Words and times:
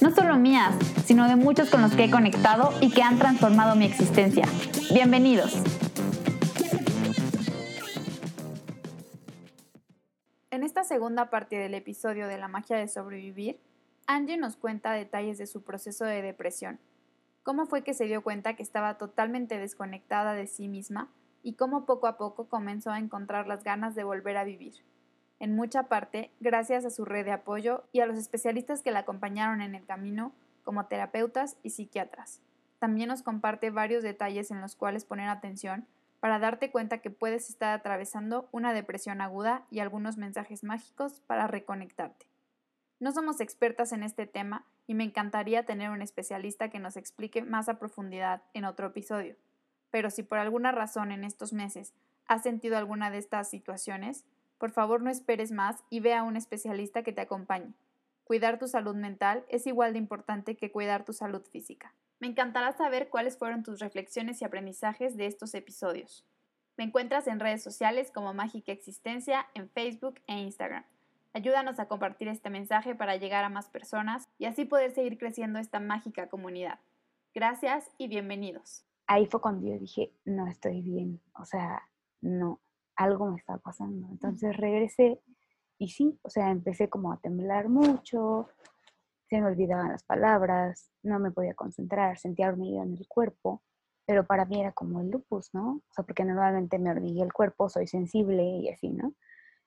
no 0.00 0.10
solo 0.14 0.36
mías, 0.36 0.74
sino 1.04 1.28
de 1.28 1.36
muchos 1.36 1.68
con 1.68 1.82
los 1.82 1.94
que 1.94 2.04
he 2.04 2.10
conectado 2.10 2.72
y 2.80 2.90
que 2.90 3.02
han 3.02 3.18
transformado 3.18 3.76
mi 3.76 3.84
existencia. 3.84 4.46
Bienvenidos. 4.92 5.62
En 10.50 10.62
esta 10.62 10.84
segunda 10.84 11.30
parte 11.30 11.56
del 11.56 11.74
episodio 11.74 12.28
de 12.28 12.38
la 12.38 12.48
magia 12.48 12.76
de 12.76 12.88
sobrevivir, 12.88 13.60
Angie 14.06 14.36
nos 14.36 14.56
cuenta 14.56 14.92
detalles 14.92 15.38
de 15.38 15.46
su 15.46 15.62
proceso 15.62 16.04
de 16.04 16.22
depresión, 16.22 16.80
cómo 17.42 17.66
fue 17.66 17.82
que 17.82 17.94
se 17.94 18.06
dio 18.06 18.22
cuenta 18.22 18.56
que 18.56 18.62
estaba 18.62 18.96
totalmente 18.96 19.58
desconectada 19.58 20.32
de 20.32 20.46
sí 20.46 20.68
misma 20.68 21.10
y 21.42 21.54
cómo 21.54 21.84
poco 21.84 22.06
a 22.06 22.16
poco 22.16 22.48
comenzó 22.48 22.90
a 22.90 22.98
encontrar 22.98 23.46
las 23.46 23.64
ganas 23.64 23.94
de 23.94 24.04
volver 24.04 24.36
a 24.36 24.44
vivir. 24.44 24.74
En 25.40 25.56
mucha 25.56 25.84
parte, 25.88 26.30
gracias 26.38 26.84
a 26.84 26.90
su 26.90 27.04
red 27.04 27.24
de 27.24 27.32
apoyo 27.32 27.82
y 27.90 28.00
a 28.00 28.06
los 28.06 28.16
especialistas 28.16 28.82
que 28.82 28.92
la 28.92 29.00
acompañaron 29.00 29.60
en 29.60 29.74
el 29.74 29.84
camino, 29.84 30.32
como 30.62 30.86
terapeutas 30.86 31.56
y 31.64 31.70
psiquiatras. 31.70 32.40
También 32.78 33.08
nos 33.08 33.22
comparte 33.22 33.70
varios 33.70 34.04
detalles 34.04 34.52
en 34.52 34.60
los 34.60 34.76
cuales 34.76 35.04
poner 35.04 35.28
atención 35.28 35.86
para 36.20 36.38
darte 36.38 36.70
cuenta 36.70 36.98
que 36.98 37.10
puedes 37.10 37.50
estar 37.50 37.76
atravesando 37.76 38.48
una 38.52 38.72
depresión 38.72 39.20
aguda 39.20 39.66
y 39.70 39.80
algunos 39.80 40.16
mensajes 40.16 40.62
mágicos 40.62 41.22
para 41.26 41.48
reconectarte. 41.48 42.26
No 43.00 43.10
somos 43.10 43.40
expertas 43.40 43.92
en 43.92 44.04
este 44.04 44.26
tema 44.26 44.64
y 44.86 44.94
me 44.94 45.04
encantaría 45.04 45.64
tener 45.64 45.90
un 45.90 46.02
especialista 46.02 46.68
que 46.68 46.78
nos 46.78 46.96
explique 46.96 47.42
más 47.42 47.68
a 47.68 47.78
profundidad 47.78 48.42
en 48.54 48.64
otro 48.64 48.86
episodio 48.86 49.34
pero 49.90 50.10
si 50.10 50.22
por 50.22 50.38
alguna 50.38 50.72
razón 50.72 51.12
en 51.12 51.24
estos 51.24 51.52
meses 51.52 51.92
has 52.26 52.42
sentido 52.42 52.76
alguna 52.76 53.10
de 53.10 53.18
estas 53.18 53.50
situaciones, 53.50 54.24
por 54.60 54.70
favor 54.70 55.02
no 55.02 55.10
esperes 55.10 55.50
más 55.50 55.82
y 55.90 55.98
ve 55.98 56.14
a 56.14 56.22
un 56.22 56.36
especialista 56.36 57.02
que 57.02 57.12
te 57.12 57.22
acompañe. 57.22 57.74
Cuidar 58.22 58.60
tu 58.60 58.68
salud 58.68 58.94
mental 58.94 59.44
es 59.48 59.66
igual 59.66 59.94
de 59.94 59.98
importante 59.98 60.56
que 60.56 60.70
cuidar 60.70 61.04
tu 61.04 61.12
salud 61.12 61.42
física. 61.50 61.92
Me 62.20 62.28
encantará 62.28 62.70
saber 62.70 63.08
cuáles 63.08 63.36
fueron 63.36 63.64
tus 63.64 63.80
reflexiones 63.80 64.40
y 64.40 64.44
aprendizajes 64.44 65.16
de 65.16 65.26
estos 65.26 65.54
episodios. 65.54 66.24
Me 66.76 66.84
encuentras 66.84 67.26
en 67.26 67.40
redes 67.40 67.64
sociales 67.64 68.12
como 68.12 68.32
Mágica 68.32 68.70
Existencia 68.70 69.48
en 69.54 69.68
Facebook 69.70 70.20
e 70.28 70.38
Instagram. 70.38 70.84
Ayúdanos 71.32 71.80
a 71.80 71.88
compartir 71.88 72.28
este 72.28 72.50
mensaje 72.50 72.94
para 72.94 73.16
llegar 73.16 73.42
a 73.42 73.48
más 73.48 73.68
personas 73.68 74.28
y 74.38 74.44
así 74.44 74.64
poder 74.64 74.92
seguir 74.92 75.18
creciendo 75.18 75.58
esta 75.58 75.80
mágica 75.80 76.28
comunidad. 76.28 76.78
Gracias 77.34 77.90
y 77.98 78.06
bienvenidos 78.06 78.84
ahí 79.10 79.26
fue 79.26 79.40
cuando 79.40 79.66
yo 79.66 79.76
dije, 79.76 80.12
no 80.24 80.46
estoy 80.46 80.82
bien, 80.82 81.20
o 81.34 81.44
sea, 81.44 81.82
no, 82.20 82.60
algo 83.00 83.30
me 83.30 83.38
está 83.38 83.56
pasando. 83.58 84.08
Entonces 84.10 84.56
regresé 84.56 85.20
y 85.78 85.88
sí, 85.88 86.18
o 86.22 86.28
sea, 86.28 86.50
empecé 86.50 86.88
como 86.88 87.12
a 87.12 87.16
temblar 87.18 87.68
mucho, 87.68 88.48
se 89.28 89.40
me 89.40 89.46
olvidaban 89.46 89.88
las 89.88 90.04
palabras, 90.04 90.90
no 91.02 91.18
me 91.18 91.30
podía 91.30 91.54
concentrar, 91.54 92.18
sentía 92.18 92.48
hormigueo 92.48 92.82
en 92.82 92.92
el 92.92 93.08
cuerpo, 93.08 93.62
pero 94.04 94.26
para 94.26 94.44
mí 94.44 94.60
era 94.60 94.72
como 94.72 95.00
el 95.00 95.10
lupus, 95.10 95.54
¿no? 95.54 95.82
O 95.88 95.92
sea, 95.94 96.04
porque 96.04 96.24
normalmente 96.24 96.78
me 96.78 96.90
hormiguea 96.90 97.24
el 97.24 97.32
cuerpo, 97.32 97.70
soy 97.70 97.86
sensible 97.86 98.42
y 98.42 98.68
así, 98.68 98.90
¿no? 98.90 99.14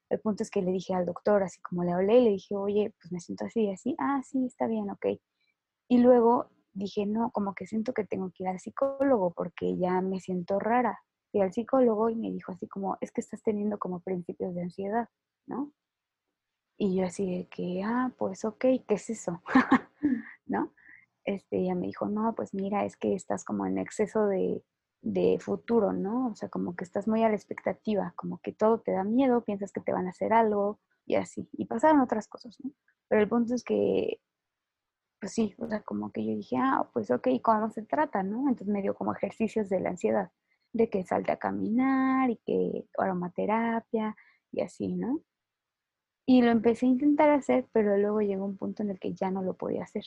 El 0.10 0.20
punto 0.20 0.44
es 0.44 0.52
que 0.52 0.62
le 0.62 0.72
dije 0.72 0.94
al 0.94 1.08
doctor, 1.08 1.42
así 1.42 1.60
como 1.62 1.84
le 1.84 1.94
hablé, 1.94 2.22
le 2.22 2.30
dije, 2.30 2.56
oye, 2.56 2.94
pues 3.02 3.12
me 3.12 3.20
siento 3.20 3.46
así, 3.46 3.72
así, 3.72 3.96
ah, 3.98 4.22
sí, 4.24 4.46
está 4.46 4.68
bien, 4.68 4.92
ok. 4.92 5.08
Y 5.88 5.98
luego 5.98 6.50
dije, 6.74 7.08
no, 7.08 7.32
como 7.32 7.56
que 7.56 7.66
siento 7.66 7.94
que 7.94 8.04
tengo 8.06 8.30
que 8.32 8.44
ir 8.44 8.50
al 8.50 8.60
psicólogo 8.60 9.32
porque 9.32 9.76
ya 9.78 10.02
me 10.02 10.20
siento 10.20 10.60
rara. 10.60 11.00
Y 11.34 11.42
al 11.42 11.52
psicólogo 11.52 12.10
y 12.10 12.16
me 12.16 12.32
dijo 12.32 12.52
así 12.52 12.68
como, 12.68 12.98
es 13.02 13.12
que 13.12 13.22
estás 13.22 13.42
teniendo 13.44 13.80
como 13.80 14.00
principios 14.00 14.54
de 14.56 14.62
ansiedad, 14.62 15.10
¿no? 15.48 15.74
Y 16.78 16.96
yo 16.96 17.06
así 17.06 17.30
de 17.38 17.48
que, 17.48 17.82
ah, 17.84 18.12
pues 18.18 18.46
ok, 18.46 18.60
¿qué 18.60 18.94
es 18.96 19.10
eso? 19.10 19.42
¿No? 20.46 20.72
Este, 21.26 21.58
ella 21.58 21.76
me 21.76 21.88
dijo, 21.88 22.08
no, 22.08 22.34
pues 22.36 22.54
mira, 22.54 22.86
es 22.86 22.98
que 22.98 23.16
estás 23.16 23.44
como 23.44 23.66
en 23.66 23.78
exceso 23.80 24.28
de, 24.28 24.64
de 25.02 25.40
futuro, 25.40 25.92
¿no? 25.92 26.28
O 26.28 26.36
sea, 26.36 26.50
como 26.50 26.76
que 26.76 26.84
estás 26.84 27.08
muy 27.08 27.24
a 27.24 27.30
la 27.30 27.36
expectativa, 27.36 28.14
como 28.16 28.40
que 28.40 28.54
todo 28.54 28.80
te 28.82 28.92
da 28.92 29.04
miedo, 29.04 29.44
piensas 29.44 29.72
que 29.72 29.82
te 29.82 29.94
van 29.94 30.08
a 30.08 30.12
hacer 30.12 30.34
algo 30.34 30.80
y 31.06 31.16
así. 31.16 31.50
Y 31.54 31.66
pasaron 31.66 32.02
otras 32.02 32.28
cosas, 32.28 32.58
¿no? 32.64 32.72
Pero 33.08 33.22
el 33.22 33.30
punto 33.30 33.56
es 33.56 33.64
que 33.64 34.20
pues 35.24 35.32
sí, 35.36 35.56
o 35.58 35.70
sea, 35.70 35.82
como 35.84 36.12
que 36.12 36.26
yo 36.26 36.36
dije, 36.36 36.58
ah, 36.60 36.90
pues 36.92 37.10
ok, 37.10 37.30
¿cómo 37.42 37.70
se 37.70 37.82
trata, 37.84 38.24
no? 38.24 38.50
Entonces 38.50 38.68
me 38.68 38.82
dio 38.82 38.94
como 38.94 39.14
ejercicios 39.14 39.70
de 39.70 39.80
la 39.80 39.92
ansiedad, 39.92 40.32
de 40.74 40.90
que 40.90 41.04
salte 41.04 41.32
a 41.32 41.38
caminar 41.38 42.30
y 42.30 42.38
que 42.46 42.86
aromaterapia 42.98 44.16
y 44.52 44.62
así, 44.62 44.94
¿no? 44.94 45.22
Y 46.26 46.42
lo 46.42 46.52
empecé 46.52 46.86
a 46.86 46.90
intentar 46.90 47.30
hacer, 47.30 47.68
pero 47.74 47.98
luego 47.98 48.22
llegó 48.22 48.46
un 48.46 48.58
punto 48.58 48.84
en 48.84 48.92
el 48.92 49.00
que 49.00 49.14
ya 49.14 49.32
no 49.32 49.42
lo 49.42 49.56
podía 49.56 49.84
hacer. 49.84 50.06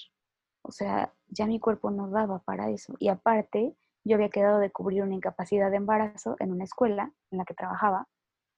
O 0.63 0.73
sea, 0.73 1.15
ya 1.29 1.47
mi 1.47 1.61
cuerpo 1.61 1.91
no 1.91 2.09
daba 2.11 2.41
para 2.41 2.71
eso. 2.71 2.95
Y 2.99 3.09
aparte, 3.09 3.77
yo 4.05 4.17
había 4.17 4.31
quedado 4.31 4.59
de 4.59 4.71
cubrir 4.71 5.03
una 5.03 5.15
incapacidad 5.15 5.71
de 5.71 5.77
embarazo 5.77 6.37
en 6.39 6.53
una 6.53 6.65
escuela 6.65 7.13
en 7.31 7.39
la 7.39 7.45
que 7.45 7.55
trabajaba, 7.55 8.09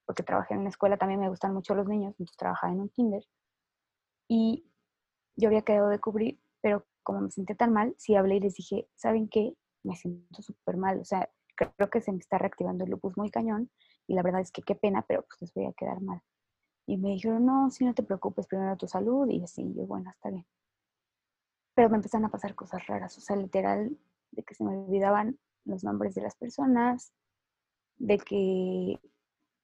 porque 0.06 0.22
trabajé 0.22 0.54
en 0.54 0.60
una 0.60 0.70
escuela, 0.70 0.96
también 0.96 1.20
me 1.20 1.28
gustan 1.28 1.52
mucho 1.52 1.74
los 1.74 1.86
niños, 1.86 2.10
entonces 2.12 2.36
trabajaba 2.36 2.72
en 2.72 2.80
un 2.80 2.88
kinder. 2.90 3.24
Y 4.28 4.70
yo 5.36 5.48
había 5.48 5.62
quedado 5.62 5.88
de 5.88 5.98
cubrir 5.98 6.40
pero 6.60 6.86
como 7.02 7.22
me 7.22 7.30
sentí 7.30 7.54
tan 7.54 7.72
mal, 7.72 7.94
sí 7.98 8.14
hablé 8.14 8.36
y 8.36 8.40
les 8.40 8.54
dije, 8.54 8.88
¿saben 8.94 9.28
qué? 9.28 9.54
Me 9.82 9.96
siento 9.96 10.42
súper 10.42 10.76
mal, 10.76 11.00
o 11.00 11.04
sea, 11.04 11.30
creo 11.58 11.90
que 11.90 12.00
se 12.00 12.12
me 12.12 12.18
está 12.18 12.38
reactivando 12.38 12.84
el 12.84 12.90
lupus 12.90 13.16
muy 13.16 13.30
cañón 13.30 13.70
y 14.06 14.14
la 14.14 14.22
verdad 14.22 14.40
es 14.40 14.52
que 14.52 14.62
qué 14.62 14.74
pena, 14.74 15.02
pero 15.02 15.22
pues 15.22 15.40
les 15.40 15.54
voy 15.54 15.66
a 15.66 15.72
quedar 15.72 16.00
mal. 16.00 16.22
Y 16.86 16.96
me 16.96 17.10
dijeron, 17.10 17.44
no, 17.44 17.70
si 17.70 17.84
no 17.84 17.94
te 17.94 18.02
preocupes, 18.02 18.46
primero 18.46 18.76
tu 18.76 18.86
salud 18.86 19.28
y 19.28 19.42
así, 19.42 19.74
yo, 19.74 19.86
bueno, 19.86 20.10
está 20.10 20.30
bien. 20.30 20.46
Pero 21.74 21.90
me 21.90 21.96
empezaron 21.96 22.24
a 22.24 22.30
pasar 22.30 22.54
cosas 22.54 22.86
raras, 22.86 23.16
o 23.18 23.20
sea, 23.20 23.36
literal, 23.36 23.96
de 24.30 24.42
que 24.42 24.54
se 24.54 24.64
me 24.64 24.76
olvidaban 24.76 25.38
los 25.64 25.84
nombres 25.84 26.14
de 26.14 26.22
las 26.22 26.34
personas, 26.36 27.12
de 27.98 28.18
que 28.18 29.00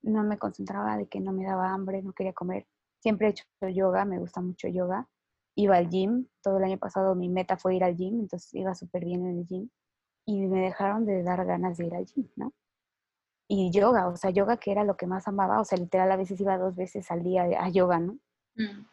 no 0.02 0.22
me 0.22 0.38
concentraba, 0.38 0.96
de 0.96 1.06
que 1.06 1.20
no 1.20 1.32
me 1.32 1.44
daba 1.44 1.72
hambre, 1.72 2.02
no 2.02 2.12
quería 2.12 2.32
comer. 2.32 2.66
Siempre 3.00 3.28
he 3.28 3.30
hecho 3.30 3.44
yoga, 3.72 4.04
me 4.04 4.18
gusta 4.18 4.40
mucho 4.40 4.68
yoga, 4.68 5.08
iba 5.54 5.76
al 5.76 5.88
gym, 5.88 6.26
todo 6.42 6.58
el 6.58 6.64
año 6.64 6.78
pasado 6.78 7.14
mi 7.14 7.28
meta 7.28 7.56
fue 7.56 7.76
ir 7.76 7.84
al 7.84 7.96
gym, 7.96 8.20
entonces 8.20 8.52
iba 8.54 8.74
súper 8.74 9.04
bien 9.04 9.26
en 9.26 9.38
el 9.38 9.46
gym 9.46 9.70
y 10.26 10.46
me 10.46 10.60
dejaron 10.60 11.04
de 11.04 11.22
dar 11.22 11.44
ganas 11.44 11.76
de 11.76 11.86
ir 11.86 11.94
al 11.94 12.06
gym, 12.06 12.28
¿no? 12.36 12.52
Y 13.46 13.70
yoga, 13.70 14.08
o 14.08 14.16
sea, 14.16 14.30
yoga 14.30 14.56
que 14.56 14.72
era 14.72 14.84
lo 14.84 14.96
que 14.96 15.06
más 15.06 15.28
amaba, 15.28 15.60
o 15.60 15.64
sea, 15.64 15.78
literal 15.78 16.10
a 16.10 16.16
veces 16.16 16.40
iba 16.40 16.56
dos 16.56 16.74
veces 16.76 17.10
al 17.10 17.22
día 17.22 17.44
a 17.58 17.68
yoga, 17.68 17.98
¿no? 17.98 18.18
Mm. 18.56 18.86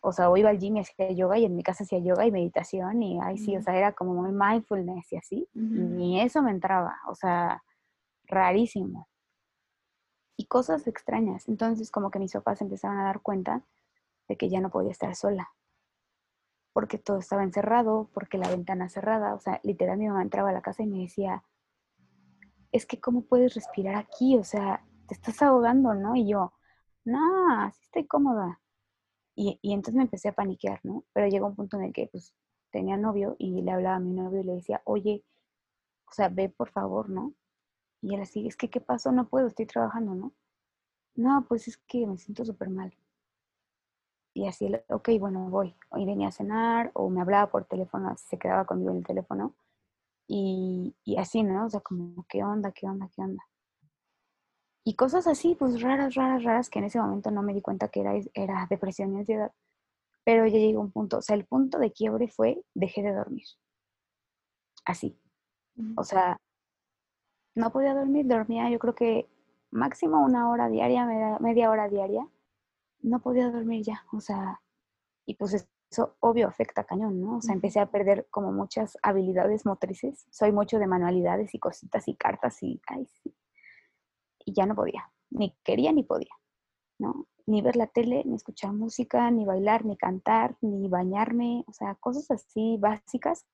O 0.00 0.12
sea, 0.12 0.28
o 0.30 0.36
iba 0.36 0.50
al 0.50 0.58
gym 0.58 0.76
y 0.76 0.80
hacía 0.80 1.12
yoga 1.12 1.38
y 1.38 1.44
en 1.44 1.56
mi 1.56 1.62
casa 1.62 1.84
hacía 1.84 1.98
yoga 1.98 2.26
y 2.26 2.32
meditación 2.32 3.02
y 3.02 3.18
ay 3.22 3.38
sí, 3.38 3.56
o 3.56 3.62
sea, 3.62 3.76
era 3.76 3.92
como 3.92 4.14
muy 4.14 4.32
mindfulness 4.32 5.12
y 5.12 5.16
así. 5.16 5.48
Ni 5.54 6.20
eso 6.20 6.42
me 6.42 6.50
entraba, 6.50 6.98
o 7.08 7.14
sea, 7.14 7.62
rarísimo. 8.24 9.08
Y 10.36 10.46
cosas 10.46 10.86
extrañas. 10.86 11.48
Entonces 11.48 11.90
como 11.90 12.10
que 12.10 12.18
mis 12.18 12.32
papás 12.32 12.60
empezaron 12.60 12.98
a 12.98 13.04
dar 13.04 13.22
cuenta 13.22 13.62
de 14.28 14.36
que 14.36 14.50
ya 14.50 14.60
no 14.60 14.70
podía 14.70 14.90
estar 14.90 15.14
sola 15.14 15.48
porque 16.74 16.98
todo 16.98 17.18
estaba 17.18 17.44
encerrado, 17.44 18.10
porque 18.12 18.36
la 18.36 18.50
ventana 18.50 18.88
cerrada, 18.88 19.34
o 19.34 19.40
sea, 19.40 19.60
literal 19.62 19.96
mi 19.96 20.08
mamá 20.08 20.22
entraba 20.22 20.50
a 20.50 20.52
la 20.52 20.60
casa 20.60 20.82
y 20.82 20.88
me 20.88 20.98
decía, 20.98 21.44
es 22.72 22.84
que 22.84 23.00
cómo 23.00 23.22
puedes 23.22 23.54
respirar 23.54 23.94
aquí, 23.96 24.36
o 24.36 24.44
sea, 24.44 24.84
te 25.06 25.14
estás 25.14 25.40
ahogando, 25.42 25.94
¿no? 25.94 26.16
Y 26.16 26.28
yo, 26.28 26.52
no, 27.04 27.60
así 27.62 27.80
estoy 27.84 28.06
cómoda. 28.06 28.60
Y, 29.36 29.58
y, 29.62 29.72
entonces 29.72 29.94
me 29.94 30.02
empecé 30.02 30.28
a 30.28 30.34
paniquear, 30.34 30.80
¿no? 30.84 31.04
Pero 31.12 31.28
llegó 31.28 31.46
un 31.46 31.56
punto 31.56 31.76
en 31.76 31.84
el 31.84 31.92
que 31.92 32.08
pues 32.08 32.34
tenía 32.70 32.96
novio 32.96 33.36
y 33.38 33.62
le 33.62 33.70
hablaba 33.72 33.96
a 33.96 34.00
mi 34.00 34.12
novio 34.12 34.40
y 34.40 34.44
le 34.44 34.54
decía, 34.54 34.82
oye, 34.84 35.24
o 36.08 36.12
sea, 36.12 36.28
ve 36.28 36.48
por 36.48 36.70
favor, 36.70 37.08
¿no? 37.08 37.34
Y 38.02 38.14
él 38.14 38.22
así, 38.22 38.48
es 38.48 38.56
que, 38.56 38.70
¿qué 38.70 38.80
pasó? 38.80 39.12
No 39.12 39.28
puedo, 39.28 39.46
estoy 39.48 39.66
trabajando, 39.66 40.14
¿no? 40.14 40.34
No, 41.14 41.46
pues 41.48 41.68
es 41.68 41.78
que 41.78 42.06
me 42.06 42.18
siento 42.18 42.44
súper 42.44 42.70
mal 42.70 42.96
y 44.34 44.46
así, 44.48 44.70
ok, 44.88 45.10
bueno, 45.20 45.48
voy. 45.48 45.76
Hoy 45.90 46.04
venía 46.04 46.28
a 46.28 46.32
cenar 46.32 46.90
o 46.94 47.08
me 47.08 47.20
hablaba 47.20 47.50
por 47.50 47.64
teléfono, 47.66 48.14
se 48.16 48.38
quedaba 48.38 48.66
conmigo 48.66 48.90
en 48.90 48.98
el 48.98 49.06
teléfono. 49.06 49.54
Y, 50.26 50.96
y, 51.04 51.18
así, 51.18 51.42
¿no? 51.42 51.66
O 51.66 51.70
sea, 51.70 51.80
como, 51.80 52.26
¿qué 52.28 52.42
onda, 52.44 52.72
qué 52.72 52.86
onda, 52.86 53.08
qué 53.14 53.22
onda? 53.22 53.44
Y 54.84 54.96
cosas 54.96 55.26
así, 55.26 55.54
pues 55.54 55.80
raras, 55.82 56.14
raras, 56.14 56.44
raras, 56.44 56.70
que 56.70 56.78
en 56.78 56.86
ese 56.86 57.00
momento 57.00 57.30
no 57.30 57.42
me 57.42 57.54
di 57.54 57.62
cuenta 57.62 57.88
que 57.88 58.00
era, 58.00 58.12
era 58.34 58.66
depresión 58.68 59.14
y 59.14 59.18
ansiedad. 59.20 59.52
Pero 60.24 60.46
ya 60.46 60.58
llegó 60.58 60.80
un 60.80 60.92
punto, 60.92 61.18
o 61.18 61.22
sea, 61.22 61.36
el 61.36 61.46
punto 61.46 61.78
de 61.78 61.92
quiebre 61.92 62.28
fue, 62.28 62.62
dejé 62.74 63.02
de 63.02 63.14
dormir. 63.14 63.46
así. 64.84 65.18
O 65.96 66.04
sea, 66.04 66.40
no 67.54 67.70
podía 67.72 67.94
dormir, 67.94 68.26
dormía 68.26 68.70
yo 68.70 68.78
creo 68.78 68.94
que 68.94 69.28
máximo 69.70 70.24
una 70.24 70.50
hora 70.50 70.68
diaria, 70.68 71.06
media, 71.40 71.70
hora 71.70 71.88
diaria. 71.88 72.26
No 73.04 73.20
podía 73.20 73.50
dormir 73.50 73.82
ya, 73.84 74.02
o 74.12 74.20
sea, 74.20 74.62
y 75.26 75.34
pues 75.34 75.68
eso 75.90 76.16
obvio 76.20 76.48
afecta 76.48 76.84
cañón, 76.84 77.20
¿no? 77.20 77.36
O 77.36 77.42
sea, 77.42 77.54
empecé 77.54 77.78
a 77.80 77.90
perder 77.90 78.26
como 78.30 78.50
muchas 78.50 78.96
habilidades 79.02 79.66
motrices. 79.66 80.26
Soy 80.30 80.52
mucho 80.52 80.78
de 80.78 80.86
manualidades 80.86 81.54
y 81.54 81.58
cositas 81.58 82.08
y 82.08 82.14
cartas 82.14 82.62
y, 82.62 82.80
ay, 82.86 83.06
sí. 83.06 83.36
Y 84.46 84.54
ya 84.54 84.64
no 84.64 84.74
podía, 84.74 85.12
ni 85.30 85.54
quería 85.62 85.92
ni 85.92 86.02
podía, 86.02 86.34
¿no? 86.98 87.26
Ni 87.46 87.60
ver 87.60 87.76
la 87.76 87.88
tele, 87.88 88.22
ni 88.24 88.36
escuchar 88.36 88.72
música, 88.72 89.30
ni 89.30 89.44
bailar, 89.44 89.84
ni 89.84 89.98
cantar, 89.98 90.56
ni 90.62 90.88
bañarme, 90.88 91.64
o 91.68 91.72
sea, 91.74 91.94
cosas 91.96 92.30
así 92.30 92.78
básicas 92.80 93.44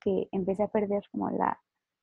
que 0.00 0.28
empecé 0.32 0.64
a 0.64 0.68
perder 0.68 1.04
como 1.10 1.30
la, 1.30 1.60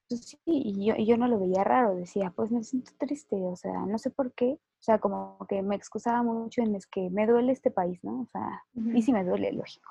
sí, 0.09 0.37
y 0.45 0.85
yo, 0.85 0.95
yo 0.95 1.17
no 1.17 1.27
lo 1.27 1.39
veía 1.39 1.63
raro, 1.63 1.95
decía, 1.95 2.31
pues 2.35 2.51
me 2.51 2.63
siento 2.63 2.91
triste, 2.97 3.35
o 3.35 3.55
sea, 3.55 3.85
no 3.85 3.97
sé 3.97 4.09
por 4.09 4.33
qué, 4.33 4.53
o 4.53 4.83
sea, 4.83 4.99
como 4.99 5.37
que 5.49 5.61
me 5.61 5.75
excusaba 5.75 6.21
mucho 6.21 6.61
en 6.61 6.75
es 6.75 6.85
que 6.85 7.09
me 7.09 7.25
duele 7.25 7.51
este 7.51 7.71
país, 7.71 8.03
¿no? 8.03 8.21
O 8.21 8.25
sea, 8.27 8.63
y 8.93 9.01
sí 9.01 9.11
me 9.11 9.23
duele, 9.23 9.51
lógico, 9.51 9.89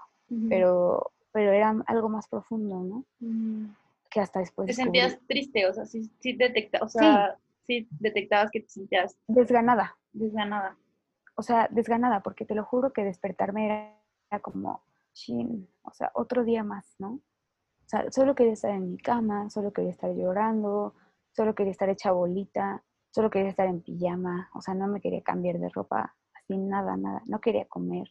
pero, 0.48 1.10
pero 1.32 1.52
era 1.52 1.74
algo 1.86 2.08
más 2.08 2.28
profundo, 2.28 2.80
¿no? 2.80 3.04
Que 4.10 4.20
hasta 4.20 4.38
después... 4.38 4.68
¿Te 4.68 4.74
sentías 4.74 5.18
triste? 5.26 5.66
O 5.66 5.72
sea, 5.72 5.84
sí, 5.84 6.10
sí, 6.20 6.34
detecta, 6.34 6.78
o 6.82 6.88
sea, 6.88 7.36
sí. 7.66 7.88
detectabas 7.98 8.50
que 8.50 8.60
te 8.60 8.68
sentías... 8.68 9.18
Desganada. 9.26 9.96
Desganada. 10.12 10.76
O 11.34 11.42
sea, 11.42 11.66
desganada, 11.70 12.20
porque 12.20 12.44
te 12.44 12.54
lo 12.54 12.64
juro 12.64 12.92
que 12.92 13.02
despertarme 13.02 13.66
era, 13.66 14.40
como, 14.40 14.80
chin, 15.12 15.68
o 15.82 15.92
sea, 15.92 16.12
otro 16.14 16.44
día 16.44 16.62
más, 16.62 16.94
¿no? 16.98 17.18
O 17.84 17.88
sea, 17.88 18.10
solo 18.10 18.34
quería 18.34 18.54
estar 18.54 18.70
en 18.70 18.92
mi 18.92 18.98
cama, 18.98 19.50
solo 19.50 19.72
quería 19.72 19.90
estar 19.90 20.12
llorando, 20.14 20.94
solo 21.32 21.54
quería 21.54 21.72
estar 21.72 21.88
hecha 21.90 22.12
bolita, 22.12 22.82
solo 23.10 23.30
quería 23.30 23.50
estar 23.50 23.66
en 23.66 23.82
pijama, 23.82 24.50
o 24.54 24.60
sea, 24.60 24.74
no 24.74 24.86
me 24.86 25.00
quería 25.00 25.22
cambiar 25.22 25.58
de 25.58 25.68
ropa, 25.68 26.16
así 26.34 26.56
nada, 26.56 26.96
nada, 26.96 27.22
no 27.26 27.40
quería 27.40 27.66
comer. 27.66 28.08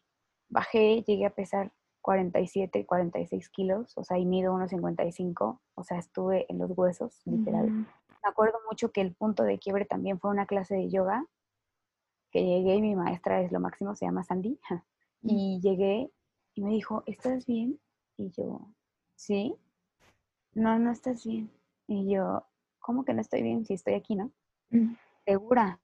Bajé, 0.50 1.04
llegué 1.04 1.26
a 1.26 1.34
pesar 1.34 1.74
47, 2.02 2.86
46 2.86 3.50
kilos, 3.50 3.98
o 3.98 4.04
sea, 4.04 4.20
y 4.20 4.26
mido 4.26 4.54
1,55, 4.54 5.60
o 5.74 5.84
sea, 5.84 5.98
estuve 5.98 6.46
en 6.50 6.60
los 6.60 6.72
huesos, 6.78 7.22
literal. 7.26 7.70
Me 7.70 8.30
acuerdo 8.30 8.60
mucho 8.70 8.92
que 8.92 9.02
el 9.02 9.16
punto 9.16 9.44
de 9.44 9.58
quiebre 9.58 9.86
también 9.86 10.20
fue 10.20 10.30
una 10.30 10.46
clase 10.46 10.76
de 10.76 10.90
yoga, 10.90 11.26
que 12.32 12.44
llegué 12.44 12.76
y 12.76 12.82
mi 12.82 12.96
maestra 12.96 13.42
es 13.42 13.52
lo 13.52 13.60
máximo, 13.60 13.96
se 13.96 14.06
llama 14.06 14.24
Sandy, 14.24 14.60
y 15.22 15.60
llegué 15.62 16.12
y 16.56 16.62
me 16.62 16.72
dijo, 16.72 17.04
¿estás 17.06 17.46
bien? 17.46 17.80
Y 18.18 18.32
yo, 18.32 18.68
sí, 19.16 19.56
no, 20.56 20.80
no 20.80 20.92
estás 20.92 21.26
bien. 21.26 21.52
Y 21.88 22.12
yo, 22.12 22.46
¿cómo 22.80 23.06
que 23.06 23.14
no 23.14 23.22
estoy 23.22 23.42
bien 23.42 23.66
si 23.66 23.74
estoy 23.74 23.94
aquí, 23.94 24.16
no? 24.16 24.32
Mm. 24.70 24.96
¿Segura? 25.26 25.80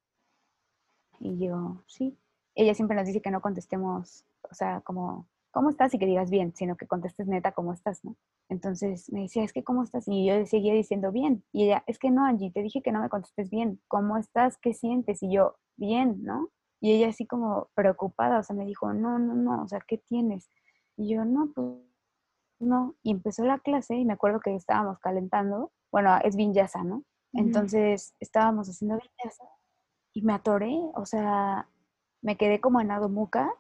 Y 1.19 1.37
yo, 1.37 1.83
sí. 1.87 2.17
Ella 2.55 2.73
siempre 2.73 2.95
nos 2.95 3.07
dice 3.07 3.21
que 3.21 3.31
no 3.31 3.41
contestemos, 3.41 4.25
o 4.49 4.53
sea, 4.53 4.81
como, 4.81 5.27
¿cómo 5.51 5.69
estás? 5.69 5.93
Y 5.93 5.99
que 5.99 6.05
digas 6.05 6.29
bien, 6.29 6.53
sino 6.55 6.75
que 6.75 6.87
contestes 6.87 7.27
neta, 7.27 7.51
¿cómo 7.51 7.73
estás, 7.73 8.03
no? 8.03 8.15
Entonces 8.49 9.11
me 9.11 9.21
decía, 9.21 9.43
es 9.43 9.53
que, 9.53 9.63
¿cómo 9.63 9.83
estás? 9.83 10.07
Y 10.07 10.25
yo 10.25 10.45
seguía 10.45 10.73
diciendo, 10.73 11.11
bien. 11.11 11.43
Y 11.51 11.65
ella, 11.65 11.83
es 11.87 11.99
que 11.99 12.11
no, 12.11 12.25
Angie, 12.25 12.51
te 12.51 12.61
dije 12.61 12.81
que 12.81 12.91
no 12.91 13.01
me 13.01 13.09
contestes 13.09 13.49
bien. 13.49 13.79
¿Cómo 13.87 14.17
estás? 14.17 14.57
¿Qué 14.57 14.73
sientes? 14.73 15.21
Y 15.23 15.31
yo, 15.31 15.57
bien, 15.77 16.23
¿no? 16.23 16.49
Y 16.81 16.93
ella 16.93 17.09
así 17.09 17.25
como 17.25 17.69
preocupada, 17.75 18.39
o 18.39 18.43
sea, 18.43 18.55
me 18.55 18.65
dijo, 18.65 18.93
no, 18.93 19.19
no, 19.19 19.35
no, 19.35 19.63
o 19.63 19.67
sea, 19.67 19.81
¿qué 19.85 19.97
tienes? 19.97 20.49
Y 20.95 21.09
yo, 21.09 21.25
no, 21.25 21.51
pues 21.53 21.88
no, 22.59 22.95
y 23.03 23.11
empezó 23.11 23.43
la 23.43 23.59
clase 23.59 23.95
y 23.95 24.05
me 24.05 24.13
acuerdo 24.13 24.39
que 24.39 24.55
estábamos 24.55 24.99
calentando, 24.99 25.71
bueno, 25.91 26.17
es 26.23 26.35
vinyasa, 26.35 26.83
¿no? 26.83 27.03
Entonces 27.33 28.15
estábamos 28.19 28.67
haciendo 28.69 28.97
vinyasa 28.97 29.43
y 30.13 30.23
me 30.23 30.33
atoré, 30.33 30.75
o 30.95 31.05
sea, 31.05 31.69
me 32.21 32.37
quedé 32.37 32.59
como 32.59 32.81
en 32.81 32.91
Adomuca 32.91 33.51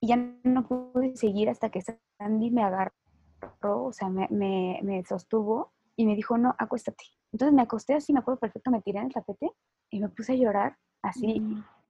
y 0.00 0.08
ya 0.08 0.16
no 0.16 0.66
pude 0.66 1.16
seguir 1.16 1.48
hasta 1.48 1.70
que 1.70 1.80
Sandy 2.18 2.50
me 2.50 2.62
agarró, 2.62 2.92
o 3.62 3.92
sea, 3.92 4.08
me, 4.08 4.28
me, 4.30 5.04
sostuvo 5.04 5.72
y 5.96 6.06
me 6.06 6.16
dijo, 6.16 6.36
no, 6.38 6.54
acuéstate. 6.58 7.04
Entonces 7.32 7.54
me 7.54 7.62
acosté 7.62 7.94
así, 7.94 8.12
me 8.12 8.18
acuerdo 8.18 8.40
perfecto, 8.40 8.70
me 8.70 8.82
tiré 8.82 8.98
en 8.98 9.06
el 9.06 9.12
tapete 9.12 9.50
y 9.90 10.00
me 10.00 10.08
puse 10.08 10.32
a 10.32 10.36
llorar 10.36 10.76
así. 11.02 11.42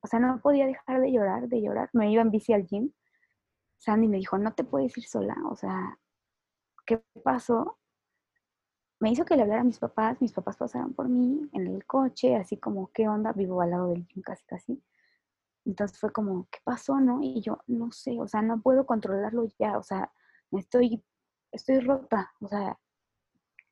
O 0.02 0.06
sea, 0.06 0.20
no 0.20 0.40
podía 0.40 0.66
dejar 0.66 1.00
de 1.00 1.12
llorar, 1.12 1.48
de 1.48 1.62
llorar. 1.62 1.90
Me 1.92 2.10
iba 2.10 2.22
en 2.22 2.30
bici 2.30 2.52
al 2.52 2.66
gym 2.66 2.92
Sandy 3.82 4.06
me 4.06 4.18
dijo, 4.18 4.38
no 4.38 4.54
te 4.54 4.62
puedes 4.62 4.96
ir 4.96 5.04
sola, 5.04 5.36
o 5.50 5.56
sea, 5.56 5.98
¿qué 6.86 7.02
pasó? 7.24 7.80
Me 9.00 9.10
hizo 9.10 9.24
que 9.24 9.34
le 9.34 9.42
hablara 9.42 9.62
a 9.62 9.64
mis 9.64 9.80
papás, 9.80 10.20
mis 10.22 10.32
papás 10.32 10.56
pasaron 10.56 10.94
por 10.94 11.08
mí 11.08 11.50
en 11.52 11.66
el 11.66 11.84
coche, 11.84 12.36
así 12.36 12.56
como, 12.58 12.92
¿qué 12.92 13.08
onda? 13.08 13.32
Vivo 13.32 13.60
al 13.60 13.70
lado 13.70 13.88
del 13.88 14.06
gym 14.06 14.22
casi, 14.22 14.44
casi. 14.46 14.80
Entonces 15.64 15.98
fue 15.98 16.12
como, 16.12 16.46
¿qué 16.48 16.60
pasó, 16.62 17.00
no? 17.00 17.18
Y 17.22 17.40
yo, 17.40 17.58
no 17.66 17.90
sé, 17.90 18.20
o 18.20 18.28
sea, 18.28 18.40
no 18.40 18.62
puedo 18.62 18.86
controlarlo 18.86 19.46
ya, 19.58 19.76
o 19.76 19.82
sea, 19.82 20.12
me 20.52 20.60
estoy, 20.60 21.04
estoy 21.50 21.80
rota, 21.80 22.30
o 22.40 22.46
sea, 22.46 22.78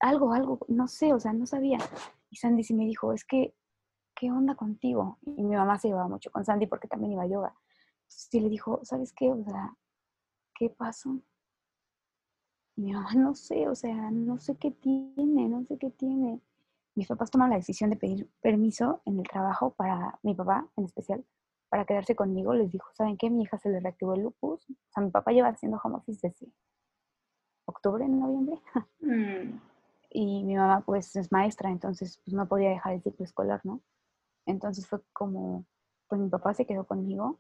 algo, 0.01 0.33
algo, 0.33 0.59
no 0.67 0.89
sé, 0.89 1.13
o 1.15 1.21
sea, 1.21 1.33
no 1.33 1.47
sabía. 1.47 1.79
Y 2.31 2.37
Sandy 2.37 2.65
sí 2.65 2.75
me 2.75 2.85
dijo, 2.85 3.13
es 3.13 3.25
que, 3.25 3.55
¿qué 4.17 4.33
onda 4.33 4.57
contigo? 4.57 5.19
Y 5.23 5.45
mi 5.45 5.55
mamá 5.55 5.79
se 5.79 5.87
llevaba 5.87 6.09
mucho 6.09 6.33
con 6.33 6.45
Sandy 6.45 6.67
porque 6.67 6.89
también 6.89 7.13
iba 7.13 7.23
a 7.23 7.29
yoga. 7.29 7.55
Entonces 8.01 8.29
sí 8.29 8.41
le 8.41 8.49
dijo, 8.49 8.81
¿sabes 8.83 9.13
qué? 9.13 9.31
O 9.31 9.45
sea, 9.45 9.77
¿qué 10.61 10.69
pasó? 10.69 11.19
mi 12.77 12.93
mamá, 12.93 13.13
no 13.15 13.35
sé, 13.35 13.69
o 13.69 13.75
sea, 13.75 14.11
no 14.11 14.39
sé 14.39 14.57
qué 14.57 14.71
tiene, 14.71 15.49
no 15.49 15.65
sé 15.65 15.77
qué 15.77 15.91
tiene. 15.91 16.41
Mis 16.95 17.09
papás 17.09 17.31
tomaron 17.31 17.51
la 17.51 17.57
decisión 17.57 17.91
de 17.91 17.97
pedir 17.97 18.31
permiso 18.41 19.03
en 19.05 19.19
el 19.19 19.29
trabajo 19.29 19.73
para 19.75 20.19
mi 20.23 20.35
papá, 20.35 20.67
en 20.77 20.85
especial, 20.85 21.25
para 21.69 21.85
quedarse 21.85 22.15
conmigo. 22.15 22.55
Les 22.55 22.71
dijo, 22.71 22.89
¿saben 22.95 23.19
qué? 23.19 23.29
Mi 23.29 23.43
hija 23.43 23.59
se 23.59 23.69
le 23.69 23.81
reactivó 23.81 24.15
el 24.15 24.23
lupus. 24.23 24.71
O 24.71 24.93
sea, 24.93 25.03
mi 25.03 25.11
papá 25.11 25.33
lleva 25.33 25.49
haciendo 25.49 25.79
home 25.83 25.97
office 25.97 26.27
desde 26.27 26.51
octubre, 27.67 28.07
noviembre. 28.09 28.61
Mm. 29.01 29.61
Y 30.11 30.45
mi 30.45 30.57
mamá, 30.57 30.83
pues, 30.85 31.15
es 31.17 31.31
maestra, 31.33 31.71
entonces, 31.71 32.21
pues, 32.25 32.35
no 32.35 32.49
podía 32.49 32.71
dejar 32.71 32.95
el 32.95 33.03
ciclo 33.03 33.25
escolar, 33.25 33.61
¿no? 33.65 33.83
Entonces 34.47 34.87
fue 34.87 35.01
como, 35.13 35.67
pues 36.09 36.21
mi 36.21 36.29
papá 36.29 36.55
se 36.55 36.67
quedó 36.67 36.85
conmigo 36.87 37.39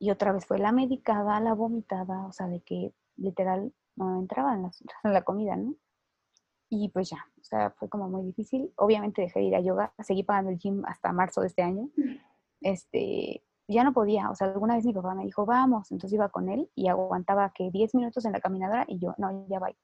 y 0.00 0.10
otra 0.10 0.32
vez 0.32 0.46
fue 0.46 0.58
la 0.58 0.72
medicada, 0.72 1.38
la 1.40 1.52
vomitada, 1.52 2.26
o 2.26 2.32
sea, 2.32 2.48
de 2.48 2.62
que 2.62 2.94
literal 3.16 3.72
no 3.96 4.18
entraba 4.18 4.54
en 4.54 4.70
la, 5.14 5.22
comida, 5.22 5.56
¿no? 5.56 5.74
Y 6.70 6.88
pues 6.88 7.10
ya, 7.10 7.18
o 7.38 7.44
sea, 7.44 7.70
fue 7.72 7.88
como 7.90 8.08
muy 8.08 8.22
difícil. 8.22 8.72
Obviamente 8.76 9.22
dejé 9.22 9.40
de 9.40 9.44
ir 9.46 9.54
a 9.54 9.60
yoga, 9.60 9.92
seguí 9.98 10.22
pagando 10.22 10.50
el 10.50 10.58
gym 10.58 10.84
hasta 10.86 11.12
marzo 11.12 11.42
de 11.42 11.48
este 11.48 11.62
año. 11.62 11.90
Este, 12.62 13.44
ya 13.68 13.84
no 13.84 13.92
podía, 13.92 14.30
o 14.30 14.34
sea, 14.34 14.46
alguna 14.46 14.76
vez 14.76 14.86
mi 14.86 14.94
papá 14.94 15.14
me 15.14 15.24
dijo, 15.24 15.44
vamos, 15.44 15.92
entonces 15.92 16.14
iba 16.14 16.30
con 16.30 16.48
él 16.48 16.70
y 16.74 16.88
aguantaba 16.88 17.52
que 17.54 17.70
10 17.70 17.94
minutos 17.94 18.24
en 18.24 18.32
la 18.32 18.40
caminadora 18.40 18.86
y 18.88 18.98
yo, 18.98 19.14
no, 19.18 19.46
ya 19.48 19.58
va. 19.58 19.68
O 19.68 19.74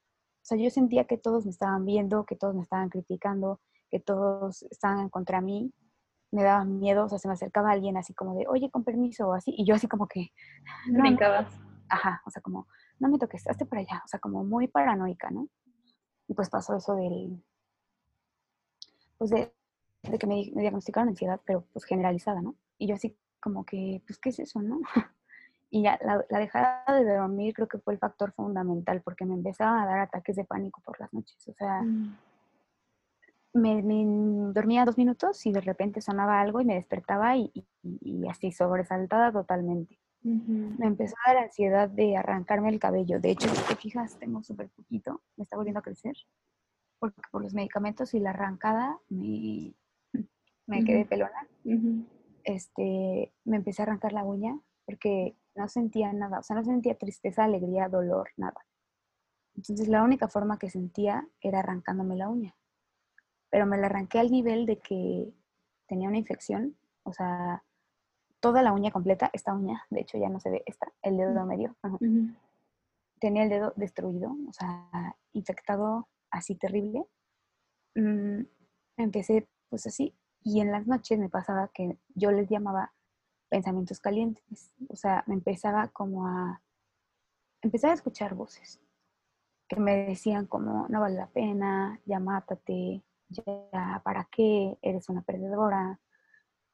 sea, 0.48 0.56
yo 0.56 0.70
sentía 0.70 1.04
que 1.04 1.18
todos 1.18 1.44
me 1.44 1.50
estaban 1.50 1.84
viendo, 1.84 2.24
que 2.24 2.36
todos 2.36 2.54
me 2.54 2.62
estaban 2.62 2.88
criticando, 2.88 3.60
que 3.90 4.00
todos 4.00 4.62
estaban 4.70 5.10
contra 5.10 5.42
mí 5.42 5.74
me 6.36 6.42
daba 6.42 6.64
miedo, 6.64 7.06
o 7.06 7.08
sea, 7.08 7.18
se 7.18 7.28
me 7.28 7.34
acercaba 7.34 7.70
alguien 7.70 7.96
así 7.96 8.12
como 8.12 8.34
de, 8.34 8.46
oye, 8.46 8.70
con 8.70 8.84
permiso, 8.84 9.28
o 9.28 9.32
así, 9.32 9.54
y 9.56 9.64
yo 9.64 9.74
así 9.74 9.88
como 9.88 10.06
que... 10.06 10.32
No, 10.86 11.00
Brincabas. 11.00 11.48
ajá, 11.88 12.20
o 12.26 12.30
sea, 12.30 12.42
como, 12.42 12.68
no 12.98 13.08
me 13.08 13.18
toques, 13.18 13.48
hazte 13.48 13.64
para 13.64 13.80
allá, 13.80 14.02
o 14.04 14.08
sea, 14.08 14.20
como 14.20 14.44
muy 14.44 14.68
paranoica, 14.68 15.30
¿no? 15.30 15.48
Y 16.28 16.34
pues 16.34 16.50
pasó 16.50 16.76
eso 16.76 16.94
del, 16.94 17.42
pues 19.16 19.30
de, 19.30 19.50
que 20.18 20.26
me, 20.26 20.50
diagnosticaron 20.54 21.08
ansiedad, 21.08 21.40
pero 21.46 21.64
pues 21.72 21.86
generalizada, 21.86 22.42
¿no? 22.42 22.54
Y 22.76 22.86
yo 22.86 22.96
así 22.96 23.16
como 23.40 23.64
que, 23.64 24.02
pues, 24.06 24.18
¿qué 24.18 24.28
es 24.28 24.38
eso, 24.38 24.60
no? 24.60 24.80
y 25.70 25.84
ya 25.84 25.98
la, 26.04 26.22
la, 26.28 26.38
dejada 26.38 26.84
de 27.00 27.16
dormir 27.16 27.54
creo 27.54 27.66
que 27.66 27.78
fue 27.78 27.94
el 27.94 27.98
factor 27.98 28.32
fundamental, 28.32 29.00
porque 29.00 29.24
me 29.24 29.34
empezaban 29.34 29.78
a 29.78 29.86
dar 29.86 30.00
ataques 30.00 30.36
de 30.36 30.44
pánico 30.44 30.82
por 30.84 31.00
las 31.00 31.10
noches, 31.14 31.48
o 31.48 31.54
sea... 31.54 31.80
Mm 31.80 32.14
me, 33.56 33.82
dormía 34.52 34.84
dos 34.84 34.98
minutos 34.98 35.44
y 35.46 35.52
de 35.52 35.60
repente 35.60 36.00
sonaba 36.00 36.40
algo 36.40 36.60
y 36.60 36.64
me 36.64 36.74
despertaba 36.74 37.36
y, 37.36 37.52
así 38.28 38.52
sobresaltada 38.52 39.32
totalmente. 39.32 39.98
Me 40.22 40.86
empezó 40.86 41.14
a 41.24 41.34
dar 41.34 41.44
ansiedad 41.44 41.88
de 41.88 42.16
arrancarme 42.16 42.68
el 42.70 42.80
cabello. 42.80 43.20
De 43.20 43.30
hecho, 43.30 43.48
si 43.48 43.62
te 43.62 43.76
fijas, 43.76 44.18
tengo 44.18 44.42
súper 44.42 44.68
poquito, 44.70 45.22
me 45.36 45.44
está 45.44 45.56
volviendo 45.56 45.78
a 45.78 45.84
crecer, 45.84 46.16
porque 46.98 47.20
por 47.30 47.42
los 47.42 47.54
medicamentos 47.54 48.12
y 48.12 48.18
la 48.18 48.30
arrancada 48.30 48.98
me, 49.08 49.74
me 50.66 50.84
quedé 50.84 51.04
pelona. 51.04 51.46
este, 52.42 53.32
me 53.44 53.56
empecé 53.56 53.82
a 53.82 53.84
arrancar 53.84 54.12
la 54.12 54.24
uña 54.24 54.58
porque 54.84 55.36
no 55.54 55.68
sentía 55.68 56.12
nada, 56.12 56.40
o 56.40 56.42
sea, 56.42 56.56
no 56.56 56.64
sentía 56.64 56.96
tristeza, 56.96 57.44
alegría, 57.44 57.88
dolor, 57.88 58.30
nada. 58.36 58.66
Entonces 59.54 59.88
la 59.88 60.02
única 60.02 60.28
forma 60.28 60.58
que 60.58 60.70
sentía 60.70 61.26
era 61.40 61.60
arrancándome 61.60 62.16
la 62.16 62.28
uña 62.28 62.54
pero 63.50 63.66
me 63.66 63.78
la 63.78 63.86
arranqué 63.86 64.18
al 64.18 64.30
nivel 64.30 64.66
de 64.66 64.78
que 64.78 65.32
tenía 65.86 66.08
una 66.08 66.18
infección, 66.18 66.76
o 67.04 67.12
sea, 67.12 67.62
toda 68.40 68.62
la 68.62 68.72
uña 68.72 68.90
completa, 68.90 69.30
esta 69.32 69.54
uña, 69.54 69.84
de 69.90 70.00
hecho 70.00 70.18
ya 70.18 70.28
no 70.28 70.40
se 70.40 70.50
ve 70.50 70.62
esta, 70.66 70.92
el 71.02 71.16
dedo 71.16 71.46
medio, 71.46 71.76
tenía 73.18 73.44
el 73.44 73.48
dedo 73.48 73.72
destruido, 73.76 74.36
o 74.48 74.52
sea, 74.52 75.16
infectado 75.32 76.08
así 76.30 76.54
terrible. 76.54 77.06
Mm, 77.94 78.42
empecé 78.98 79.48
pues 79.68 79.86
así, 79.86 80.14
y 80.42 80.60
en 80.60 80.70
las 80.70 80.86
noches 80.86 81.18
me 81.18 81.28
pasaba 81.28 81.68
que 81.68 81.98
yo 82.14 82.30
les 82.30 82.48
llamaba 82.48 82.92
pensamientos 83.48 84.00
calientes, 84.00 84.72
o 84.88 84.96
sea, 84.96 85.24
me 85.26 85.34
empezaba 85.34 85.88
como 85.88 86.26
a, 86.26 86.62
empezar 87.62 87.90
a 87.90 87.94
escuchar 87.94 88.34
voces 88.34 88.80
que 89.68 89.80
me 89.80 90.06
decían 90.06 90.46
como, 90.46 90.86
no 90.88 91.00
vale 91.00 91.16
la 91.16 91.26
pena, 91.26 92.00
ya 92.04 92.20
mátate, 92.20 93.02
ya, 93.28 94.00
¿para 94.04 94.28
qué? 94.30 94.76
Eres 94.82 95.08
una 95.08 95.22
perdedora. 95.22 95.98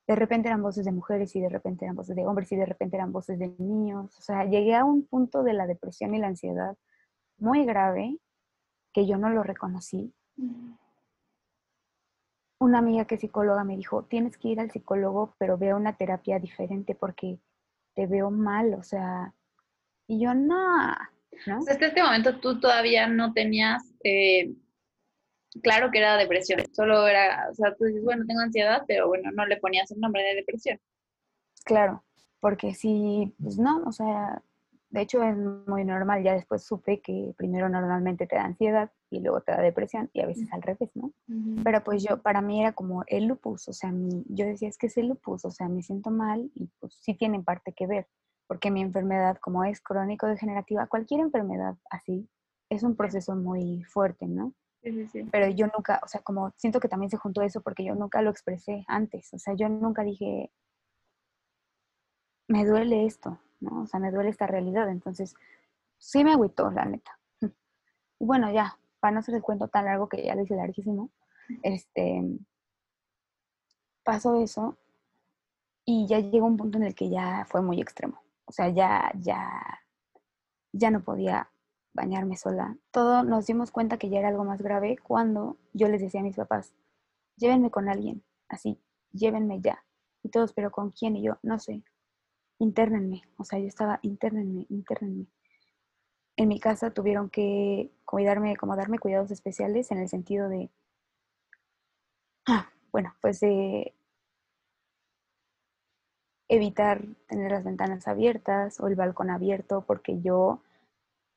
De 0.07 0.17
repente 0.17 0.49
eran 0.49 0.63
voces 0.63 0.85
de 0.85 0.93
mujeres 0.93 1.35
y 1.37 1.41
de 1.41 1.49
repente 1.49 1.85
eran 1.85 1.97
voces 1.97 2.17
de 2.17 2.27
hombres 2.27 2.51
y 2.53 2.57
de 2.57 2.67
repente 2.67 2.97
eran 2.97 3.13
voces 3.13 3.39
de 3.39 3.55
niños. 3.59 4.17
O 4.19 4.23
sea, 4.23 4.45
llegué 4.45 4.75
a 4.75 4.85
un 4.85 5.07
punto 5.07 5.43
de 5.43 5.53
la 5.55 5.67
depresión 5.67 6.15
y 6.15 6.19
la 6.19 6.29
ansiedad 6.29 6.77
muy 7.39 7.65
grave 7.65 8.19
que 8.93 9.07
yo 9.07 9.17
no 9.17 9.31
lo 9.31 9.43
reconocí. 9.43 10.13
Una 12.59 12.79
amiga 12.79 13.05
que 13.07 13.17
es 13.17 13.21
psicóloga 13.21 13.65
me 13.65 13.77
dijo, 13.77 14.05
tienes 14.05 14.37
que 14.37 14.49
ir 14.49 14.61
al 14.61 14.71
psicólogo, 14.71 15.35
pero 15.39 15.59
veo 15.59 15.77
una 15.77 15.97
terapia 15.97 16.39
diferente 16.39 16.95
porque 16.95 17.39
te 17.95 18.07
veo 18.07 18.31
mal, 18.31 18.75
o 18.75 18.83
sea, 18.83 19.35
y 20.07 20.21
yo 20.21 20.35
no. 20.35 20.95
¿no? 21.47 21.59
hasta 21.59 21.87
este 21.87 22.03
momento 22.03 22.39
tú 22.39 22.61
todavía 22.61 23.07
no 23.09 23.33
tenías 23.33 23.83
eh, 24.05 24.55
claro 25.61 25.91
que 25.91 25.99
era 25.99 26.17
depresión, 26.17 26.61
solo 26.73 27.07
era, 27.07 27.49
o 27.51 27.55
sea, 27.55 27.75
tú 27.75 27.85
dices, 27.85 28.05
bueno, 28.05 28.25
tengo 28.27 28.41
ansiedad, 28.41 28.83
pero 28.87 29.09
bueno, 29.09 29.31
no 29.33 29.47
le 29.47 29.57
ponías 29.59 29.91
el 29.91 30.01
nombre 30.01 30.23
de 30.23 30.37
depresión. 30.37 30.79
Claro, 31.65 32.05
porque 32.41 32.75
si, 32.75 33.35
pues 33.41 33.59
no, 33.59 33.83
o 33.85 33.93
sea, 33.93 34.43
de 34.91 35.01
hecho 35.01 35.23
es 35.23 35.37
muy 35.37 35.85
normal, 35.85 36.23
ya 36.23 36.35
después 36.35 36.65
supe 36.65 37.01
que 37.01 37.35
primero 37.37 37.69
normalmente 37.69 38.27
te 38.27 38.37
da 38.37 38.45
ansiedad 38.45 38.91
y 39.11 39.21
luego 39.21 39.41
te 39.41 39.53
da 39.53 39.61
depresión 39.61 40.11
y 40.13 40.21
a 40.21 40.27
veces 40.27 40.53
al 40.53 40.63
revés, 40.63 40.91
¿no? 40.95 41.13
Pero 41.65 41.83
pues 41.83 42.03
yo, 42.03 42.21
para 42.21 42.41
mí 42.41 42.61
era 42.61 42.73
como 42.73 43.05
el 43.07 43.27
lupus, 43.27 43.69
o 43.69 43.73
sea, 43.73 43.91
mi, 43.91 44.25
yo 44.29 44.45
decía, 44.47 44.69
es 44.69 44.77
que 44.77 44.89
es 44.89 44.97
el 44.99 45.09
lupus, 45.09 45.45
o 45.45 45.51
sea, 45.51 45.69
me 45.69 45.83
siento 45.83 46.11
mal 46.11 46.51
y 46.55 46.69
pues 46.79 46.95
sí 47.01 47.15
tiene 47.15 47.43
parte 47.43 47.73
que 47.73 47.87
ver, 47.87 48.07
porque 48.47 48.71
mi 48.71 48.83
enfermedad 48.83 49.39
como 49.39 49.65
es 49.65 49.81
crónico-degenerativa, 49.81 50.87
cualquier 50.89 51.21
enfermedad 51.21 51.77
así, 51.91 52.29
es 52.69 52.83
un 52.83 52.97
proceso 52.97 53.35
muy 53.35 53.83
fuerte, 53.85 54.27
¿no? 54.27 54.53
Pero 54.83 55.49
yo 55.49 55.67
nunca, 55.69 56.01
o 56.03 56.09
sea, 56.09 56.21
como 56.23 56.51
siento 56.57 56.81
que 56.81 56.89
también 56.89 57.11
se 57.11 57.17
juntó 57.17 57.43
eso 57.43 57.61
porque 57.61 57.85
yo 57.85 57.95
nunca 57.95 58.21
lo 58.21 58.31
expresé 58.31 58.85
antes. 58.89 59.33
O 59.33 59.39
sea, 59.39 59.55
yo 59.55 59.69
nunca 59.69 60.03
dije, 60.03 60.51
me 62.49 62.65
duele 62.65 63.07
esto, 63.07 63.39
¿no? 63.61 63.83
O 63.83 63.87
sea, 63.87 64.01
me 64.01 64.11
duele 64.11 64.31
esta 64.31 64.47
realidad. 64.47 64.89
Entonces, 64.89 65.35
sí 65.99 66.25
me 66.25 66.33
agüitó, 66.33 66.71
la 66.71 66.85
neta. 66.85 67.19
Bueno, 68.19 68.53
ya, 68.53 68.79
para 69.01 69.15
no 69.15 69.19
hacer 69.19 69.35
el 69.35 69.43
cuento 69.43 69.67
tan 69.67 69.85
largo 69.85 70.09
que 70.09 70.25
ya 70.25 70.37
lo 70.37 70.43
hice 70.43 70.55
larguísimo, 70.55 71.11
este, 71.65 72.23
pasó 74.05 74.41
eso 74.41 74.79
y 75.85 76.07
ya 76.07 76.21
llegó 76.21 76.47
un 76.47 76.57
punto 76.57 76.79
en 76.79 76.85
el 76.85 76.95
que 76.95 77.11
ya 77.11 77.45
fue 77.49 77.63
muy 77.63 77.81
extremo. 77.81 78.23
O 78.45 78.53
sea, 78.53 78.69
ya, 78.69 79.11
ya, 79.17 79.81
ya 80.73 80.91
no 80.93 81.03
podía 81.03 81.51
bañarme 81.95 82.37
sola. 82.37 82.77
Todo 82.91 83.23
nos 83.23 83.47
dimos 83.47 83.71
cuenta 83.71 83.99
que 83.99 84.09
ya 84.09 84.19
era 84.19 84.29
algo 84.29 84.45
más 84.45 84.63
grave 84.63 84.97
cuando 85.03 85.57
yo 85.73 85.89
les 85.89 86.01
decía 86.01 86.21
a 86.21 86.25
mis 86.25 86.37
papás, 86.37 86.73
llévenme 87.37 87.71
con 87.71 87.89
alguien, 87.89 88.23
así, 88.49 88.79
llévenme 89.13 89.61
ya. 89.61 89.85
Y 90.23 90.29
todos, 90.29 90.53
pero 90.53 90.71
¿con 90.71 90.91
quién? 90.91 91.17
Y 91.17 91.23
yo, 91.23 91.39
no 91.43 91.59
sé, 91.59 91.83
internenme. 92.59 93.23
O 93.37 93.45
sea, 93.45 93.59
yo 93.59 93.67
estaba, 93.67 93.99
internenme, 94.03 94.67
internenme. 94.69 95.27
En 96.37 96.49
mi 96.49 96.61
casa 96.61 96.91
tuvieron 96.91 97.29
que 97.29 97.93
cuidarme, 98.05 98.57
como 98.57 98.77
darme 98.77 98.99
cuidados 98.99 99.31
especiales 99.31 99.91
en 99.91 99.99
el 99.99 100.09
sentido 100.09 100.49
de, 100.49 100.71
ah, 102.47 102.71
bueno, 102.93 103.15
pues 103.21 103.41
de 103.41 103.95
evitar 106.49 107.03
tener 107.29 107.51
las 107.51 107.65
ventanas 107.65 108.07
abiertas 108.07 108.79
o 108.81 108.87
el 108.87 108.95
balcón 108.95 109.31
abierto 109.31 109.85
porque 109.87 110.21
yo 110.21 110.61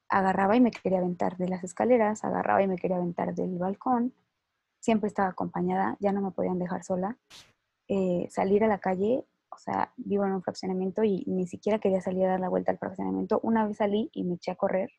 agarraba 0.10 0.56
y 0.56 0.62
me 0.62 0.72
quería 0.72 1.00
aventar 1.00 1.38
de 1.38 1.48
las 1.48 1.64
escaleras, 1.64 2.24
agarraba 2.24 2.62
y 2.62 2.68
me 2.68 2.78
quería 2.78 2.98
aventar 2.98 3.34
del 3.34 3.58
balcón. 3.58 4.14
Siempre 4.80 5.08
estaba 5.08 5.30
acompañada, 5.30 5.98
ya 6.00 6.12
no 6.12 6.22
me 6.22 6.32
podían 6.32 6.60
dejar 6.60 6.84
sola. 6.84 7.18
Eh, 7.88 8.28
salir 8.30 8.64
a 8.64 8.68
la 8.68 8.80
calle, 8.80 9.26
o 9.50 9.58
sea, 9.58 9.94
vivo 9.98 10.26
en 10.26 10.34
un 10.34 10.44
fraccionamiento 10.44 11.04
y 11.04 11.24
ni 11.28 11.48
siquiera 11.48 11.80
quería 11.80 12.02
salir 12.02 12.26
a 12.26 12.32
dar 12.32 12.40
la 12.40 12.50
vuelta 12.50 12.72
al 12.72 12.78
fraccionamiento. 12.78 13.40
Una 13.44 13.66
vez 13.66 13.78
salí 13.78 14.10
y 14.14 14.24
me 14.24 14.36
eché 14.36 14.52
a 14.52 14.56
correr 14.56 14.92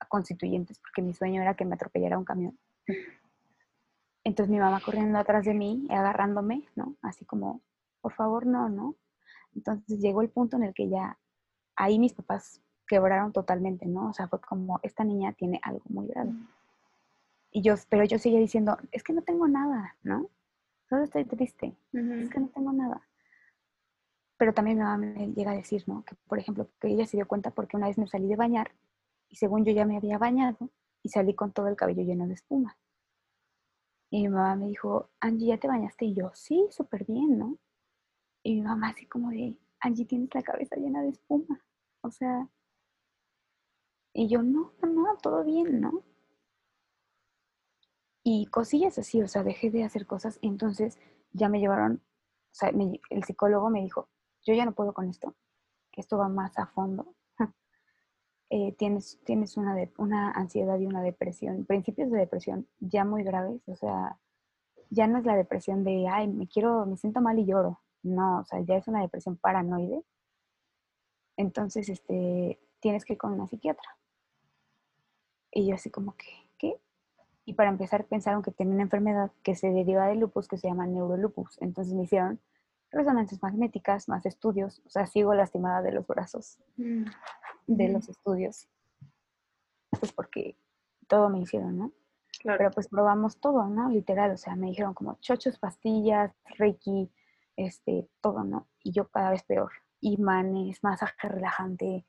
a 0.00 0.06
constituyentes 0.06 0.78
porque 0.78 1.02
mi 1.02 1.14
sueño 1.14 1.42
era 1.42 1.54
que 1.54 1.64
me 1.64 1.74
atropellara 1.74 2.18
un 2.18 2.24
camión. 2.24 2.58
Entonces 4.24 4.50
mi 4.50 4.58
mamá 4.58 4.80
corriendo 4.84 5.18
atrás 5.18 5.44
de 5.44 5.54
mí, 5.54 5.86
agarrándome, 5.90 6.68
¿no? 6.76 6.96
Así 7.02 7.24
como, 7.24 7.62
por 8.00 8.12
favor, 8.12 8.46
no, 8.46 8.68
¿no? 8.68 8.96
Entonces 9.54 10.00
llegó 10.00 10.22
el 10.22 10.30
punto 10.30 10.56
en 10.56 10.64
el 10.64 10.74
que 10.74 10.88
ya 10.88 11.18
ahí 11.76 11.98
mis 11.98 12.12
papás 12.12 12.60
quebraron 12.88 13.32
totalmente, 13.32 13.86
¿no? 13.86 14.08
O 14.08 14.12
sea, 14.12 14.26
fue 14.26 14.40
como, 14.40 14.80
esta 14.82 15.04
niña 15.04 15.32
tiene 15.32 15.60
algo 15.62 15.84
muy 15.88 16.08
grave. 16.08 16.32
Y 17.50 17.62
yo, 17.62 17.74
pero 17.88 18.04
yo 18.04 18.18
seguía 18.18 18.40
diciendo, 18.40 18.76
es 18.90 19.02
que 19.04 19.12
no 19.12 19.22
tengo 19.22 19.46
nada, 19.46 19.96
¿no? 20.02 20.28
Solo 20.88 21.04
estoy 21.04 21.24
triste, 21.24 21.76
es 21.92 22.30
que 22.30 22.40
no 22.40 22.48
tengo 22.48 22.72
nada. 22.72 23.06
Pero 24.38 24.54
también 24.54 24.78
mi 24.78 24.84
mamá 24.84 24.96
me 24.96 25.32
llega 25.32 25.50
a 25.50 25.56
decir, 25.56 25.84
¿no? 25.86 26.04
Que, 26.04 26.14
por 26.26 26.38
ejemplo, 26.38 26.68
que 26.80 26.88
ella 26.88 27.06
se 27.06 27.16
dio 27.16 27.28
cuenta 27.28 27.50
porque 27.50 27.76
una 27.76 27.88
vez 27.88 27.98
me 27.98 28.06
salí 28.06 28.28
de 28.28 28.36
bañar 28.36 28.72
y 29.28 29.36
según 29.36 29.64
yo 29.64 29.72
ya 29.72 29.84
me 29.84 29.96
había 29.96 30.18
bañado 30.18 30.70
y 31.02 31.10
salí 31.10 31.34
con 31.34 31.52
todo 31.52 31.68
el 31.68 31.76
cabello 31.76 32.02
lleno 32.02 32.26
de 32.26 32.34
espuma. 32.34 32.76
Y 34.10 34.22
mi 34.22 34.28
mamá 34.28 34.56
me 34.56 34.66
dijo, 34.68 35.10
Angie, 35.20 35.48
¿ya 35.48 35.58
te 35.58 35.68
bañaste? 35.68 36.06
Y 36.06 36.14
yo, 36.14 36.30
sí, 36.34 36.66
súper 36.70 37.04
bien, 37.04 37.38
¿no? 37.38 37.58
Y 38.42 38.54
mi 38.54 38.62
mamá 38.62 38.90
así 38.90 39.06
como 39.06 39.30
de, 39.30 39.58
Angie, 39.80 40.06
tienes 40.06 40.34
la 40.34 40.42
cabeza 40.42 40.76
llena 40.76 41.02
de 41.02 41.10
espuma. 41.10 41.60
O 42.00 42.10
sea, 42.10 42.48
y 44.18 44.26
yo, 44.26 44.42
no, 44.42 44.72
no, 44.82 45.16
todo 45.22 45.44
bien, 45.44 45.80
¿no? 45.80 46.02
Y 48.24 48.46
cosillas 48.46 48.98
así, 48.98 49.22
o 49.22 49.28
sea, 49.28 49.44
dejé 49.44 49.70
de 49.70 49.84
hacer 49.84 50.06
cosas. 50.06 50.40
Entonces 50.42 50.98
ya 51.32 51.48
me 51.48 51.60
llevaron, 51.60 52.02
o 52.02 52.54
sea, 52.54 52.70
el 52.70 53.24
psicólogo 53.24 53.70
me 53.70 53.80
dijo, 53.80 54.08
yo 54.42 54.54
ya 54.54 54.64
no 54.64 54.74
puedo 54.74 54.92
con 54.92 55.08
esto, 55.08 55.36
que 55.92 56.00
esto 56.00 56.18
va 56.18 56.28
más 56.28 56.58
a 56.58 56.66
fondo. 56.66 57.14
Eh, 58.50 58.72
tienes 58.78 59.20
tienes 59.26 59.58
una, 59.58 59.74
de, 59.74 59.92
una 59.98 60.30
ansiedad 60.30 60.78
y 60.78 60.86
una 60.86 61.02
depresión, 61.02 61.66
principios 61.66 62.10
de 62.10 62.18
depresión 62.18 62.66
ya 62.80 63.04
muy 63.04 63.22
graves, 63.22 63.60
o 63.68 63.76
sea, 63.76 64.18
ya 64.88 65.06
no 65.06 65.18
es 65.18 65.26
la 65.26 65.36
depresión 65.36 65.84
de, 65.84 66.08
ay, 66.08 66.28
me 66.28 66.48
quiero, 66.48 66.86
me 66.86 66.96
siento 66.96 67.20
mal 67.20 67.38
y 67.38 67.44
lloro. 67.44 67.82
No, 68.02 68.40
o 68.40 68.44
sea, 68.44 68.60
ya 68.62 68.76
es 68.76 68.88
una 68.88 69.02
depresión 69.02 69.36
paranoide. 69.36 70.02
Entonces, 71.36 71.90
este, 71.90 72.58
tienes 72.80 73.04
que 73.04 73.14
ir 73.14 73.18
con 73.18 73.32
una 73.34 73.46
psiquiatra. 73.46 73.97
Y 75.50 75.66
yo 75.66 75.74
así 75.74 75.90
como 75.90 76.16
que, 76.16 76.26
¿qué? 76.58 76.80
Y 77.44 77.54
para 77.54 77.70
empezar 77.70 78.04
pensaron 78.04 78.42
que 78.42 78.50
tenía 78.50 78.74
una 78.74 78.82
enfermedad 78.82 79.30
que 79.42 79.54
se 79.54 79.70
deriva 79.70 80.06
del 80.06 80.18
lupus 80.18 80.48
que 80.48 80.58
se 80.58 80.68
llama 80.68 80.86
neurolupus. 80.86 81.56
Entonces 81.60 81.94
me 81.94 82.04
hicieron 82.04 82.40
resonancias 82.90 83.42
magnéticas, 83.42 84.08
más 84.08 84.26
estudios. 84.26 84.82
O 84.86 84.90
sea, 84.90 85.06
sigo 85.06 85.34
lastimada 85.34 85.82
de 85.82 85.92
los 85.92 86.06
brazos 86.06 86.58
mm. 86.76 87.04
de 87.66 87.88
los 87.88 88.08
estudios. 88.08 88.68
Pues 89.98 90.12
porque 90.12 90.56
todo 91.06 91.30
me 91.30 91.40
hicieron, 91.40 91.78
¿no? 91.78 91.92
Pero 92.44 92.70
pues 92.70 92.88
probamos 92.88 93.40
todo, 93.40 93.66
¿no? 93.66 93.88
Literal, 93.88 94.30
o 94.32 94.36
sea, 94.36 94.54
me 94.54 94.68
dijeron 94.68 94.94
como 94.94 95.14
chochos, 95.20 95.58
pastillas, 95.58 96.32
reiki, 96.56 97.10
este, 97.56 98.08
todo, 98.20 98.44
¿no? 98.44 98.68
Y 98.84 98.92
yo 98.92 99.08
cada 99.08 99.30
vez 99.30 99.42
peor. 99.42 99.72
Imanes, 100.00 100.84
masaje 100.84 101.28
relajante, 101.28 102.06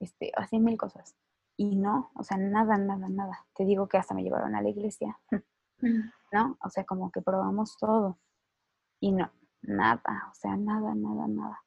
este, 0.00 0.32
así 0.34 0.58
mil 0.58 0.78
cosas. 0.78 1.14
Y 1.56 1.76
no, 1.76 2.10
o 2.14 2.22
sea, 2.22 2.36
nada, 2.36 2.76
nada, 2.76 3.08
nada. 3.08 3.46
Te 3.54 3.64
digo 3.64 3.88
que 3.88 3.96
hasta 3.96 4.14
me 4.14 4.22
llevaron 4.22 4.54
a 4.54 4.62
la 4.62 4.68
iglesia, 4.68 5.18
mm. 5.30 5.36
¿no? 6.32 6.58
O 6.62 6.68
sea, 6.68 6.84
como 6.84 7.10
que 7.10 7.22
probamos 7.22 7.76
todo. 7.78 8.18
Y 9.00 9.12
no, 9.12 9.30
nada, 9.62 10.28
o 10.30 10.34
sea, 10.34 10.56
nada, 10.56 10.94
nada, 10.94 11.26
nada. 11.28 11.62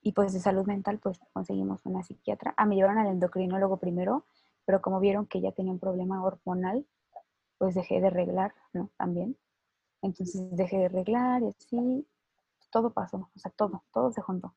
Y 0.00 0.12
pues 0.12 0.32
de 0.32 0.40
salud 0.40 0.66
mental, 0.66 0.98
pues 0.98 1.18
conseguimos 1.32 1.84
una 1.84 2.02
psiquiatra. 2.02 2.54
Ah, 2.56 2.66
me 2.66 2.76
llevaron 2.76 2.98
al 2.98 3.08
endocrinólogo 3.08 3.78
primero, 3.78 4.24
pero 4.64 4.80
como 4.80 5.00
vieron 5.00 5.26
que 5.26 5.40
ya 5.40 5.52
tenía 5.52 5.72
un 5.72 5.80
problema 5.80 6.22
hormonal, 6.22 6.86
pues 7.58 7.74
dejé 7.74 8.00
de 8.00 8.06
arreglar, 8.06 8.54
¿no? 8.72 8.90
También. 8.96 9.36
Entonces 10.02 10.40
dejé 10.56 10.78
de 10.78 10.86
arreglar 10.86 11.42
y 11.42 11.48
así, 11.48 12.06
todo 12.70 12.90
pasó, 12.90 13.30
o 13.34 13.38
sea, 13.38 13.50
todo, 13.50 13.84
todo 13.92 14.12
se 14.12 14.20
juntó. 14.22 14.54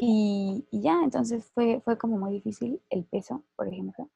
Y, 0.00 0.64
ya, 0.70 1.02
entonces 1.02 1.50
fue, 1.52 1.80
fue 1.84 1.98
como 1.98 2.18
muy 2.18 2.32
difícil 2.32 2.80
el 2.88 3.04
peso, 3.04 3.42
por 3.56 3.66
ejemplo. 3.66 4.08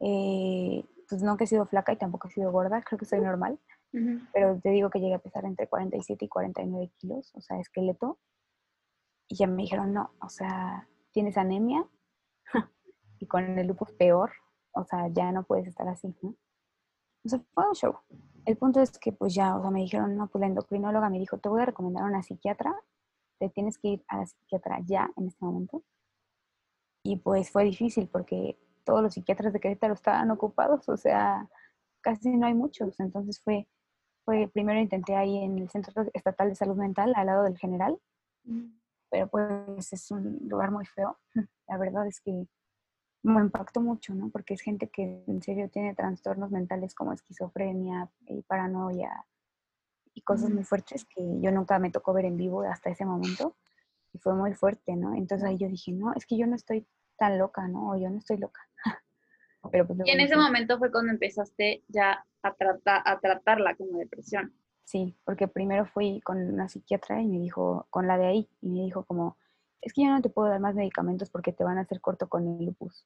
Eh, 0.00 0.84
pues 1.08 1.22
que 1.38 1.44
he 1.44 1.46
sido 1.46 1.66
flaca 1.66 1.92
y 1.92 1.96
tampoco 1.96 2.26
he 2.26 2.32
sido 2.32 2.50
gorda, 2.50 2.82
creo 2.82 2.98
que 2.98 3.04
soy 3.04 3.20
normal, 3.20 3.60
pero 4.32 4.60
te 4.60 4.70
digo 4.70 4.90
que 4.90 5.00
llegué 5.00 5.14
a 5.14 5.20
pesar 5.20 5.44
entre 5.44 5.68
47 5.68 6.24
y 6.24 6.28
49 6.28 6.92
kilos, 6.98 7.32
o 7.34 7.40
sea, 7.40 7.58
esqueleto. 7.60 8.18
Y 9.28 9.36
ya 9.36 9.46
me 9.46 9.62
dijeron, 9.62 9.94
no, 9.94 10.10
o 10.20 10.28
sea, 10.28 10.88
tienes 11.12 11.38
anemia 11.38 11.86
y 12.52 12.54
y 13.20 13.26
con 13.26 13.58
el 13.58 13.66
lupus 13.68 13.92
peor, 13.92 14.32
o 14.72 14.84
sea, 14.84 15.08
ya 15.08 15.32
no 15.32 15.44
puedes 15.44 15.68
estar 15.68 15.88
así, 15.88 16.14
¿no? 16.22 16.34
O 17.24 17.28
sea, 17.28 17.40
fue 17.54 17.68
un 17.68 17.74
show. 17.74 17.98
El 18.44 18.56
punto 18.56 18.80
es 18.80 18.98
que 18.98 19.12
pues 19.12 19.34
ya, 19.34 19.56
o 19.56 19.62
sea, 19.62 19.70
me 19.70 19.80
dijeron, 19.80 20.16
no, 20.16 20.26
pues 20.26 20.40
la 20.40 20.48
endocrinóloga 20.48 21.08
me 21.08 21.18
dijo, 21.18 21.38
te 21.38 21.48
voy 21.48 21.62
a 21.62 21.66
recomendar 21.66 22.02
a 22.02 22.06
una 22.06 22.22
psiquiatra, 22.22 22.74
te 23.38 23.48
tienes 23.50 23.78
que 23.78 23.88
ir 23.88 24.04
a 24.08 24.18
la 24.18 24.26
psiquiatra 24.26 24.80
ya, 24.86 25.10
en 25.16 25.26
este 25.28 25.44
momento. 25.44 25.82
Y 27.04 27.16
pues 27.16 27.50
fue 27.50 27.64
difícil 27.64 28.08
porque 28.08 28.58
todos 28.84 29.02
los 29.02 29.14
psiquiatras 29.14 29.52
de 29.52 29.60
Querétaro 29.60 29.94
estaban 29.94 30.30
ocupados, 30.30 30.88
o 30.88 30.96
sea, 30.96 31.48
casi 32.00 32.30
no 32.36 32.46
hay 32.46 32.54
muchos. 32.54 32.98
Entonces 33.00 33.40
fue, 33.40 33.68
fue 34.24 34.48
primero 34.52 34.80
intenté 34.80 35.16
ahí 35.16 35.38
en 35.38 35.58
el 35.58 35.68
Centro 35.68 36.04
Estatal 36.14 36.48
de 36.48 36.54
Salud 36.54 36.76
Mental, 36.76 37.12
al 37.16 37.26
lado 37.26 37.44
del 37.44 37.58
general, 37.58 37.98
pero 39.10 39.28
pues 39.28 39.92
es 39.92 40.10
un 40.10 40.38
lugar 40.48 40.70
muy 40.70 40.86
feo. 40.86 41.18
La 41.68 41.78
verdad 41.78 42.06
es 42.06 42.20
que 42.20 42.46
me 43.22 43.40
impactó 43.40 43.80
mucho, 43.80 44.14
¿no? 44.14 44.30
Porque 44.30 44.54
es 44.54 44.60
gente 44.60 44.88
que 44.88 45.24
en 45.26 45.42
serio 45.42 45.68
tiene 45.68 45.94
trastornos 45.94 46.50
mentales 46.50 46.94
como 46.94 47.12
esquizofrenia 47.12 48.08
y 48.28 48.42
paranoia 48.42 49.26
y 50.16 50.22
cosas 50.22 50.50
muy 50.50 50.64
fuertes 50.64 51.04
que 51.04 51.22
yo 51.40 51.52
nunca 51.52 51.78
me 51.78 51.90
tocó 51.90 52.14
ver 52.14 52.24
en 52.24 52.38
vivo 52.38 52.62
hasta 52.62 52.88
ese 52.88 53.04
momento 53.04 53.54
y 54.14 54.18
fue 54.18 54.34
muy 54.34 54.54
fuerte, 54.54 54.96
¿no? 54.96 55.14
Entonces 55.14 55.46
ahí 55.46 55.58
yo 55.58 55.68
dije, 55.68 55.92
no, 55.92 56.14
es 56.14 56.24
que 56.24 56.38
yo 56.38 56.46
no 56.46 56.56
estoy 56.56 56.86
tan 57.18 57.38
loca, 57.38 57.68
¿no? 57.68 57.90
O 57.90 57.96
yo 57.96 58.08
no 58.08 58.18
estoy 58.18 58.38
loca. 58.38 58.62
Pero 59.70 59.86
pues, 59.86 59.98
y 60.04 60.10
en 60.10 60.20
ese 60.20 60.36
momento 60.36 60.78
fue 60.78 60.90
cuando 60.90 61.12
empezaste 61.12 61.84
ya 61.88 62.24
a, 62.42 62.54
tratar, 62.54 63.02
a 63.04 63.20
tratarla 63.20 63.74
como 63.76 63.98
depresión. 63.98 64.54
Sí, 64.84 65.14
porque 65.24 65.48
primero 65.48 65.84
fui 65.84 66.20
con 66.22 66.38
una 66.38 66.68
psiquiatra 66.68 67.20
y 67.20 67.26
me 67.26 67.38
dijo, 67.38 67.86
con 67.90 68.06
la 68.06 68.16
de 68.16 68.26
ahí, 68.26 68.48
y 68.62 68.70
me 68.70 68.84
dijo 68.84 69.04
como, 69.04 69.36
es 69.82 69.92
que 69.92 70.02
yo 70.02 70.08
no 70.08 70.22
te 70.22 70.30
puedo 70.30 70.48
dar 70.48 70.60
más 70.60 70.74
medicamentos 70.74 71.28
porque 71.28 71.52
te 71.52 71.64
van 71.64 71.76
a 71.76 71.82
hacer 71.82 72.00
corto 72.00 72.28
con 72.28 72.46
el 72.46 72.64
lupus. 72.64 73.04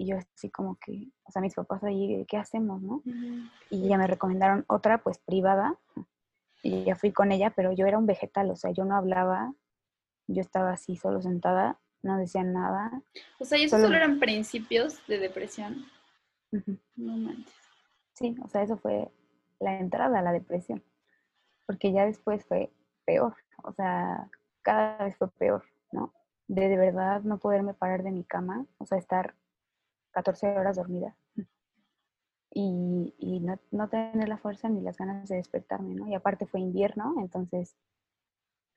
Y 0.00 0.06
yo 0.06 0.16
así 0.16 0.48
como 0.48 0.76
que, 0.76 1.08
o 1.24 1.32
sea, 1.32 1.42
mis 1.42 1.56
papás 1.56 1.82
ahí, 1.82 2.24
¿qué 2.28 2.36
hacemos, 2.36 2.80
no? 2.80 3.02
Y 3.68 3.88
ya 3.88 3.98
me 3.98 4.06
recomendaron 4.06 4.64
otra, 4.68 4.98
pues 4.98 5.18
privada, 5.18 5.76
y 6.62 6.84
ya 6.84 6.94
fui 6.94 7.10
con 7.10 7.32
ella, 7.32 7.50
pero 7.50 7.72
yo 7.72 7.84
era 7.84 7.98
un 7.98 8.06
vegetal, 8.06 8.48
o 8.52 8.54
sea, 8.54 8.70
yo 8.70 8.84
no 8.84 8.94
hablaba, 8.94 9.52
yo 10.28 10.40
estaba 10.40 10.70
así 10.70 10.94
solo 10.94 11.20
sentada, 11.20 11.80
no 12.02 12.16
decía 12.16 12.44
nada. 12.44 13.02
O 13.40 13.44
sea, 13.44 13.58
¿y 13.58 13.64
eso 13.64 13.76
solo, 13.76 13.96
eran 13.96 14.20
principios 14.20 15.04
de 15.08 15.18
depresión? 15.18 15.84
No 16.94 17.16
manches. 17.16 17.52
Sí, 18.12 18.36
o 18.40 18.46
sea, 18.46 18.62
eso 18.62 18.76
fue 18.76 19.10
la 19.58 19.80
entrada 19.80 20.20
a 20.20 20.22
la 20.22 20.30
depresión, 20.30 20.80
porque 21.66 21.90
ya 21.90 22.06
después 22.06 22.44
fue 22.44 22.70
peor, 23.04 23.34
o 23.64 23.72
sea, 23.72 24.30
cada 24.62 25.04
vez 25.04 25.16
fue 25.16 25.28
peor, 25.32 25.64
¿no? 25.90 26.14
De 26.46 26.68
de 26.68 26.76
verdad 26.76 27.22
no 27.22 27.38
poderme 27.38 27.74
parar 27.74 28.04
de 28.04 28.12
mi 28.12 28.22
cama, 28.22 28.64
o 28.78 28.86
sea, 28.86 28.96
estar 28.96 29.34
14 30.12 30.58
horas 30.58 30.76
dormida 30.76 31.16
y, 32.50 33.14
y 33.18 33.40
no, 33.40 33.58
no, 33.70 33.88
tener 33.88 34.28
la 34.28 34.38
fuerza 34.38 34.68
ni 34.68 34.80
las 34.80 34.96
ganas 34.96 35.28
de 35.28 35.36
despertarme, 35.36 35.94
¿no? 35.94 36.08
Y 36.08 36.14
aparte 36.14 36.46
fue 36.46 36.60
invierno, 36.60 37.14
entonces 37.18 37.76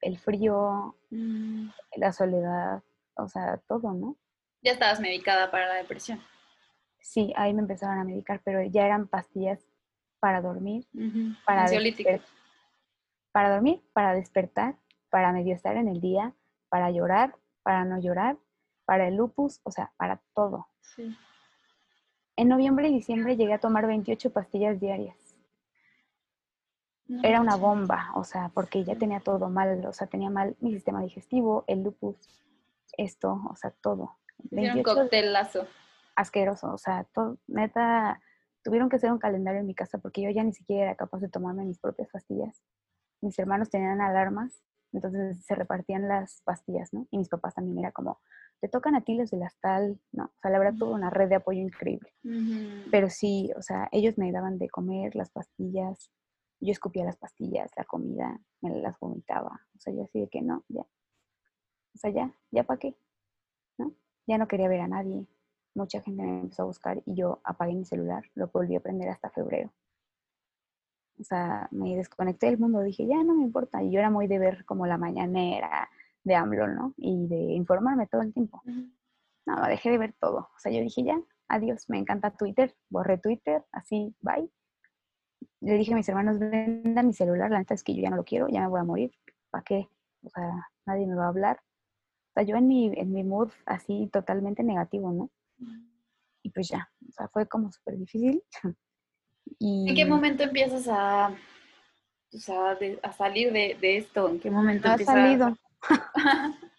el 0.01 0.17
frío, 0.17 0.95
mm. 1.09 1.69
la 1.97 2.11
soledad, 2.11 2.83
o 3.15 3.27
sea, 3.27 3.57
todo, 3.67 3.93
¿no? 3.93 4.17
Ya 4.61 4.73
estabas 4.73 4.99
medicada 4.99 5.49
para 5.51 5.67
la 5.67 5.75
depresión. 5.75 6.19
Sí, 6.99 7.33
ahí 7.35 7.53
me 7.53 7.61
empezaron 7.61 7.97
a 7.97 8.03
medicar, 8.03 8.41
pero 8.43 8.61
ya 8.63 8.85
eran 8.85 9.07
pastillas 9.07 9.65
para 10.19 10.41
dormir, 10.41 10.87
para, 11.45 11.65
para 13.31 13.49
dormir, 13.49 13.83
para 13.93 14.13
despertar 14.13 14.75
para 15.11 15.33
medio 15.33 15.53
estar 15.53 15.75
en 15.75 15.87
el 15.87 16.01
día, 16.01 16.33
para 16.69 16.89
llorar, 16.89 17.35
para 17.61 17.85
no 17.85 17.99
llorar, 17.99 18.39
para 18.85 19.07
el 19.07 19.15
lupus, 19.15 19.59
o 19.63 19.71
sea, 19.71 19.91
para 19.97 20.19
todo. 20.33 20.67
En 22.35 22.47
noviembre 22.47 22.89
y 22.89 22.93
diciembre 22.93 23.35
llegué 23.35 23.53
a 23.53 23.59
tomar 23.59 23.87
28 23.87 24.31
pastillas 24.31 24.79
diarias. 24.79 25.17
Era 27.23 27.41
una 27.41 27.57
bomba, 27.57 28.11
o 28.15 28.23
sea, 28.23 28.51
porque 28.53 28.85
ya 28.85 28.95
tenía 28.95 29.19
todo 29.19 29.49
mal, 29.49 29.85
o 29.85 29.91
sea, 29.91 30.07
tenía 30.07 30.29
mal 30.29 30.55
mi 30.61 30.71
sistema 30.71 31.01
digestivo, 31.01 31.65
el 31.67 31.83
lupus, 31.83 32.15
esto, 32.97 33.41
o 33.49 33.55
sea, 33.57 33.71
todo. 33.81 34.17
Era 34.49 34.73
un 34.73 34.83
coctelazo. 34.83 35.67
Asqueroso, 36.15 36.73
o 36.73 36.77
sea, 36.77 37.05
todo, 37.13 37.37
neta, 37.47 38.21
tuvieron 38.63 38.89
que 38.89 38.95
hacer 38.95 39.11
un 39.11 39.19
calendario 39.19 39.59
en 39.59 39.67
mi 39.67 39.75
casa 39.75 39.97
porque 39.97 40.21
yo 40.21 40.29
ya 40.29 40.43
ni 40.43 40.53
siquiera 40.53 40.83
era 40.83 40.95
capaz 40.95 41.19
de 41.19 41.29
tomarme 41.29 41.65
mis 41.65 41.79
propias 41.79 42.09
pastillas. 42.09 42.63
Mis 43.19 43.37
hermanos 43.37 43.69
tenían 43.69 43.99
alarmas 43.99 44.63
entonces 44.93 45.43
se 45.45 45.55
repartían 45.55 46.07
las 46.07 46.41
pastillas, 46.43 46.93
¿no? 46.93 47.07
Y 47.11 47.17
mis 47.17 47.29
papás 47.29 47.55
también 47.55 47.79
era 47.79 47.91
como, 47.91 48.19
te 48.59 48.67
tocan 48.67 48.95
a 48.95 49.01
ti 49.01 49.15
los 49.15 49.31
de 49.31 49.37
las 49.37 49.57
tal, 49.59 49.99
¿no? 50.11 50.25
O 50.25 50.39
sea, 50.41 50.51
la 50.51 50.59
verdad 50.59 50.77
tuvo 50.77 50.93
una 50.93 51.09
red 51.09 51.29
de 51.29 51.35
apoyo 51.35 51.59
increíble. 51.61 52.13
Pero 52.91 53.09
sí, 53.09 53.51
o 53.57 53.61
sea, 53.61 53.89
ellos 53.91 54.17
me 54.17 54.31
daban 54.31 54.57
de 54.57 54.69
comer 54.69 55.15
las 55.15 55.31
pastillas, 55.31 56.11
yo 56.59 56.71
escupía 56.71 57.03
las 57.03 57.17
pastillas, 57.17 57.71
la 57.75 57.85
comida, 57.85 58.39
me 58.61 58.69
las 58.81 58.99
vomitaba. 58.99 59.61
O 59.75 59.79
sea, 59.79 59.93
yo 59.93 60.03
así 60.03 60.19
de 60.19 60.27
que 60.27 60.41
no, 60.41 60.63
ya. 60.67 60.81
O 60.81 61.97
sea, 61.97 62.11
ya, 62.11 62.33
ya 62.51 62.63
para 62.63 62.79
qué, 62.79 62.95
¿no? 63.77 63.93
Ya 64.27 64.37
no 64.37 64.47
quería 64.47 64.69
ver 64.69 64.81
a 64.81 64.87
nadie. 64.87 65.25
Mucha 65.73 66.01
gente 66.01 66.21
me 66.21 66.41
empezó 66.41 66.63
a 66.63 66.65
buscar 66.65 67.01
y 67.05 67.15
yo 67.15 67.39
apagué 67.43 67.73
mi 67.73 67.85
celular, 67.85 68.23
lo 68.35 68.47
volví 68.47 68.75
a 68.75 68.79
prender 68.79 69.09
hasta 69.09 69.29
febrero. 69.29 69.71
O 71.21 71.23
sea, 71.23 71.67
me 71.71 71.95
desconecté 71.95 72.47
del 72.47 72.57
mundo, 72.57 72.81
dije, 72.81 73.05
ya 73.05 73.23
no 73.23 73.35
me 73.35 73.43
importa. 73.43 73.83
Y 73.83 73.91
yo 73.91 73.99
era 73.99 74.09
muy 74.09 74.27
de 74.27 74.39
ver 74.39 74.65
como 74.65 74.87
la 74.87 74.97
mañanera 74.97 75.87
de 76.23 76.35
AMLO, 76.35 76.67
¿no? 76.67 76.93
Y 76.97 77.27
de 77.27 77.53
informarme 77.53 78.07
todo 78.07 78.23
el 78.23 78.33
tiempo. 78.33 78.61
No, 79.45 79.61
dejé 79.67 79.91
de 79.91 79.97
ver 79.99 80.13
todo. 80.19 80.49
O 80.55 80.59
sea, 80.59 80.71
yo 80.71 80.81
dije, 80.81 81.03
ya, 81.03 81.21
adiós, 81.47 81.89
me 81.89 81.99
encanta 81.99 82.31
Twitter, 82.31 82.75
borré 82.89 83.19
Twitter, 83.19 83.63
así, 83.71 84.15
bye. 84.21 84.49
Le 85.59 85.75
dije 85.75 85.93
a 85.93 85.95
mis 85.95 86.09
hermanos, 86.09 86.39
venda 86.39 87.03
mi 87.03 87.13
celular, 87.13 87.51
la 87.51 87.59
neta 87.59 87.75
es 87.75 87.83
que 87.83 87.93
yo 87.95 88.01
ya 88.01 88.09
no 88.09 88.15
lo 88.15 88.23
quiero, 88.23 88.47
ya 88.47 88.61
me 88.61 88.67
voy 88.67 88.79
a 88.79 88.83
morir. 88.83 89.11
¿Para 89.51 89.63
qué? 89.63 89.87
O 90.23 90.29
sea, 90.29 90.69
nadie 90.87 91.05
me 91.05 91.15
va 91.15 91.25
a 91.25 91.29
hablar. 91.29 91.59
O 92.31 92.33
sea, 92.33 92.43
yo 92.43 92.55
en 92.55 92.67
mi, 92.67 92.91
en 92.95 93.11
mi 93.13 93.23
mood 93.23 93.51
así 93.67 94.09
totalmente 94.11 94.63
negativo, 94.63 95.11
¿no? 95.11 95.29
Y 96.41 96.49
pues 96.49 96.69
ya, 96.69 96.89
o 97.07 97.11
sea, 97.11 97.27
fue 97.27 97.47
como 97.47 97.71
súper 97.71 97.97
difícil. 97.97 98.43
¿En 99.59 99.95
qué 99.95 100.05
momento 100.05 100.43
empiezas 100.43 100.87
a, 100.87 101.27
a 101.27 103.11
salir 103.13 103.51
de, 103.51 103.97
esto? 103.97 104.29
¿En 104.29 104.39
qué 104.39 104.49
momento 104.49 104.87
no 104.87 104.95
he 104.95 105.05
salido. 105.05 105.57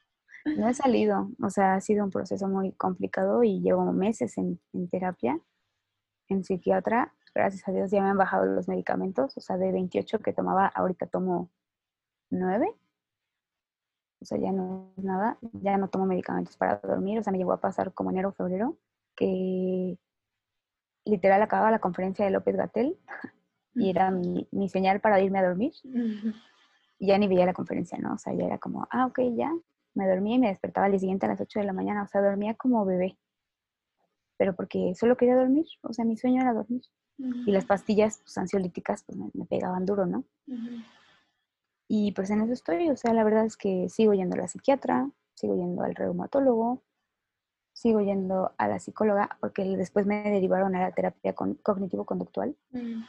no 0.57 0.69
he 0.69 0.75
salido. 0.75 1.31
O 1.43 1.51
sea, 1.51 1.75
ha 1.75 1.81
sido 1.81 2.05
un 2.05 2.11
proceso 2.11 2.49
muy 2.49 2.73
complicado 2.73 3.43
y 3.43 3.61
llevo 3.61 3.93
meses 3.93 4.37
en, 4.39 4.61
terapia, 4.91 5.39
en 6.29 6.45
psiquiatra. 6.45 7.15
Gracias 7.35 7.67
a 7.69 7.73
Dios 7.73 7.91
ya 7.91 8.03
me 8.03 8.11
han 8.11 8.19
bajado 8.19 8.47
los 8.47 8.69
medicamentos. 8.69 9.37
O 9.37 9.41
sea, 9.41 9.57
de 9.57 9.73
28 9.73 10.19
que 10.21 10.33
tomaba, 10.33 10.67
ahorita 10.67 11.07
tomo 11.07 11.51
9. 12.31 12.75
O 14.21 14.25
sea, 14.25 14.39
ya 14.39 14.53
no 14.53 14.93
es 14.97 15.05
nada. 15.05 15.39
Ya 15.53 15.77
no 15.77 15.89
tomo 15.89 16.07
medicamentos 16.07 16.57
para 16.57 16.79
dormir. 16.79 17.19
O 17.19 17.23
sea, 17.23 17.33
me 17.33 17.39
llegó 17.39 17.53
a 17.53 17.61
pasar 17.61 17.93
como 17.93 18.11
enero 18.11 18.31
o 18.31 18.33
febrero 18.33 18.77
que 19.15 19.99
literal 21.05 21.43
acababa 21.43 21.71
la 21.71 21.79
conferencia 21.79 22.25
de 22.25 22.31
López 22.31 22.57
Gatel 22.57 22.97
y 23.75 23.91
era 23.91 24.11
mi, 24.11 24.69
señal 24.69 25.01
para 25.01 25.21
irme 25.21 25.39
a 25.39 25.47
dormir. 25.47 25.73
Y 26.99 27.07
ya 27.09 27.19
ni 27.19 27.27
veía 27.27 27.47
la 27.47 27.55
conferencia, 27.55 27.99
¿no? 27.99 28.15
O 28.15 28.19
sea, 28.19 28.33
ya 28.35 28.45
era 28.45 28.59
como, 28.59 28.87
ah, 28.91 29.07
ok, 29.07 29.21
ya. 29.35 29.51
Me 29.95 30.09
dormía 30.09 30.37
y 30.37 30.39
me 30.39 30.49
despertaba 30.49 30.87
al 30.87 30.93
día 30.93 31.01
siguiente 31.01 31.27
a 31.27 31.31
las 31.31 31.41
8 31.41 31.61
de 31.61 31.67
la 31.67 31.73
mañana. 31.73 32.05
O 32.05 32.07
sea, 32.07 32.23
dormía 32.23 32.55
como 32.55 32.85
bebé. 32.85 33.19
Pero 34.39 34.55
porque 34.55 34.95
solo 34.95 35.17
quería 35.17 35.37
dormir. 35.37 35.67
O 35.83 35.93
sea, 35.93 36.05
mi 36.05 36.17
sueño 36.17 36.41
era 36.41 36.53
dormir. 36.53 36.83
Y 37.19 37.53
las 37.53 37.65
pastillas 37.67 38.19
pues, 38.19 38.37
ansiolíticas 38.39 39.05
pues, 39.05 39.19
me, 39.35 39.45
pegaban 39.45 39.85
duro, 39.85 40.07
¿no? 40.07 40.25
Y 41.89 42.13
pues 42.13 42.31
en 42.31 42.41
eso 42.41 42.53
estoy. 42.53 42.89
O 42.91 42.97
sea, 42.97 43.13
la 43.13 43.25
verdad 43.25 43.45
es 43.45 43.57
que 43.57 43.89
sigo 43.89 44.15
yendo 44.15 44.35
a 44.35 44.39
la 44.39 44.49
psiquiatra, 44.49 45.11
sigo 45.35 45.57
yendo 45.57 45.83
al 45.83 45.95
reumatólogo, 45.95 46.83
sigo 47.73 48.01
yendo 48.01 48.53
a 48.59 48.69
la 48.69 48.79
psicóloga 48.79 49.37
porque 49.41 49.65
después 49.77 50.07
me 50.07 50.23
derivaron 50.23 50.75
a 50.77 50.81
la 50.81 50.93
terapia 50.93 51.35
cognitivo-conductual 51.35 52.57
mm. 52.71 53.03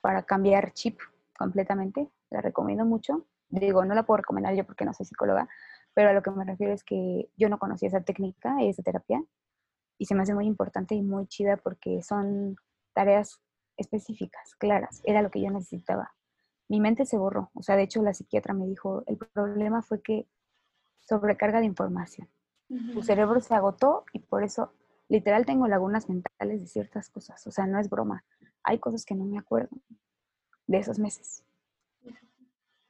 para 0.00 0.22
cambiar 0.22 0.72
chip 0.72 0.98
completamente. 1.38 2.08
La 2.30 2.40
recomiendo 2.40 2.84
mucho. 2.84 3.26
Digo, 3.48 3.84
no 3.84 3.94
la 3.94 4.04
puedo 4.04 4.18
recomendar 4.18 4.54
yo 4.54 4.64
porque 4.64 4.84
no 4.84 4.92
soy 4.92 5.06
psicóloga, 5.06 5.48
pero 5.94 6.10
a 6.10 6.12
lo 6.12 6.22
que 6.22 6.30
me 6.30 6.44
refiero 6.44 6.72
es 6.72 6.82
que 6.82 7.30
yo 7.36 7.48
no 7.48 7.58
conocía 7.58 7.88
esa 7.88 8.00
técnica 8.00 8.60
y 8.60 8.68
esa 8.68 8.82
terapia 8.82 9.22
y 9.98 10.06
se 10.06 10.14
me 10.14 10.22
hace 10.22 10.34
muy 10.34 10.46
importante 10.46 10.94
y 10.94 11.02
muy 11.02 11.26
chida 11.26 11.56
porque 11.56 12.02
son 12.02 12.56
tareas 12.92 13.40
específicas, 13.76 14.54
claras. 14.56 15.00
Era 15.04 15.22
lo 15.22 15.30
que 15.30 15.40
yo 15.40 15.50
necesitaba. 15.50 16.14
Mi 16.68 16.80
mente 16.80 17.06
se 17.06 17.16
borró. 17.16 17.50
O 17.54 17.62
sea, 17.62 17.76
de 17.76 17.84
hecho 17.84 18.02
la 18.02 18.14
psiquiatra 18.14 18.54
me 18.54 18.66
dijo, 18.66 19.04
el 19.06 19.16
problema 19.16 19.82
fue 19.82 20.02
que 20.02 20.26
sobrecarga 20.98 21.60
de 21.60 21.66
información 21.66 22.28
tu 22.68 23.02
cerebro 23.02 23.40
se 23.40 23.54
agotó 23.54 24.04
y 24.12 24.18
por 24.20 24.42
eso 24.44 24.72
literal 25.08 25.46
tengo 25.46 25.68
lagunas 25.68 26.08
mentales 26.08 26.60
de 26.60 26.66
ciertas 26.66 27.08
cosas. 27.10 27.46
O 27.46 27.50
sea, 27.50 27.66
no 27.66 27.78
es 27.78 27.88
broma. 27.88 28.24
Hay 28.64 28.78
cosas 28.78 29.04
que 29.04 29.14
no 29.14 29.24
me 29.24 29.38
acuerdo 29.38 29.76
de 30.66 30.78
esos 30.78 30.98
meses. 30.98 31.44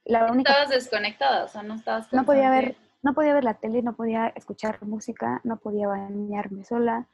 La 0.05 0.31
única... 0.31 0.51
Estabas 0.51 0.69
desconectada, 0.69 1.45
o 1.45 1.47
sea, 1.47 1.63
no 1.63 1.75
estabas... 1.75 2.11
No 2.13 2.25
podía 2.25 2.49
ver 2.49 2.75
no 3.03 3.13
podía 3.13 3.33
ver 3.35 3.43
la 3.43 3.53
tele, 3.53 3.83
no 3.83 3.95
podía 3.95 4.27
escuchar 4.29 4.83
música, 4.83 5.39
no 5.43 5.57
podía 5.59 5.87
bañarme 5.87 6.65
sola, 6.65 7.07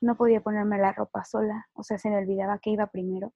no 0.00 0.16
podía 0.16 0.40
ponerme 0.40 0.78
la 0.78 0.92
ropa 0.92 1.24
sola, 1.24 1.68
o 1.74 1.82
sea, 1.82 1.98
se 1.98 2.08
me 2.08 2.16
olvidaba 2.16 2.58
que 2.58 2.70
iba 2.70 2.86
primero. 2.86 3.32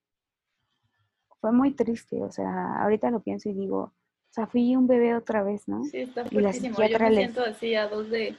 Fue 1.40 1.52
muy 1.52 1.72
triste, 1.72 2.22
o 2.22 2.30
sea, 2.30 2.76
ahorita 2.82 3.10
lo 3.10 3.20
pienso 3.20 3.48
y 3.48 3.52
digo, 3.52 3.78
o 3.80 3.92
sea, 4.32 4.46
fui 4.46 4.74
un 4.76 4.86
bebé 4.86 5.14
otra 5.16 5.42
vez, 5.42 5.68
¿no? 5.68 5.84
Sí, 5.84 5.98
está 6.02 6.22
Y 6.30 6.36
la 6.36 6.50
fuertísimo. 6.52 6.76
Yo 6.88 6.98
me 6.98 7.10
les- 7.10 7.18
siento 7.18 7.42
así 7.44 7.74
a 7.74 7.88
dos 7.88 8.08
de 8.10 8.36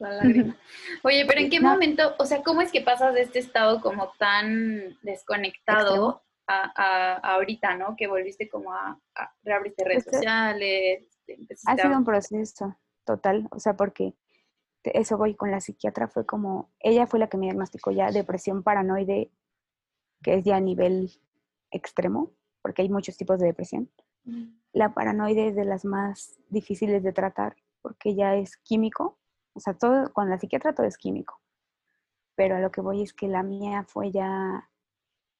la 0.00 0.12
lágrima. 0.12 0.56
Oye, 1.04 1.24
pero 1.26 1.40
¿en 1.40 1.50
qué 1.50 1.60
momento, 1.60 2.14
o 2.18 2.24
sea, 2.26 2.42
cómo 2.42 2.60
es 2.62 2.72
que 2.72 2.80
pasas 2.80 3.14
de 3.14 3.22
este 3.22 3.38
estado 3.38 3.80
como 3.80 4.10
tan 4.18 4.98
desconectado 5.02 6.22
a, 6.46 6.72
a- 6.74 7.14
a 7.16 7.34
ahorita, 7.34 7.76
¿no? 7.76 7.94
Que 7.96 8.06
volviste 8.08 8.48
como 8.48 8.72
a, 8.74 8.98
a 9.14 9.34
reabriste 9.44 9.84
redes 9.84 10.04
Pues, 10.04 10.14
eh, 10.14 10.16
sociales, 10.18 11.08
Ha 11.66 11.76
sido 11.76 11.96
un 11.98 12.04
proceso 12.04 12.76
total, 13.04 13.46
o 13.52 13.60
sea, 13.60 13.76
porque 13.76 14.14
eso 14.82 15.16
voy 15.18 15.34
con 15.36 15.50
la 15.50 15.60
psiquiatra, 15.60 16.08
fue 16.08 16.24
como, 16.26 16.72
ella 16.80 17.06
fue 17.06 17.18
la 17.20 17.28
que 17.28 17.36
me 17.36 17.46
diagnosticó 17.46 17.90
ya 17.92 18.10
depresión 18.10 18.62
paranoide, 18.62 19.30
que 20.22 20.34
es 20.34 20.44
ya 20.44 20.56
a 20.56 20.60
nivel 20.60 21.10
extremo, 21.70 22.32
porque 22.62 22.82
hay 22.82 22.88
muchos 22.88 23.16
tipos 23.16 23.38
de 23.38 23.46
depresión. 23.46 23.90
La 24.72 24.92
paranoide 24.94 25.48
es 25.48 25.56
de 25.56 25.64
las 25.64 25.84
más 25.84 26.38
difíciles 26.48 27.02
de 27.02 27.12
tratar, 27.12 27.56
porque 27.82 28.14
ya 28.14 28.34
es 28.36 28.56
químico, 28.56 29.18
o 29.54 29.60
sea, 29.60 29.74
todo, 29.74 30.12
con 30.12 30.30
la 30.30 30.38
psiquiatra 30.38 30.74
todo 30.74 30.86
es 30.86 30.98
químico, 30.98 31.40
pero 32.34 32.56
a 32.56 32.60
lo 32.60 32.70
que 32.70 32.80
voy 32.80 33.02
es 33.02 33.12
que 33.12 33.28
la 33.28 33.42
mía 33.42 33.84
fue 33.84 34.10
ya, 34.10 34.70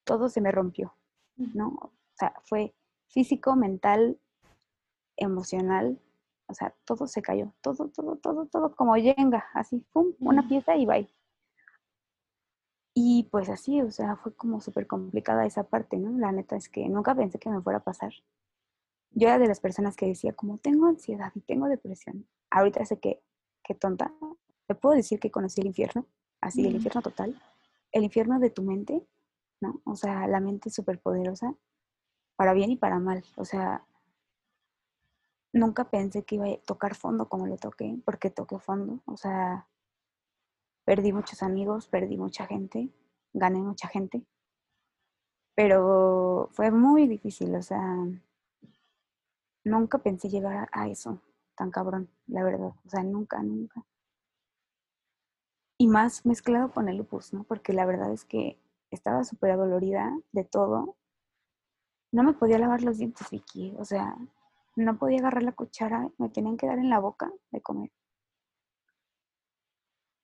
todo 0.05 0.29
se 0.29 0.41
me 0.41 0.53
rompió, 0.53 0.95
¿no? 1.37 1.69
O 1.69 1.93
sea, 2.15 2.35
fue 2.45 2.75
físico, 3.09 3.57
mental, 3.57 4.19
emocional, 5.17 6.01
o 6.47 6.55
sea, 6.55 6.75
todo 6.85 7.07
se 7.07 7.23
cayó, 7.23 7.53
todo, 7.61 7.89
todo, 7.89 8.17
todo, 8.17 8.47
todo 8.47 8.75
como 8.75 8.97
yenga, 8.97 9.47
así, 9.55 9.85
pum, 9.93 10.15
una 10.19 10.47
pieza 10.49 10.77
y 10.77 10.87
bye. 10.87 11.09
Y 12.93 13.29
pues 13.31 13.49
así, 13.49 13.81
o 13.83 13.91
sea, 13.91 14.17
fue 14.17 14.35
como 14.35 14.61
súper 14.61 14.87
complicada 14.87 15.47
esa 15.47 15.65
parte, 15.65 15.97
¿no? 15.97 16.19
La 16.19 16.33
neta 16.33 16.57
es 16.57 16.69
que 16.69 16.89
nunca 16.89 17.15
pensé 17.15 17.39
que 17.39 17.49
me 17.49 17.63
fuera 17.63 17.79
a 17.79 17.85
pasar. 17.85 18.13
Yo 19.13 19.29
era 19.29 19.39
de 19.39 19.47
las 19.47 19.61
personas 19.61 19.97
que 19.97 20.07
decía, 20.07 20.33
como 20.33 20.59
tengo 20.59 20.87
ansiedad 20.87 21.33
y 21.35 21.41
tengo 21.41 21.67
depresión. 21.69 22.27
Ahorita 22.51 22.85
sé 22.85 22.99
que, 22.99 23.23
qué 23.63 23.75
tonta. 23.75 24.13
Te 24.67 24.75
puedo 24.75 24.95
decir 24.95 25.19
que 25.19 25.31
conocí 25.31 25.61
el 25.61 25.69
infierno, 25.69 26.07
así, 26.41 26.67
el 26.67 26.77
infierno 26.77 27.03
total. 27.03 27.41
El 27.93 28.05
infierno 28.05 28.39
de 28.39 28.51
tu 28.51 28.63
mente, 28.63 29.07
¿no? 29.61 29.81
O 29.85 29.97
sea, 29.97 30.27
la 30.29 30.41
mente 30.41 30.69
es 30.69 30.75
súper 30.75 31.01
poderosa, 31.01 31.55
para 32.37 32.53
bien 32.53 32.71
y 32.71 32.77
para 32.77 32.99
mal. 32.99 33.25
O 33.37 33.45
sea, 33.45 33.87
nunca 35.53 35.91
pensé 35.91 36.23
que 36.25 36.37
iba 36.37 36.47
a 36.47 36.59
tocar 36.59 36.95
fondo 36.95 37.29
como 37.29 37.47
lo 37.47 37.57
toqué, 37.57 38.01
porque 38.05 38.31
toqué 38.31 38.59
fondo. 38.59 39.01
O 39.07 39.17
sea, 39.17 39.69
perdí 40.85 41.13
muchos 41.13 41.43
amigos, 41.43 41.89
perdí 41.89 42.17
mucha 42.17 42.47
gente, 42.47 42.91
gané 43.33 43.61
mucha 43.61 43.89
gente. 43.89 44.25
Pero 45.55 46.49
fue 46.53 46.71
muy 46.71 47.07
difícil, 47.09 47.55
o 47.55 47.63
sea, 47.63 47.97
nunca 49.65 49.99
pensé 49.99 50.29
llegar 50.29 50.69
a 50.73 50.89
eso 50.89 51.21
tan 51.61 51.71
cabrón, 51.71 52.09
la 52.27 52.43
verdad. 52.43 52.73
O 52.87 52.89
sea, 52.89 53.03
nunca, 53.03 53.43
nunca. 53.43 53.85
Y 55.77 55.89
más 55.89 56.25
mezclado 56.25 56.73
con 56.73 56.89
el 56.89 56.97
lupus, 56.97 57.35
¿no? 57.35 57.45
Porque 57.45 57.75
la 57.75 57.85
verdad 57.85 58.11
es 58.15 58.25
que 58.25 58.59
estaba 58.91 59.25
súper 59.25 59.51
adolorida 59.51 60.11
de 60.33 60.45
todo. 60.45 60.97
No 62.13 62.23
me 62.23 62.33
podía 62.33 62.59
lavar 62.59 62.81
los 62.83 62.97
dientes, 62.97 63.29
Vicky. 63.29 63.75
O 63.79 63.85
sea, 63.85 64.17
no 64.75 64.97
podía 64.97 65.19
agarrar 65.19 65.43
la 65.43 65.53
cuchara, 65.53 66.09
me 66.17 66.31
tenían 66.31 66.57
que 66.57 66.67
dar 66.67 66.79
en 66.79 66.89
la 66.89 66.99
boca 66.99 67.31
de 67.51 67.61
comer. 67.61 67.93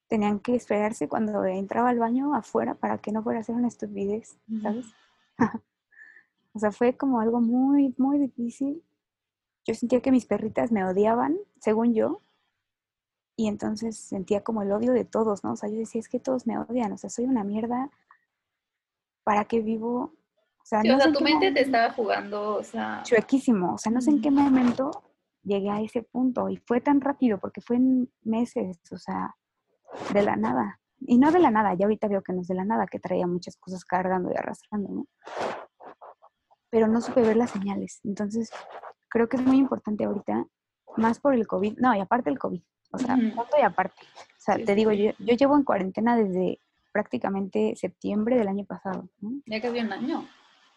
Tenían 0.09 0.41
que 0.41 0.55
esperarse 0.55 1.07
cuando 1.07 1.45
entraba 1.45 1.91
al 1.91 1.99
baño 1.99 2.35
afuera 2.35 2.77
para 2.77 2.97
que 2.97 3.13
no 3.13 3.23
fuera 3.23 3.41
a 3.41 3.43
hacer 3.43 3.57
una 3.57 3.69
estupidez, 3.69 4.39
¿sabes? 4.63 4.87
o 6.55 6.59
sea, 6.59 6.73
fue 6.73 6.97
como 6.97 7.21
algo 7.21 7.43
muy, 7.43 7.95
muy 7.99 8.19
difícil. 8.19 8.83
Yo 9.67 9.75
sentía 9.75 10.01
que 10.01 10.13
mis 10.13 10.27
perritas 10.27 10.71
me 10.71 10.85
odiaban, 10.85 11.37
según 11.61 11.93
yo, 11.95 12.23
y 13.37 13.49
entonces 13.49 13.99
sentía 13.99 14.43
como 14.43 14.63
el 14.63 14.73
odio 14.73 14.93
de 14.93 15.05
todos, 15.05 15.45
¿no? 15.45 15.53
O 15.53 15.57
sea, 15.57 15.69
yo 15.69 15.77
decía, 15.77 15.99
es 15.99 16.09
que 16.09 16.21
todos 16.21 16.47
me 16.47 16.59
odian, 16.59 16.93
o 16.93 16.97
sea, 16.97 17.11
soy 17.11 17.27
una 17.27 17.45
mierda, 17.45 17.91
¿para 19.25 19.45
qué 19.45 19.61
vivo? 19.61 20.15
O 20.59 20.65
sea, 20.65 20.81
Sí, 20.81 20.89
no 20.89 20.95
o 20.95 20.97
sé 20.99 21.03
sea, 21.03 21.09
en 21.09 21.15
tu 21.15 21.25
mente 21.25 21.53
te 21.53 21.61
estaba 21.63 21.93
jugando, 21.93 22.55
o 22.57 22.63
sea... 22.63 23.03
chuequísimo. 23.05 23.75
O 23.75 23.79
sea, 23.79 23.93
no 23.93 24.01
sé 24.01 24.11
en 24.11 24.23
qué 24.23 24.31
momento 24.31 24.91
llegué 25.43 25.71
a 25.71 25.81
ese 25.81 26.03
punto 26.03 26.49
y 26.49 26.57
fue 26.57 26.81
tan 26.81 27.01
rápido 27.01 27.39
porque 27.39 27.61
fue 27.61 27.77
en 27.77 28.11
meses, 28.23 28.79
o 28.91 28.97
sea, 28.97 29.37
de 30.13 30.23
la 30.23 30.37
nada. 30.37 30.81
Y 31.01 31.19
no 31.19 31.31
de 31.31 31.39
la 31.39 31.51
nada, 31.51 31.75
ya 31.75 31.85
ahorita 31.85 32.09
veo 32.09 32.23
que 32.23 32.33
no 32.33 32.41
es 32.41 32.49
de 32.49 32.55
la 32.55 32.65
nada, 32.65 32.87
que 32.87 32.99
traía 32.99 33.27
muchas 33.27 33.57
cosas 33.57 33.85
cargando 33.85 34.31
y 34.33 34.37
arrastrando, 34.37 34.89
¿no? 34.91 35.07
Pero 36.71 36.89
no 36.89 37.01
supe 37.01 37.21
ver 37.21 37.37
las 37.37 37.51
señales. 37.51 38.01
Entonces, 38.03 38.51
creo 39.09 39.29
que 39.29 39.37
es 39.37 39.43
muy 39.43 39.59
importante 39.59 40.05
ahorita, 40.05 40.47
más 40.97 41.21
por 41.21 41.35
el 41.35 41.47
COVID, 41.47 41.79
no, 41.79 41.95
y 41.95 42.01
aparte 42.01 42.31
el 42.31 42.39
COVID, 42.39 42.63
o 42.93 42.99
sea, 42.99 43.17
punto 43.17 43.57
y 43.59 43.63
aparte. 43.63 44.03
O 44.03 44.39
sea, 44.39 44.57
Sí, 44.57 44.65
te 44.65 44.73
sí, 44.73 44.77
digo, 44.77 44.93
yo, 44.93 45.13
yo 45.19 45.35
llevo 45.35 45.57
en 45.57 45.65
cuarentena 45.65 46.17
desde 46.17 46.59
prácticamente 46.93 47.75
septiembre 47.77 48.39
del 48.39 48.49
año 48.49 48.65
pasado, 48.65 49.09
¿no? 49.21 49.41
Ya 49.47 49.61
casi 49.61 49.81
un 49.81 49.93
año. 49.93 50.27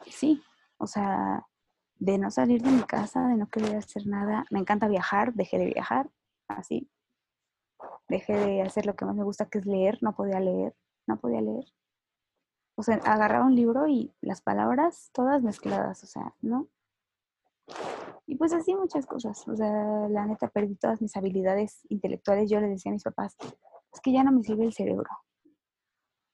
Sí, 0.08 0.44
o 0.78 0.88
sea, 0.88 1.46
de 2.00 2.18
no 2.18 2.32
salir 2.32 2.62
de 2.62 2.72
mi 2.72 2.84
casa, 2.84 3.28
de 3.28 3.36
no 3.36 3.48
querer 3.50 3.76
hacer 3.76 4.08
nada. 4.08 4.46
Me 4.50 4.60
encanta 4.60 4.88
viajar, 4.88 5.34
dejé 5.34 5.58
de 5.58 5.68
viajar, 5.68 6.10
así. 6.48 6.90
Dejé 8.08 8.34
de 8.34 8.62
hacer 8.62 8.86
lo 8.86 8.96
que 8.96 9.06
más 9.06 9.16
me 9.16 9.24
gusta, 9.24 9.46
que 9.46 9.60
es 9.60 9.66
leer. 9.66 10.00
No 10.02 10.16
podía 10.16 10.40
leer, 10.40 10.76
no 11.06 11.18
podía 11.20 11.42
leer. 11.42 11.66
O 12.76 12.84
sea, 12.84 12.96
agarraba 12.96 13.46
un 13.46 13.56
libro 13.56 13.88
y 13.88 14.14
las 14.22 14.42
palabras 14.42 15.12
todas 15.14 15.44
mezcladas, 15.44 16.04
o 16.04 16.08
sea, 16.08 16.34
¿no? 16.42 16.68
Y 18.30 18.36
pues 18.36 18.54
así 18.54 18.76
muchas 18.76 19.08
cosas. 19.08 19.48
O 19.48 19.56
sea, 19.56 20.08
la 20.08 20.28
neta 20.28 20.48
perdí 20.50 20.76
todas 20.76 21.02
mis 21.02 21.18
habilidades 21.18 21.82
intelectuales. 21.90 22.48
Yo 22.48 22.60
les 22.60 22.70
decía 22.70 22.92
a 22.92 22.94
mis 22.94 23.04
papás, 23.04 23.36
es 23.92 24.00
que 24.02 24.12
ya 24.12 24.24
no 24.24 24.32
me 24.32 24.44
sirve 24.44 24.66
el 24.66 24.74
cerebro. 24.74 25.10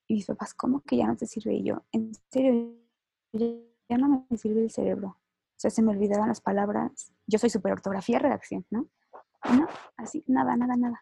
Y 0.05 0.15
mis 0.15 0.25
papás, 0.25 0.53
¿cómo 0.53 0.81
que 0.81 0.97
ya 0.97 1.07
no 1.07 1.15
te 1.15 1.25
sirve? 1.25 1.53
Y 1.53 1.63
yo, 1.63 1.85
en 1.93 2.11
serio, 2.29 2.75
ya 3.31 3.47
ya 3.87 3.97
no 3.97 4.27
me 4.29 4.37
sirve 4.37 4.63
el 4.63 4.71
cerebro. 4.71 5.07
O 5.07 5.55
sea, 5.55 5.71
se 5.71 5.81
me 5.81 5.91
olvidaban 5.91 6.27
las 6.27 6.41
palabras. 6.41 7.13
Yo 7.27 7.39
soy 7.39 7.49
super 7.49 7.71
ortografía, 7.71 8.19
redacción, 8.19 8.65
¿no? 8.69 8.89
No, 9.57 9.65
así, 9.95 10.21
nada, 10.27 10.57
nada, 10.57 10.75
nada. 10.75 11.01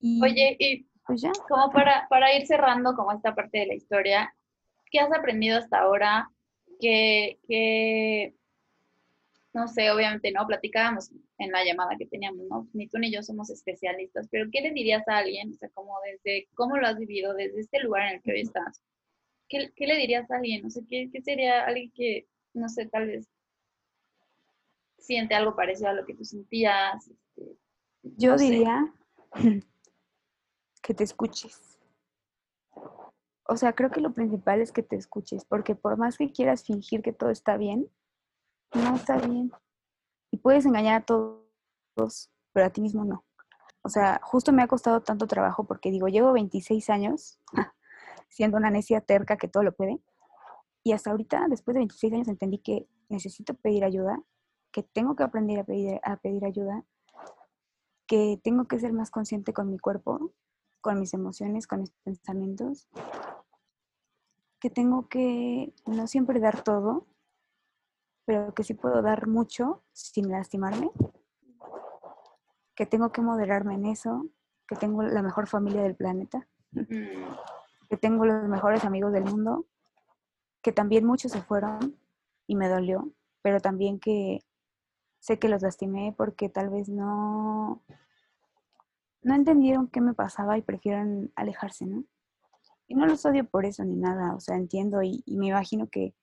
Y 0.00 0.22
Oye, 0.22 0.54
y 0.58 0.86
pues 1.06 1.22
ya, 1.22 1.32
como 1.48 1.70
para, 1.70 2.06
para 2.10 2.34
ir 2.34 2.46
cerrando 2.46 2.94
como 2.94 3.12
esta 3.12 3.34
parte 3.34 3.60
de 3.60 3.66
la 3.68 3.74
historia, 3.74 4.34
¿qué 4.90 5.00
has 5.00 5.12
aprendido 5.12 5.56
hasta 5.56 5.78
ahora? 5.78 6.30
Que, 6.78 7.40
que 7.48 8.37
no 9.58 9.68
sé, 9.68 9.90
obviamente 9.90 10.32
no, 10.32 10.46
platicábamos 10.46 11.10
en 11.38 11.50
la 11.50 11.64
llamada 11.64 11.96
que 11.98 12.06
teníamos, 12.06 12.46
¿no? 12.48 12.68
Ni 12.72 12.88
tú 12.88 12.98
ni 12.98 13.12
yo 13.12 13.22
somos 13.22 13.50
especialistas, 13.50 14.28
pero 14.30 14.48
¿qué 14.50 14.60
le 14.60 14.72
dirías 14.72 15.06
a 15.08 15.18
alguien? 15.18 15.52
O 15.52 15.54
sea, 15.54 15.68
como 15.70 15.94
desde 16.04 16.48
cómo 16.54 16.76
lo 16.76 16.86
has 16.86 16.96
vivido, 16.96 17.34
desde 17.34 17.60
este 17.60 17.80
lugar 17.80 18.08
en 18.08 18.14
el 18.16 18.22
que 18.22 18.32
hoy 18.32 18.40
estás. 18.40 18.82
¿Qué, 19.48 19.72
qué 19.74 19.86
le 19.86 19.96
dirías 19.96 20.30
a 20.30 20.36
alguien? 20.36 20.64
O 20.64 20.70
sea, 20.70 20.82
¿qué, 20.88 21.10
qué 21.12 21.20
sería 21.20 21.66
alguien 21.66 21.90
que, 21.94 22.26
no 22.54 22.68
sé, 22.68 22.86
tal 22.86 23.06
vez 23.06 23.28
siente 24.98 25.34
algo 25.34 25.56
parecido 25.56 25.90
a 25.90 25.94
lo 25.94 26.06
que 26.06 26.14
tú 26.14 26.24
sentías? 26.24 27.08
Este, 27.08 27.56
yo 28.02 28.32
no 28.32 28.38
sé. 28.38 28.44
diría 28.44 28.94
que 30.82 30.94
te 30.94 31.04
escuches. 31.04 31.78
O 33.50 33.56
sea, 33.56 33.72
creo 33.72 33.90
que 33.90 34.00
lo 34.00 34.12
principal 34.12 34.60
es 34.60 34.72
que 34.72 34.82
te 34.82 34.96
escuches, 34.96 35.44
porque 35.44 35.74
por 35.74 35.96
más 35.96 36.18
que 36.18 36.30
quieras 36.30 36.64
fingir 36.64 37.00
que 37.00 37.14
todo 37.14 37.30
está 37.30 37.56
bien, 37.56 37.88
no 38.74 38.96
está 38.96 39.18
bien. 39.18 39.50
Y 40.30 40.38
puedes 40.38 40.66
engañar 40.66 41.02
a 41.02 41.04
todos, 41.04 42.30
pero 42.52 42.66
a 42.66 42.70
ti 42.70 42.80
mismo 42.80 43.04
no. 43.04 43.24
O 43.82 43.88
sea, 43.88 44.20
justo 44.22 44.52
me 44.52 44.62
ha 44.62 44.68
costado 44.68 45.00
tanto 45.00 45.26
trabajo 45.26 45.64
porque 45.64 45.90
digo, 45.90 46.08
llevo 46.08 46.32
26 46.32 46.90
años 46.90 47.38
siendo 48.28 48.56
una 48.56 48.70
necia 48.70 49.00
terca 49.00 49.36
que 49.36 49.48
todo 49.48 49.62
lo 49.62 49.72
puede. 49.72 50.00
Y 50.82 50.92
hasta 50.92 51.10
ahorita, 51.10 51.46
después 51.48 51.74
de 51.74 51.80
26 51.80 52.12
años, 52.12 52.28
entendí 52.28 52.58
que 52.58 52.88
necesito 53.08 53.54
pedir 53.54 53.84
ayuda, 53.84 54.22
que 54.72 54.82
tengo 54.82 55.16
que 55.16 55.22
aprender 55.22 55.60
a 55.60 55.64
pedir, 55.64 56.00
a 56.02 56.16
pedir 56.16 56.44
ayuda, 56.44 56.84
que 58.06 58.40
tengo 58.42 58.66
que 58.66 58.78
ser 58.78 58.92
más 58.92 59.10
consciente 59.10 59.52
con 59.52 59.70
mi 59.70 59.78
cuerpo, 59.78 60.32
con 60.80 60.98
mis 60.98 61.14
emociones, 61.14 61.66
con 61.66 61.80
mis 61.80 61.90
pensamientos, 62.04 62.88
que 64.60 64.70
tengo 64.70 65.08
que 65.08 65.74
no 65.86 66.06
siempre 66.06 66.40
dar 66.40 66.62
todo, 66.62 67.06
pero 68.28 68.52
que 68.52 68.62
sí 68.62 68.74
puedo 68.74 69.00
dar 69.00 69.26
mucho 69.26 69.82
sin 69.92 70.30
lastimarme, 70.30 70.90
que 72.74 72.84
tengo 72.84 73.10
que 73.10 73.22
moderarme 73.22 73.74
en 73.74 73.86
eso, 73.86 74.26
que 74.66 74.76
tengo 74.76 75.02
la 75.02 75.22
mejor 75.22 75.46
familia 75.46 75.80
del 75.82 75.96
planeta, 75.96 76.46
Mm, 76.72 77.24
que 77.88 77.96
tengo 77.96 78.26
los 78.26 78.46
mejores 78.48 78.84
amigos 78.84 79.12
del 79.12 79.24
mundo, 79.24 79.66
que 80.62 80.72
también 80.72 81.06
muchos 81.06 81.32
se 81.32 81.40
fueron 81.40 81.96
y 82.46 82.56
me 82.56 82.68
dolió, 82.68 83.10
pero 83.42 83.60
también 83.60 83.98
que 83.98 84.44
sé 85.18 85.38
que 85.38 85.48
los 85.48 85.62
lastimé 85.62 86.14
porque 86.16 86.48
tal 86.48 86.68
vez 86.68 86.88
no, 86.88 87.82
no 89.22 89.34
entendieron 89.34 89.88
qué 89.88 90.00
me 90.00 90.14
pasaba 90.14 90.58
y 90.58 90.62
prefieren 90.62 91.32
alejarse, 91.36 91.86
¿no? 91.86 92.04
Y 92.86 92.94
no 92.94 93.06
los 93.06 93.24
odio 93.26 93.44
por 93.48 93.66
eso 93.66 93.84
ni 93.84 93.96
nada, 93.96 94.34
o 94.34 94.40
sea, 94.40 94.56
entiendo 94.56 95.02
y, 95.02 95.22
y, 95.26 95.36
me 95.36 95.48
imagino 95.48 95.88
que 95.88 96.14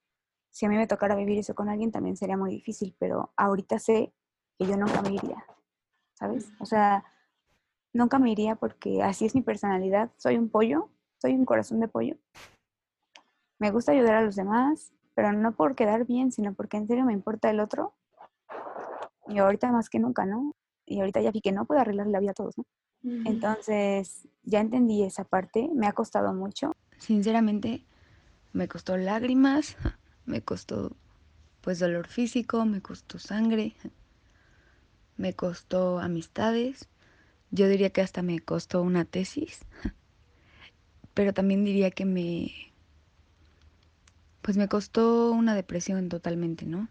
si 0.55 0.65
a 0.65 0.69
mí 0.69 0.77
me 0.77 0.87
tocara 0.87 1.15
vivir 1.15 1.37
eso 1.37 1.53
con 1.53 1.67
alguien 1.67 1.91
también 1.91 2.15
sería 2.15 2.37
muy 2.37 2.49
difícil, 2.49 2.95
pero 2.97 3.33
ahorita 3.35 3.77
sé 3.77 4.13
que 4.57 4.65
yo 4.65 4.77
nunca 4.77 5.01
me 5.01 5.13
iría, 5.13 5.43
¿sabes? 6.13 6.49
O 6.61 6.65
sea, 6.65 7.03
nunca 7.91 8.19
me 8.19 8.31
iría 8.31 8.55
porque 8.55 9.03
así 9.03 9.25
es 9.25 9.35
mi 9.35 9.41
personalidad, 9.41 10.11
soy 10.15 10.37
un 10.37 10.47
pollo, 10.47 10.89
soy 11.21 11.33
un 11.33 11.43
corazón 11.43 11.81
de 11.81 11.89
pollo. 11.89 12.15
Me 13.59 13.69
gusta 13.69 13.91
ayudar 13.91 14.15
a 14.15 14.21
los 14.21 14.37
demás, 14.37 14.93
pero 15.13 15.33
no 15.33 15.57
por 15.57 15.75
quedar 15.75 16.05
bien, 16.05 16.31
sino 16.31 16.53
porque 16.53 16.77
en 16.77 16.87
serio 16.87 17.03
me 17.03 17.11
importa 17.11 17.49
el 17.49 17.59
otro. 17.59 17.93
Y 19.27 19.39
ahorita 19.39 19.73
más 19.73 19.89
que 19.89 19.99
nunca, 19.99 20.25
¿no? 20.25 20.53
Y 20.85 21.01
ahorita 21.01 21.19
ya 21.19 21.31
vi 21.31 21.41
que 21.41 21.51
no 21.51 21.65
puedo 21.65 21.81
arreglar 21.81 22.07
la 22.07 22.21
vida 22.21 22.31
a 22.31 22.33
todos, 22.35 22.57
¿no? 22.57 22.63
Entonces, 23.25 24.25
ya 24.43 24.61
entendí 24.61 25.03
esa 25.03 25.25
parte, 25.25 25.69
me 25.75 25.85
ha 25.85 25.91
costado 25.91 26.33
mucho. 26.33 26.71
Sinceramente, 26.97 27.83
me 28.53 28.69
costó 28.69 28.95
lágrimas, 28.95 29.75
me 30.25 30.41
costó 30.41 30.95
pues 31.61 31.79
dolor 31.79 32.07
físico, 32.07 32.65
me 32.65 32.81
costó 32.81 33.17
sangre, 33.17 33.75
me 35.17 35.33
costó 35.33 35.99
amistades, 35.99 36.87
yo 37.51 37.67
diría 37.67 37.89
que 37.89 38.01
hasta 38.01 38.21
me 38.21 38.39
costó 38.39 38.81
una 38.81 39.05
tesis, 39.05 39.61
pero 41.13 41.33
también 41.33 41.63
diría 41.63 41.91
que 41.91 42.05
me 42.05 42.51
pues 44.41 44.57
me 44.57 44.67
costó 44.67 45.31
una 45.31 45.55
depresión 45.55 46.07
totalmente, 46.07 46.67
¿no? 46.67 46.87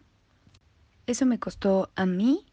Eso 1.06 1.24
me 1.24 1.38
costó 1.38 1.92
a 1.94 2.04
mí, 2.04 2.44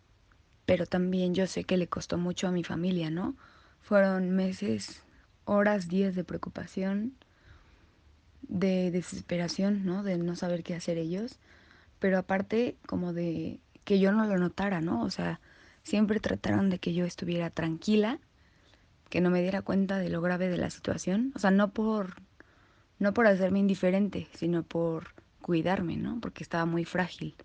pero 0.68 0.86
también 0.86 1.34
yo 1.34 1.48
sé 1.48 1.64
que 1.64 1.78
le 1.78 1.88
costó 1.88 2.20
mucho 2.20 2.48
a 2.48 2.52
mi 2.52 2.64
familia, 2.64 3.10
¿no? 3.10 3.36
Fueron 3.82 4.30
meses, 4.30 5.02
horas, 5.46 5.88
días 5.88 6.14
de 6.14 6.24
preocupación, 6.24 7.16
de 8.44 8.92
desesperación, 8.92 9.86
¿no? 9.86 10.04
De 10.04 10.18
no 10.18 10.36
saber 10.36 10.64
qué 10.64 10.76
hacer 10.76 10.98
ellos, 10.98 11.40
pero 12.00 12.18
aparte 12.18 12.78
como 12.88 13.14
de 13.14 13.60
que 13.84 14.00
yo 14.00 14.12
no 14.12 14.26
lo 14.26 14.38
notara, 14.38 14.82
¿no? 14.82 15.04
O 15.04 15.10
sea, 15.10 15.40
siempre 15.84 16.20
trataron 16.20 16.70
de 16.70 16.80
que 16.80 16.94
yo 16.94 17.06
estuviera 17.06 17.50
tranquila, 17.50 18.20
que 19.10 19.22
no 19.22 19.30
me 19.30 19.42
diera 19.42 19.62
cuenta 19.62 19.98
de 19.98 20.10
lo 20.10 20.22
grave 20.22 20.48
de 20.48 20.58
la 20.58 20.70
situación, 20.70 21.32
o 21.36 21.40
sea, 21.40 21.52
no 21.52 21.72
por 21.72 22.16
no 23.00 23.14
por 23.16 23.26
hacerme 23.26 23.58
indiferente, 23.58 24.28
sino 24.36 24.62
por 24.62 25.08
cuidarme, 25.42 25.98
¿no? 25.98 26.20
Porque 26.22 26.44
estaba 26.44 26.66
muy 26.66 26.86
frágil. 26.86 27.36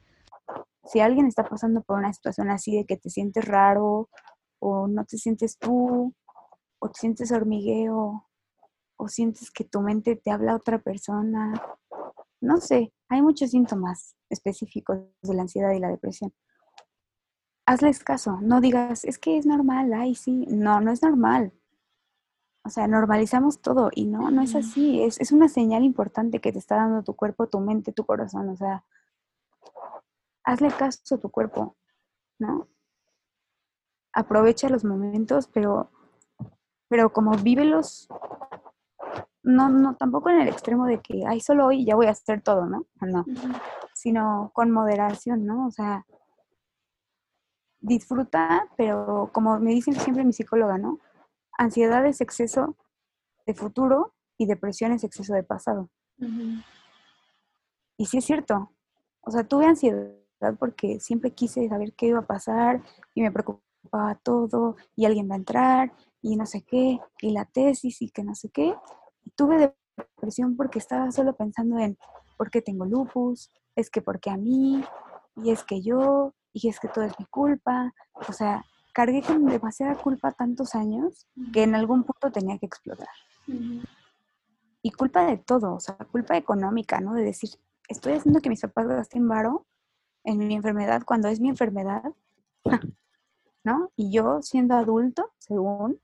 Si 0.85 1.01
alguien 1.01 1.27
está 1.27 1.45
pasando 1.45 1.83
por 1.83 1.99
una 1.99 2.13
situación 2.13 2.51
así 2.51 2.77
de 2.77 2.85
que 2.85 2.99
te 2.99 3.09
sientes 3.09 3.45
raro 3.47 4.11
o 4.59 4.87
no 4.87 5.05
te 5.07 5.17
sientes 5.17 5.57
tú 5.59 6.15
o 6.79 6.89
te 6.91 7.01
sientes 7.01 7.33
hormigueo, 7.33 8.26
o 8.97 9.09
sientes 9.09 9.51
que 9.51 9.65
tu 9.65 9.81
mente 9.81 10.17
te 10.17 10.31
habla 10.31 10.53
a 10.53 10.57
otra 10.57 10.79
persona. 10.79 11.53
No 12.41 12.59
sé, 12.59 12.93
hay 13.09 13.23
muchos 13.23 13.51
síntomas 13.51 14.17
específicos 14.29 14.99
de 15.23 15.35
la 15.35 15.43
ansiedad 15.43 15.73
y 15.73 15.79
la 15.79 15.89
depresión. 15.89 16.33
Hazles 17.67 18.03
caso, 18.03 18.39
no 18.41 18.61
digas, 18.61 19.05
es 19.05 19.19
que 19.19 19.39
es 19.39 19.47
normal, 19.47 19.93
ay, 19.93 20.15
sí, 20.15 20.47
no, 20.49 20.81
no 20.81 20.93
es 20.93 21.03
normal. 21.03 21.53
O 22.65 22.71
sea, 22.71 22.89
normalizamos 22.89 23.61
todo 23.61 23.91
y 23.95 24.07
no, 24.07 24.31
no 24.31 24.43
es 24.43 24.55
así, 24.55 25.03
es, 25.03 25.21
es 25.21 25.33
una 25.33 25.49
señal 25.49 25.85
importante 25.85 26.41
que 26.41 26.53
te 26.53 26.59
está 26.59 26.77
dando 26.77 27.03
tu 27.03 27.15
cuerpo, 27.15 27.49
tu 27.49 27.61
mente, 27.61 27.93
tu 27.93 28.05
corazón, 28.05 28.49
o 28.49 28.57
sea, 28.57 28.85
hazle 30.45 30.69
caso 30.69 31.15
a 31.15 31.19
tu 31.19 31.31
cuerpo, 31.31 31.77
¿no? 32.39 32.69
Aprovecha 34.13 34.69
los 34.69 34.85
momentos, 34.85 35.49
pero 35.49 35.91
pero 36.89 37.13
como 37.13 37.33
vívelos, 37.37 38.09
no, 39.47 39.69
no, 39.69 39.95
tampoco 39.95 40.29
en 40.29 40.41
el 40.41 40.49
extremo 40.49 40.87
de 40.87 40.99
que, 40.99 41.25
ay, 41.25 41.41
solo 41.41 41.67
hoy 41.67 41.85
ya 41.85 41.95
voy 41.95 42.07
a 42.07 42.11
hacer 42.11 42.43
todo, 42.43 42.67
¿no? 42.67 42.87
No, 43.01 43.25
sino 43.95 44.51
con 44.53 44.73
moderación, 44.73 45.47
¿no? 45.47 45.69
O 45.69 45.71
sea, 45.71 46.05
disfruta, 47.79 48.69
pero 48.77 49.31
como 49.33 49.61
me 49.61 49.71
dicen 49.71 49.95
siempre 49.95 50.25
mi 50.25 50.33
psicóloga, 50.33 50.79
¿no? 50.79 50.99
Ansiedad 51.57 52.05
es 52.07 52.21
exceso 52.21 52.77
de 53.47 53.55
futuro 53.55 54.15
y 54.37 54.47
depresión 54.47 54.91
es 54.91 55.05
exceso 55.05 55.33
de 55.33 55.45
pasado. 55.45 55.91
Y 57.97 58.07
sí 58.07 58.19
es 58.19 58.25
cierto. 58.25 58.73
O 59.21 59.31
sea, 59.31 59.45
tuve 59.45 59.67
ansiedad 59.67 60.11
porque 60.59 60.99
siempre 60.99 61.31
quise 61.31 61.69
saber 61.69 61.93
qué 61.93 62.07
iba 62.07 62.19
a 62.19 62.27
pasar 62.27 62.83
y 63.15 63.23
me 63.23 63.31
preocupaba 63.31 64.17
todo 64.25 64.75
y 64.97 65.05
alguien 65.05 65.31
va 65.31 65.35
a 65.35 65.39
entrar 65.39 65.93
y 66.21 66.35
no 66.35 66.47
sé 66.47 66.63
qué, 66.63 66.99
y 67.21 67.31
la 67.31 67.45
tesis 67.45 68.03
y 68.03 68.11
que 68.11 68.25
no 68.25 68.35
sé 68.35 68.49
qué. 68.49 68.75
Tuve 69.37 69.75
depresión 69.97 70.57
porque 70.57 70.79
estaba 70.79 71.11
solo 71.13 71.35
pensando 71.37 71.79
en 71.79 71.97
por 72.37 72.51
qué 72.51 72.63
tengo 72.63 72.85
lupus, 72.85 73.51
es 73.75 73.91
que 73.91 74.03
porque 74.03 74.31
a 74.31 74.37
mí, 74.37 74.85
y 75.37 75.51
es 75.51 75.65
que 75.65 75.81
yo, 75.83 76.35
y 76.53 76.69
es 76.69 76.81
que 76.81 76.89
todo 76.89 77.05
es 77.05 77.19
mi 77.19 77.27
culpa. 77.27 77.93
O 78.29 78.33
sea, 78.33 78.65
cargué 78.93 79.23
con 79.23 79.45
demasiada 79.45 79.95
culpa 79.95 80.33
tantos 80.33 80.75
años 80.75 81.27
que 81.53 81.63
en 81.63 81.75
algún 81.75 82.05
punto 82.05 82.33
tenía 82.33 82.59
que 82.59 82.67
explotar. 82.67 83.09
Y 84.83 84.91
culpa 84.93 85.27
de 85.27 85.37
todo, 85.37 85.75
o 85.75 85.81
sea, 85.81 85.97
culpa 86.11 86.37
económica, 86.37 87.01
¿no? 87.01 87.15
De 87.15 87.23
decir, 87.23 87.51
estoy 87.89 88.15
haciendo 88.15 88.41
que 88.41 88.49
mis 88.49 88.63
papás 88.63 88.87
gasten 88.87 89.29
varo 89.29 89.67
en 90.25 90.39
mi 90.39 90.55
enfermedad 90.55 91.03
cuando 91.05 91.29
es 91.29 91.41
mi 91.41 91.49
enfermedad, 91.51 92.03
¿no? 93.65 93.91
Y 93.97 94.11
yo 94.11 94.41
siendo 94.43 94.75
adulto, 94.77 95.33
según, 95.39 96.01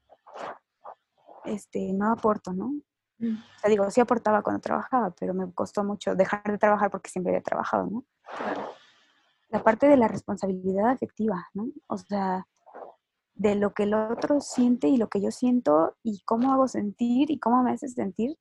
este, 1.45 1.93
no 1.93 2.13
aporto, 2.13 2.53
¿no? 2.53 2.75
Sea, 3.23 3.71
digo, 3.71 3.89
sí 3.91 4.01
aportaba 4.01 4.43
cuando 4.43 4.61
trabajaba, 4.61 5.15
pero 5.19 5.33
me 5.33 5.51
costó 5.53 5.85
mucho 5.85 6.17
dejar 6.17 6.43
de 6.45 6.59
trabajar 6.59 6.91
porque 6.91 7.09
siempre 7.09 7.33
había 7.33 7.43
trabajado, 7.43 7.87
¿no? 7.87 8.05
La 9.49 9.63
parte 9.63 9.87
de 9.87 9.97
la 9.97 10.09
responsabilidad 10.09 10.91
afectiva, 10.91 11.47
¿no? 11.55 11.69
O 11.87 11.99
sea, 11.99 12.47
de 13.35 13.55
lo 13.55 13.75
que 13.75 13.85
el 13.85 13.95
otro 13.95 14.41
siente 14.41 14.89
y 14.89 14.97
lo 14.97 15.09
que 15.09 15.21
yo 15.21 15.31
siento 15.31 15.97
y 16.03 16.23
cómo 16.25 16.53
hago 16.53 16.67
sentir 16.69 17.31
y 17.31 17.39
cómo 17.39 17.63
me 17.63 17.73
hace 17.73 17.89
sentir, 17.89 18.37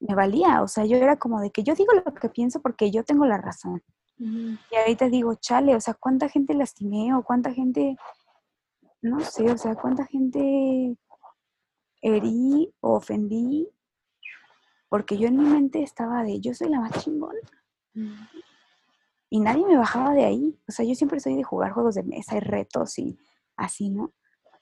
me 0.00 0.14
valía. 0.14 0.62
O 0.62 0.68
sea, 0.68 0.84
yo 0.84 0.96
era 0.96 1.16
como 1.16 1.40
de 1.40 1.50
que 1.50 1.62
yo 1.62 1.74
digo 1.74 1.92
lo 1.92 2.14
que 2.14 2.28
pienso 2.28 2.60
porque 2.60 2.90
yo 2.90 3.04
tengo 3.04 3.26
la 3.26 3.38
razón. 3.38 3.82
Y 4.18 4.76
ahorita 4.76 5.10
digo, 5.10 5.34
chale, 5.34 5.74
o 5.76 5.80
sea, 5.80 5.92
¿cuánta 5.92 6.30
gente 6.30 6.54
lastimé 6.54 7.14
o 7.14 7.22
cuánta 7.22 7.52
gente, 7.52 7.98
no 9.02 9.20
sé, 9.20 9.50
o 9.50 9.58
sea, 9.58 9.74
cuánta 9.74 10.06
gente 10.06 10.96
herí 12.00 12.72
o 12.80 12.94
ofendí, 12.94 13.68
porque 14.88 15.18
yo 15.18 15.28
en 15.28 15.36
mi 15.36 15.44
mente 15.44 15.82
estaba 15.82 16.22
de, 16.22 16.40
yo 16.40 16.54
soy 16.54 16.68
la 16.68 16.80
más 16.80 16.92
chingona. 17.02 17.40
Y 19.28 19.40
nadie 19.40 19.66
me 19.66 19.76
bajaba 19.76 20.12
de 20.12 20.24
ahí. 20.24 20.58
O 20.68 20.72
sea, 20.72 20.84
yo 20.84 20.94
siempre 20.94 21.20
soy 21.20 21.36
de 21.36 21.42
jugar 21.42 21.72
juegos 21.72 21.94
de 21.94 22.04
mesa 22.04 22.36
y 22.36 22.40
retos 22.40 22.98
y 22.98 23.18
así, 23.56 23.90
¿no? 23.90 24.12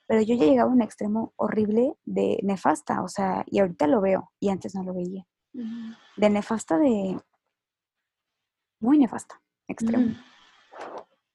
Pero 0.06 0.22
yo 0.22 0.34
ya 0.34 0.44
llegaba 0.44 0.70
a 0.70 0.74
un 0.74 0.82
extremo 0.82 1.32
horrible 1.36 1.96
de 2.04 2.38
nefasta, 2.42 3.02
o 3.02 3.08
sea, 3.08 3.44
y 3.46 3.58
ahorita 3.58 3.86
lo 3.86 4.00
veo, 4.00 4.32
y 4.38 4.50
antes 4.50 4.74
no 4.74 4.82
lo 4.82 4.94
veía. 4.94 5.26
De 6.16 6.30
nefasta 6.30 6.78
de... 6.78 7.18
Muy 8.80 8.98
nefasta, 8.98 9.40
extremo. 9.66 10.14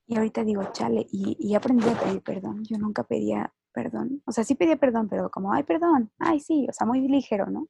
Y 0.05 0.17
ahorita 0.17 0.43
digo, 0.43 0.71
chale, 0.71 1.07
y, 1.11 1.35
y 1.39 1.55
aprendí 1.55 1.87
a 1.87 1.99
pedir 1.99 2.21
perdón. 2.21 2.63
Yo 2.63 2.77
nunca 2.77 3.03
pedía 3.03 3.53
perdón. 3.71 4.21
O 4.25 4.31
sea, 4.31 4.43
sí 4.43 4.55
pedía 4.55 4.75
perdón, 4.75 5.07
pero 5.09 5.29
como, 5.29 5.53
ay, 5.53 5.63
perdón, 5.63 6.11
ay, 6.19 6.39
sí, 6.39 6.67
o 6.69 6.73
sea, 6.73 6.85
muy 6.85 7.07
ligero, 7.07 7.47
¿no? 7.47 7.67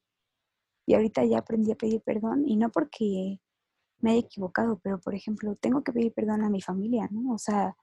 Y 0.89 0.95
ahorita 0.95 1.23
ya 1.23 1.37
aprendí 1.37 1.71
a 1.71 1.75
pedir 1.75 2.01
perdón 2.01 2.47
y 2.47 2.55
no 2.55 2.71
porque 2.71 3.39
me 3.99 4.09
haya 4.09 4.21
equivocado, 4.21 4.79
pero 4.79 4.99
por 4.99 5.13
ejemplo, 5.13 5.55
tengo 5.55 5.83
que 5.83 5.93
pedir 5.93 6.11
perdón 6.15 6.43
a 6.43 6.49
mi 6.49 6.61
familia, 6.61 7.07
¿no? 7.11 7.31
O 7.31 7.37
sea, 7.37 7.77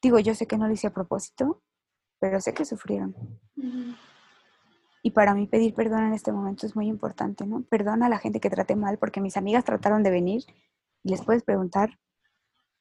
digo, 0.00 0.18
yo 0.20 0.34
sé 0.34 0.46
que 0.46 0.56
no 0.56 0.66
lo 0.66 0.72
hice 0.72 0.86
a 0.86 0.94
propósito, 0.94 1.60
pero 2.18 2.40
sé 2.40 2.54
que 2.54 2.64
sufrieron. 2.64 3.14
Y 5.02 5.10
para 5.10 5.34
mí 5.34 5.46
pedir 5.46 5.74
perdón 5.74 6.04
en 6.04 6.14
este 6.14 6.32
momento 6.32 6.64
es 6.64 6.74
muy 6.74 6.86
importante, 6.86 7.44
¿no? 7.44 7.60
Perdón 7.64 8.02
a 8.02 8.08
la 8.08 8.16
gente 8.16 8.40
que 8.40 8.48
traté 8.48 8.74
mal, 8.74 8.96
porque 8.96 9.20
mis 9.20 9.36
amigas 9.36 9.66
trataron 9.66 10.02
de 10.02 10.10
venir 10.10 10.44
y 11.02 11.10
les 11.10 11.22
puedes 11.22 11.42
preguntar 11.42 11.98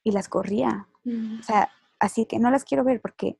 y 0.06 0.14
las 0.14 0.30
corría. 0.30 0.88
O 1.06 1.44
sea, 1.44 1.70
así 2.00 2.26
que 2.26 2.40
no 2.40 2.50
las 2.50 2.64
quiero 2.64 2.86
ver 2.86 3.02
porque 3.02 3.38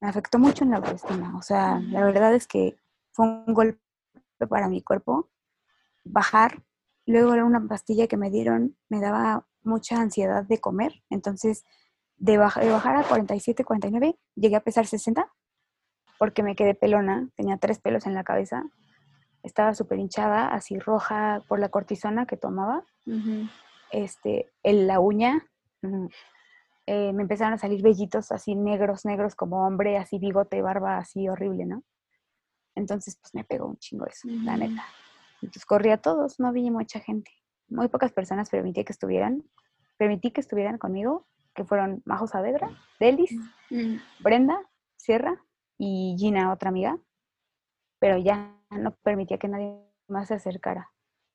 me 0.00 0.08
afectó 0.08 0.40
mucho 0.40 0.64
en 0.64 0.72
la 0.72 0.78
autoestima. 0.78 1.38
O 1.38 1.42
sea, 1.42 1.78
la 1.78 2.04
verdad 2.04 2.34
es 2.34 2.48
que 2.48 2.76
fue 3.12 3.24
un 3.28 3.54
golpe 3.54 3.78
para 4.48 4.68
mi 4.68 4.82
cuerpo. 4.82 5.30
Bajar, 6.04 6.62
luego 7.06 7.34
era 7.34 7.44
una 7.44 7.66
pastilla 7.66 8.06
que 8.06 8.16
me 8.16 8.30
dieron, 8.30 8.76
me 8.88 9.00
daba 9.00 9.46
mucha 9.62 10.00
ansiedad 10.00 10.44
de 10.44 10.60
comer. 10.60 11.02
Entonces, 11.10 11.64
de, 12.16 12.38
bajar 12.38 12.96
a 12.96 13.02
47, 13.02 13.64
49, 13.64 14.18
llegué 14.36 14.56
a 14.56 14.64
pesar 14.64 14.86
60 14.86 15.30
porque 16.18 16.42
me 16.42 16.54
quedé 16.54 16.74
pelona, 16.74 17.28
tenía 17.34 17.58
tres 17.58 17.80
pelos 17.80 18.06
en 18.06 18.14
la 18.14 18.24
cabeza, 18.24 18.64
estaba 19.42 19.74
súper 19.74 19.98
hinchada, 19.98 20.48
así 20.48 20.78
roja 20.78 21.42
por 21.48 21.58
la 21.58 21.68
cortisona 21.68 22.24
que 22.24 22.36
tomaba, 22.36 22.84
este, 23.90 24.52
en 24.62 24.86
la 24.86 25.00
uña, 25.00 25.44
eh, 26.86 27.12
me 27.12 27.22
empezaron 27.22 27.54
a 27.54 27.58
salir 27.58 27.82
vellitos 27.82 28.30
así 28.30 28.54
negros, 28.54 29.04
negros 29.04 29.34
como 29.34 29.66
hombre, 29.66 29.98
así 29.98 30.18
bigote, 30.18 30.62
barba, 30.62 30.98
así 30.98 31.28
horrible, 31.28 31.66
¿no? 31.66 31.82
Entonces, 32.74 33.18
pues 33.20 33.34
me 33.34 33.44
pegó 33.44 33.66
un 33.66 33.76
chingo 33.76 34.06
eso, 34.06 34.28
la 34.28 34.56
neta. 34.56 34.84
Entonces 35.44 35.66
corrí 35.66 35.90
a 35.90 35.98
todos, 35.98 36.40
no 36.40 36.52
vi 36.52 36.70
mucha 36.70 37.00
gente. 37.00 37.30
Muy 37.68 37.88
pocas 37.88 38.12
personas 38.12 38.48
permití 38.50 38.84
que 38.84 38.92
estuvieran, 38.92 39.44
permití 39.98 40.30
que 40.30 40.40
estuvieran 40.40 40.78
conmigo, 40.78 41.26
que 41.54 41.64
fueron 41.64 42.02
Majo 42.04 42.26
Saavedra, 42.26 42.70
Delis, 42.98 43.38
Mm. 43.70 43.96
Brenda, 44.20 44.58
Sierra 44.96 45.42
y 45.78 46.16
Gina, 46.18 46.52
otra 46.52 46.68
amiga. 46.68 46.98
Pero 47.98 48.18
ya 48.18 48.54
no 48.70 48.92
permitía 49.02 49.38
que 49.38 49.48
nadie 49.48 49.78
más 50.08 50.28
se 50.28 50.34
acercara. 50.34 50.90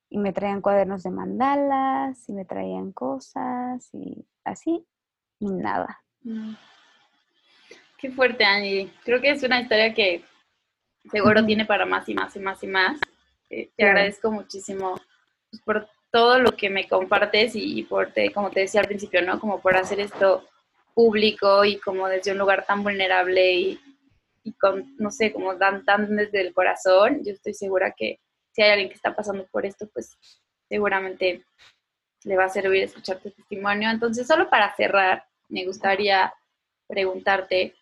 Y 0.10 0.18
me 0.18 0.34
traían 0.34 0.62
cuadernos 0.62 1.04
de 1.04 1.12
mandalas, 1.12 2.28
y 2.30 2.34
me 2.34 2.46
traían 2.46 2.92
cosas, 2.92 3.90
y 3.94 4.26
así, 4.44 4.86
y 5.40 5.52
nada. 5.52 6.02
Mm. 6.22 6.54
Qué 7.98 8.12
fuerte, 8.12 8.44
Angie. 8.44 8.92
Creo 9.04 9.22
que 9.22 9.32
es 9.32 9.44
una 9.44 9.62
historia 9.62 9.94
que 9.94 10.24
seguro 11.12 11.46
tiene 11.46 11.66
para 11.66 11.86
más 11.86 12.08
y 12.10 12.14
más 12.14 12.36
y 12.36 12.40
más 12.40 12.64
y 12.64 12.68
más. 12.68 13.00
Eh, 13.50 13.68
te 13.68 13.72
Claro. 13.78 13.92
agradezco 13.92 14.32
muchísimo 14.32 14.96
pues, 15.50 15.62
por 15.64 15.90
todo 16.12 16.40
lo 16.40 16.52
que 16.52 16.70
me 16.70 16.88
compartes 16.88 17.56
y, 17.56 17.80
y 17.80 17.84
por, 17.84 18.12
te, 18.14 18.32
como 18.32 18.50
te 18.50 18.62
decía 18.62 18.82
al 18.82 18.88
principio, 18.88 19.22
¿no? 19.22 19.40
Como 19.40 19.62
por 19.62 19.76
hacer 19.76 20.00
esto 20.00 20.48
público 20.94 21.64
y 21.66 21.78
como 21.78 22.08
desde 22.08 22.32
un 22.32 22.38
lugar 22.40 22.66
tan 22.66 22.84
vulnerable 22.84 23.54
y, 23.54 23.80
y 24.44 24.54
con, 24.54 24.96
no 24.98 25.12
sé, 25.12 25.32
como 25.32 25.56
tan, 25.58 25.86
tan 25.86 26.16
desde 26.16 26.42
el 26.42 26.54
corazón. 26.54 27.24
Yo 27.24 27.32
estoy 27.34 27.54
segura 27.54 27.94
que 27.96 28.20
si 28.52 28.62
hay 28.64 28.72
alguien 28.72 28.90
que 28.90 28.96
está 28.96 29.16
pasando 29.16 29.46
por 29.48 29.66
esto, 29.66 29.88
pues 29.94 30.18
seguramente 30.68 31.44
le 32.24 32.36
va 32.36 32.46
a 32.46 32.50
servir 32.50 32.84
escuchar 32.84 33.20
tu 33.20 33.32
testimonio. 33.32 33.90
Entonces, 33.90 34.28
solo 34.28 34.50
para 34.50 34.76
cerrar, 34.76 35.24
me 35.48 35.66
gustaría 35.66 36.34
preguntarte, 36.88 37.76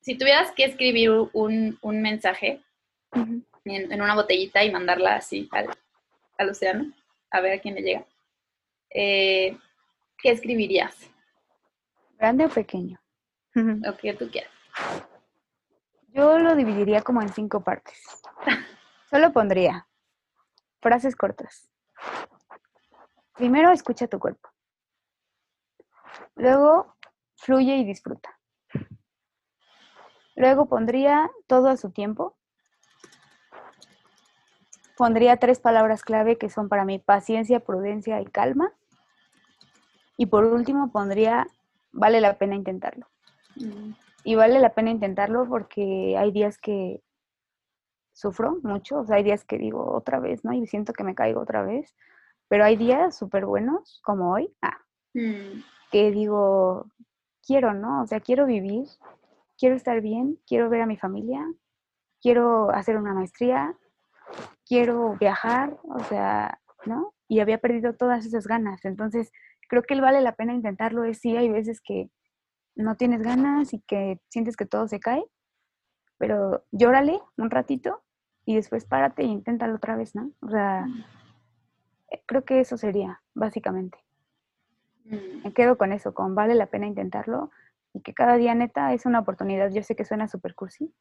si 0.00 0.16
tuvieras 0.16 0.52
que 0.52 0.64
escribir 0.64 1.10
un, 1.32 1.78
un 1.80 2.02
mensaje 2.02 2.62
en, 3.70 3.92
en 3.92 4.02
una 4.02 4.14
botellita 4.14 4.64
y 4.64 4.70
mandarla 4.70 5.16
así 5.16 5.48
al, 5.52 5.68
al 6.38 6.50
océano, 6.50 6.92
a 7.30 7.40
ver 7.40 7.54
a 7.54 7.60
quién 7.60 7.74
le 7.74 7.82
llega, 7.82 8.04
eh, 8.90 9.56
¿qué 10.18 10.30
escribirías? 10.30 11.10
¿Grande 12.18 12.46
o 12.46 12.48
pequeño? 12.48 13.00
Lo 13.54 13.96
que 13.96 14.14
tú 14.14 14.30
quieras. 14.30 14.52
Yo 16.08 16.38
lo 16.38 16.56
dividiría 16.56 17.02
como 17.02 17.20
en 17.22 17.28
cinco 17.28 17.62
partes. 17.62 18.00
Solo 19.10 19.32
pondría 19.32 19.86
frases 20.80 21.14
cortas. 21.14 21.68
Primero, 23.34 23.70
escucha 23.70 24.08
tu 24.08 24.18
cuerpo. 24.18 24.48
Luego, 26.34 26.96
fluye 27.36 27.76
y 27.76 27.84
disfruta. 27.84 28.38
Luego 30.34 30.68
pondría 30.68 31.30
todo 31.46 31.68
a 31.68 31.76
su 31.76 31.90
tiempo. 31.90 32.37
Pondría 34.98 35.36
tres 35.36 35.60
palabras 35.60 36.02
clave 36.02 36.38
que 36.38 36.50
son 36.50 36.68
para 36.68 36.84
mí 36.84 36.98
paciencia, 36.98 37.60
prudencia 37.60 38.20
y 38.20 38.26
calma. 38.26 38.72
Y 40.16 40.26
por 40.26 40.44
último 40.44 40.90
pondría 40.90 41.46
vale 41.92 42.20
la 42.20 42.36
pena 42.36 42.56
intentarlo. 42.56 43.06
Mm, 43.54 43.92
Y 44.24 44.34
vale 44.34 44.58
la 44.58 44.74
pena 44.74 44.90
intentarlo 44.90 45.48
porque 45.48 46.16
hay 46.18 46.32
días 46.32 46.58
que 46.58 47.00
sufro 48.12 48.58
mucho, 48.64 48.98
o 48.98 49.06
sea, 49.06 49.16
hay 49.16 49.22
días 49.22 49.44
que 49.44 49.56
digo 49.58 49.94
otra 49.94 50.18
vez, 50.18 50.44
¿no? 50.44 50.52
Y 50.52 50.66
siento 50.66 50.92
que 50.92 51.04
me 51.04 51.14
caigo 51.14 51.40
otra 51.40 51.62
vez, 51.62 51.94
pero 52.48 52.64
hay 52.64 52.76
días 52.76 53.16
súper 53.16 53.46
buenos, 53.46 54.00
como 54.04 54.32
hoy, 54.32 54.52
ah, 54.60 54.78
mm, 55.14 55.62
que 55.92 56.10
digo, 56.10 56.86
quiero, 57.46 57.72
¿no? 57.72 58.02
O 58.02 58.06
sea, 58.08 58.18
quiero 58.18 58.46
vivir, 58.46 58.88
quiero 59.56 59.76
estar 59.76 60.00
bien, 60.00 60.40
quiero 60.48 60.68
ver 60.68 60.80
a 60.80 60.86
mi 60.86 60.96
familia, 60.96 61.46
quiero 62.20 62.70
hacer 62.70 62.96
una 62.96 63.14
maestría, 63.14 63.76
quiero 64.68 65.16
viajar, 65.18 65.78
o 65.84 66.00
sea, 66.04 66.60
¿no? 66.84 67.14
Y 67.26 67.40
había 67.40 67.58
perdido 67.58 67.94
todas 67.94 68.26
esas 68.26 68.46
ganas, 68.46 68.84
entonces 68.84 69.32
creo 69.68 69.82
que 69.82 70.00
vale 70.00 70.20
la 70.20 70.34
pena 70.34 70.54
intentarlo, 70.54 71.04
es 71.04 71.18
sí, 71.18 71.36
hay 71.36 71.48
veces 71.48 71.80
que 71.80 72.10
no 72.74 72.96
tienes 72.96 73.22
ganas 73.22 73.72
y 73.74 73.80
que 73.80 74.20
sientes 74.28 74.56
que 74.56 74.66
todo 74.66 74.86
se 74.86 75.00
cae, 75.00 75.24
pero 76.18 76.64
llórale 76.70 77.20
un 77.36 77.50
ratito 77.50 78.02
y 78.44 78.54
después 78.54 78.84
párate 78.84 79.22
e 79.22 79.26
inténtalo 79.26 79.76
otra 79.76 79.96
vez, 79.96 80.14
¿no? 80.14 80.32
O 80.40 80.48
sea, 80.48 80.86
eh, 82.10 82.22
creo 82.26 82.44
que 82.44 82.60
eso 82.60 82.76
sería, 82.76 83.20
básicamente. 83.34 83.98
mm. 85.04 85.44
Me 85.44 85.52
quedo 85.52 85.76
con 85.76 85.92
eso, 85.92 86.14
con 86.14 86.34
vale 86.34 86.54
la 86.54 86.66
pena 86.66 86.86
intentarlo 86.86 87.50
y 87.92 88.00
que 88.00 88.14
cada 88.14 88.36
día 88.36 88.54
neta 88.54 88.92
es 88.94 89.06
una 89.06 89.20
oportunidad. 89.20 89.70
Yo 89.70 89.82
sé 89.82 89.96
que 89.96 90.04
suena 90.04 90.28
super 90.28 90.54
cursi, 90.54 90.94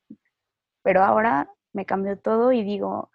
pero 0.84 1.04
ahora 1.04 1.50
me 1.74 1.86
cambió 1.86 2.18
todo 2.18 2.52
y 2.52 2.64
digo, 2.64 3.12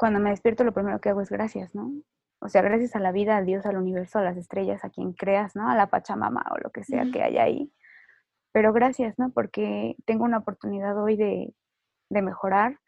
cuando 0.00 0.18
me 0.18 0.30
despierto 0.30 0.64
lo 0.64 0.72
primero 0.72 0.98
que 0.98 1.10
hago 1.10 1.20
es 1.20 1.28
gracias, 1.28 1.74
¿no? 1.74 1.92
O 2.38 2.48
sea, 2.48 2.62
gracias 2.62 2.96
a 2.96 3.00
la 3.00 3.12
vida, 3.12 3.36
a 3.36 3.42
Dios, 3.42 3.66
al 3.66 3.76
universo, 3.76 4.18
a 4.18 4.22
las 4.22 4.38
estrellas, 4.38 4.82
a 4.82 4.88
quien 4.88 5.12
creas, 5.12 5.54
¿no? 5.54 5.68
A 5.68 5.76
la 5.76 5.88
Pachamama 5.88 6.42
o 6.52 6.58
lo 6.58 6.70
que 6.70 6.84
sea 6.84 7.04
que 7.12 7.22
haya 7.22 7.42
ahí. 7.42 7.70
Pero 8.50 8.72
gracias, 8.72 9.18
¿no? 9.18 9.30
Porque 9.30 9.96
tengo 10.06 10.24
una 10.24 10.38
oportunidad 10.38 10.98
hoy 10.98 11.18
de, 11.18 11.54
de 12.08 12.22
mejorar, 12.22 12.80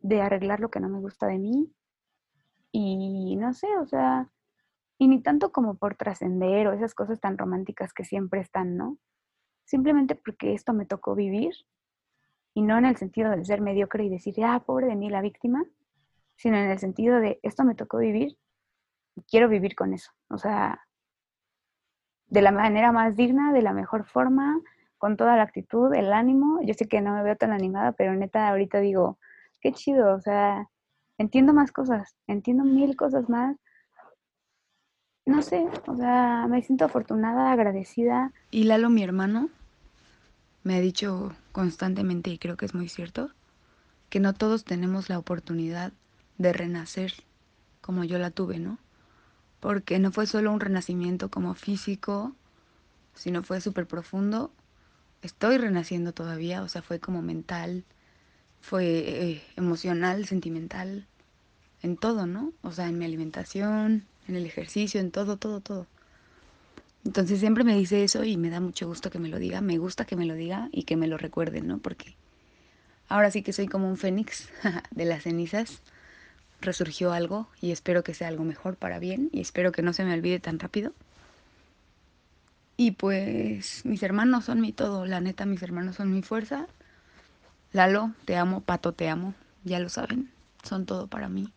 de 0.00 0.22
arreglar 0.22 0.58
lo 0.58 0.72
que 0.72 0.80
no 0.80 0.88
me 0.88 0.98
gusta 0.98 1.28
de 1.28 1.38
mí. 1.38 1.72
Y 2.72 3.36
no 3.36 3.52
sé, 3.52 3.68
o 3.78 3.86
sea, 3.86 4.28
y 4.98 5.06
ni 5.06 5.22
tanto 5.22 5.52
como 5.52 5.76
por 5.76 5.94
trascender 5.94 6.66
o 6.66 6.72
esas 6.72 6.96
cosas 6.96 7.20
tan 7.20 7.38
románticas 7.38 7.92
que 7.92 8.04
siempre 8.04 8.40
están, 8.40 8.76
¿no? 8.76 8.98
Simplemente 9.66 10.16
porque 10.16 10.52
esto 10.54 10.72
me 10.72 10.84
tocó 10.84 11.14
vivir 11.14 11.54
y 12.54 12.62
no 12.62 12.76
en 12.76 12.86
el 12.86 12.96
sentido 12.96 13.30
de 13.30 13.44
ser 13.44 13.60
mediocre 13.60 14.02
y 14.02 14.08
decir, 14.08 14.34
ah, 14.44 14.64
pobre 14.66 14.88
de 14.88 14.96
mí 14.96 15.10
la 15.10 15.22
víctima, 15.22 15.64
sino 16.40 16.56
en 16.56 16.70
el 16.70 16.78
sentido 16.78 17.20
de 17.20 17.38
esto 17.42 17.64
me 17.64 17.74
tocó 17.74 17.98
vivir 17.98 18.38
y 19.14 19.22
quiero 19.24 19.46
vivir 19.50 19.74
con 19.74 19.92
eso. 19.92 20.10
O 20.30 20.38
sea, 20.38 20.86
de 22.28 22.40
la 22.40 22.50
manera 22.50 22.92
más 22.92 23.14
digna, 23.14 23.52
de 23.52 23.60
la 23.60 23.74
mejor 23.74 24.06
forma, 24.06 24.58
con 24.96 25.18
toda 25.18 25.36
la 25.36 25.42
actitud, 25.42 25.92
el 25.92 26.14
ánimo. 26.14 26.60
Yo 26.62 26.72
sé 26.72 26.88
que 26.88 27.02
no 27.02 27.12
me 27.12 27.22
veo 27.22 27.36
tan 27.36 27.52
animada, 27.52 27.92
pero 27.92 28.14
neta 28.14 28.48
ahorita 28.48 28.80
digo, 28.80 29.18
qué 29.60 29.72
chido, 29.72 30.14
o 30.14 30.20
sea, 30.22 30.66
entiendo 31.18 31.52
más 31.52 31.72
cosas, 31.72 32.16
entiendo 32.26 32.64
mil 32.64 32.96
cosas 32.96 33.28
más. 33.28 33.58
No 35.26 35.42
sé, 35.42 35.68
o 35.88 35.94
sea, 35.94 36.46
me 36.48 36.62
siento 36.62 36.86
afortunada, 36.86 37.52
agradecida. 37.52 38.32
Y 38.50 38.64
Lalo, 38.64 38.88
mi 38.88 39.02
hermano, 39.02 39.50
me 40.62 40.76
ha 40.76 40.80
dicho 40.80 41.34
constantemente, 41.52 42.30
y 42.30 42.38
creo 42.38 42.56
que 42.56 42.64
es 42.64 42.74
muy 42.74 42.88
cierto, 42.88 43.30
que 44.08 44.20
no 44.20 44.32
todos 44.32 44.64
tenemos 44.64 45.10
la 45.10 45.18
oportunidad 45.18 45.92
de 46.40 46.54
renacer 46.54 47.12
como 47.82 48.02
yo 48.02 48.18
la 48.18 48.30
tuve, 48.30 48.58
¿no? 48.58 48.78
Porque 49.60 49.98
no 49.98 50.10
fue 50.10 50.26
solo 50.26 50.50
un 50.50 50.60
renacimiento 50.60 51.30
como 51.30 51.54
físico, 51.54 52.34
sino 53.14 53.42
fue 53.42 53.60
súper 53.60 53.86
profundo. 53.86 54.50
Estoy 55.20 55.58
renaciendo 55.58 56.14
todavía, 56.14 56.62
o 56.62 56.68
sea, 56.68 56.80
fue 56.80 56.98
como 56.98 57.20
mental, 57.20 57.84
fue 58.62 58.86
eh, 58.86 59.42
emocional, 59.56 60.24
sentimental, 60.24 61.06
en 61.82 61.98
todo, 61.98 62.24
¿no? 62.24 62.54
O 62.62 62.72
sea, 62.72 62.88
en 62.88 62.96
mi 62.96 63.04
alimentación, 63.04 64.06
en 64.26 64.36
el 64.36 64.46
ejercicio, 64.46 64.98
en 64.98 65.10
todo, 65.10 65.36
todo, 65.36 65.60
todo. 65.60 65.86
Entonces 67.04 67.38
siempre 67.38 67.64
me 67.64 67.76
dice 67.76 68.02
eso 68.02 68.24
y 68.24 68.38
me 68.38 68.48
da 68.48 68.60
mucho 68.60 68.86
gusto 68.86 69.10
que 69.10 69.18
me 69.18 69.28
lo 69.28 69.38
diga, 69.38 69.60
me 69.60 69.76
gusta 69.76 70.06
que 70.06 70.16
me 70.16 70.24
lo 70.24 70.34
diga 70.34 70.70
y 70.72 70.84
que 70.84 70.96
me 70.96 71.06
lo 71.06 71.18
recuerden, 71.18 71.66
¿no? 71.66 71.78
Porque 71.78 72.16
ahora 73.08 73.30
sí 73.30 73.42
que 73.42 73.52
soy 73.52 73.68
como 73.68 73.90
un 73.90 73.98
fénix 73.98 74.48
de 74.90 75.04
las 75.04 75.24
cenizas, 75.24 75.82
resurgió 76.60 77.12
algo 77.12 77.48
y 77.60 77.72
espero 77.72 78.02
que 78.04 78.14
sea 78.14 78.28
algo 78.28 78.44
mejor 78.44 78.76
para 78.76 78.98
bien 78.98 79.30
y 79.32 79.40
espero 79.40 79.72
que 79.72 79.82
no 79.82 79.92
se 79.92 80.04
me 80.04 80.14
olvide 80.14 80.40
tan 80.40 80.58
rápido. 80.58 80.92
Y 82.76 82.92
pues 82.92 83.84
mis 83.84 84.02
hermanos 84.02 84.46
son 84.46 84.60
mi 84.60 84.72
todo, 84.72 85.06
la 85.06 85.20
neta 85.20 85.44
mis 85.46 85.62
hermanos 85.62 85.96
son 85.96 86.12
mi 86.12 86.22
fuerza. 86.22 86.66
Lalo, 87.72 88.12
te 88.24 88.36
amo, 88.36 88.62
Pato, 88.62 88.92
te 88.92 89.08
amo, 89.08 89.34
ya 89.64 89.78
lo 89.80 89.88
saben, 89.88 90.30
son 90.64 90.86
todo 90.86 91.06
para 91.06 91.28
mí. 91.28 91.52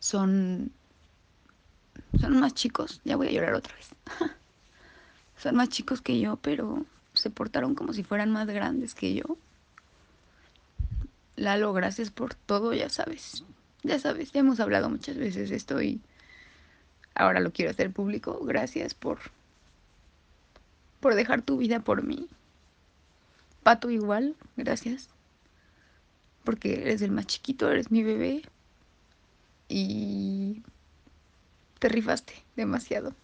Son 0.00 0.72
son 2.20 2.38
más 2.38 2.54
chicos, 2.54 3.00
ya 3.04 3.16
voy 3.16 3.28
a 3.28 3.32
llorar 3.32 3.54
otra 3.54 3.74
vez. 3.76 3.88
son 5.36 5.56
más 5.56 5.68
chicos 5.68 6.00
que 6.00 6.20
yo, 6.20 6.36
pero 6.36 6.84
se 7.12 7.30
portaron 7.30 7.74
como 7.74 7.92
si 7.92 8.02
fueran 8.02 8.30
más 8.30 8.46
grandes 8.46 8.94
que 8.94 9.14
yo. 9.14 9.36
Lalo, 11.36 11.72
gracias 11.72 12.10
por 12.10 12.34
todo, 12.34 12.72
ya 12.72 12.88
sabes. 12.88 13.44
Ya 13.82 13.98
sabes, 13.98 14.32
ya 14.32 14.40
hemos 14.40 14.60
hablado 14.60 14.88
muchas 14.88 15.16
veces 15.16 15.50
de 15.50 15.56
esto 15.56 15.82
y 15.82 16.00
ahora 17.14 17.40
lo 17.40 17.52
quiero 17.52 17.70
hacer 17.70 17.90
público. 17.90 18.40
Gracias 18.44 18.94
por 18.94 19.18
por 21.00 21.14
dejar 21.14 21.42
tu 21.42 21.58
vida 21.58 21.80
por 21.80 22.02
mí. 22.02 22.28
Pato 23.62 23.90
igual, 23.90 24.36
gracias. 24.56 25.10
Porque 26.44 26.80
eres 26.82 27.02
el 27.02 27.10
más 27.10 27.26
chiquito, 27.26 27.70
eres 27.70 27.90
mi 27.90 28.02
bebé. 28.02 28.42
Y 29.68 30.62
te 31.78 31.88
rifaste 31.88 32.32
demasiado. 32.56 33.14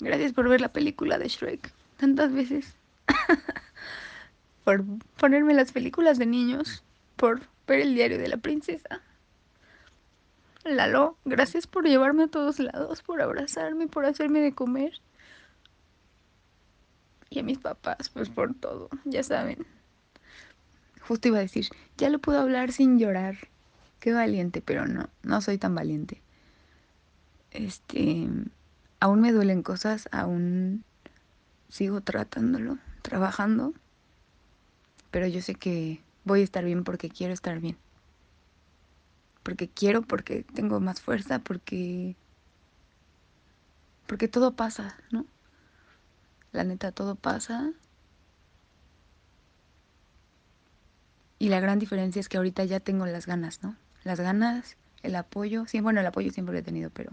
Gracias 0.00 0.32
por 0.32 0.48
ver 0.48 0.60
la 0.60 0.72
película 0.72 1.18
de 1.18 1.28
Shrek 1.28 1.72
tantas 1.96 2.32
veces. 2.32 2.74
por 4.64 4.84
ponerme 5.18 5.54
las 5.54 5.72
películas 5.72 6.18
de 6.18 6.26
niños. 6.26 6.82
Por 7.16 7.40
ver 7.66 7.80
el 7.80 7.94
diario 7.94 8.18
de 8.18 8.28
la 8.28 8.36
princesa. 8.36 9.02
Lalo, 10.64 11.16
gracias 11.24 11.66
por 11.66 11.84
llevarme 11.86 12.24
a 12.24 12.28
todos 12.28 12.58
lados, 12.58 13.02
por 13.02 13.22
abrazarme, 13.22 13.86
por 13.86 14.04
hacerme 14.04 14.40
de 14.40 14.52
comer. 14.52 15.00
Y 17.30 17.38
a 17.38 17.42
mis 17.42 17.58
papás, 17.58 18.08
pues 18.08 18.28
por 18.28 18.54
todo, 18.54 18.88
ya 19.04 19.22
saben. 19.22 19.66
Justo 21.00 21.28
iba 21.28 21.38
a 21.38 21.42
decir, 21.42 21.68
ya 21.96 22.08
lo 22.10 22.18
puedo 22.18 22.40
hablar 22.40 22.72
sin 22.72 22.98
llorar. 22.98 23.36
Qué 24.00 24.12
valiente, 24.12 24.60
pero 24.60 24.86
no, 24.86 25.08
no 25.22 25.40
soy 25.40 25.56
tan 25.56 25.74
valiente. 25.74 26.20
Este, 27.52 28.28
aún 29.00 29.20
me 29.20 29.32
duelen 29.32 29.62
cosas, 29.62 30.08
aún 30.12 30.84
sigo 31.68 32.00
tratándolo, 32.00 32.78
trabajando, 33.02 33.72
pero 35.10 35.26
yo 35.26 35.40
sé 35.40 35.54
que 35.54 36.00
voy 36.26 36.42
a 36.42 36.44
estar 36.44 36.64
bien 36.64 36.84
porque 36.84 37.08
quiero 37.08 37.32
estar 37.32 37.58
bien. 37.60 37.78
Porque 39.42 39.68
quiero, 39.68 40.02
porque 40.02 40.42
tengo 40.42 40.80
más 40.80 41.00
fuerza, 41.00 41.38
porque 41.38 42.16
porque 44.06 44.28
todo 44.28 44.54
pasa, 44.54 44.96
¿no? 45.10 45.24
La 46.52 46.64
neta 46.64 46.92
todo 46.92 47.14
pasa. 47.14 47.72
Y 51.38 51.48
la 51.48 51.60
gran 51.60 51.78
diferencia 51.78 52.20
es 52.20 52.28
que 52.28 52.36
ahorita 52.38 52.64
ya 52.64 52.80
tengo 52.80 53.06
las 53.06 53.26
ganas, 53.26 53.62
¿no? 53.62 53.76
Las 54.04 54.20
ganas, 54.20 54.76
el 55.02 55.16
apoyo, 55.16 55.66
sí, 55.66 55.80
bueno, 55.80 56.00
el 56.00 56.06
apoyo 56.06 56.30
siempre 56.32 56.54
lo 56.54 56.58
he 56.58 56.62
tenido, 56.62 56.90
pero 56.90 57.12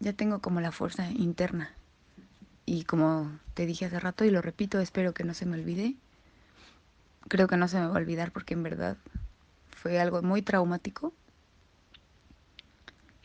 ya 0.00 0.12
tengo 0.12 0.40
como 0.40 0.60
la 0.60 0.72
fuerza 0.72 1.10
interna. 1.10 1.70
Y 2.66 2.84
como 2.84 3.38
te 3.54 3.66
dije 3.66 3.86
hace 3.86 4.00
rato 4.00 4.24
y 4.24 4.30
lo 4.30 4.42
repito, 4.42 4.80
espero 4.80 5.14
que 5.14 5.24
no 5.24 5.34
se 5.34 5.46
me 5.46 5.56
olvide. 5.56 5.96
Creo 7.28 7.46
que 7.46 7.56
no 7.56 7.68
se 7.68 7.78
me 7.78 7.86
va 7.86 7.94
a 7.94 7.98
olvidar 7.98 8.32
porque 8.32 8.54
en 8.54 8.62
verdad 8.62 8.96
fue 9.68 10.00
algo 10.00 10.22
muy 10.22 10.42
traumático. 10.42 11.12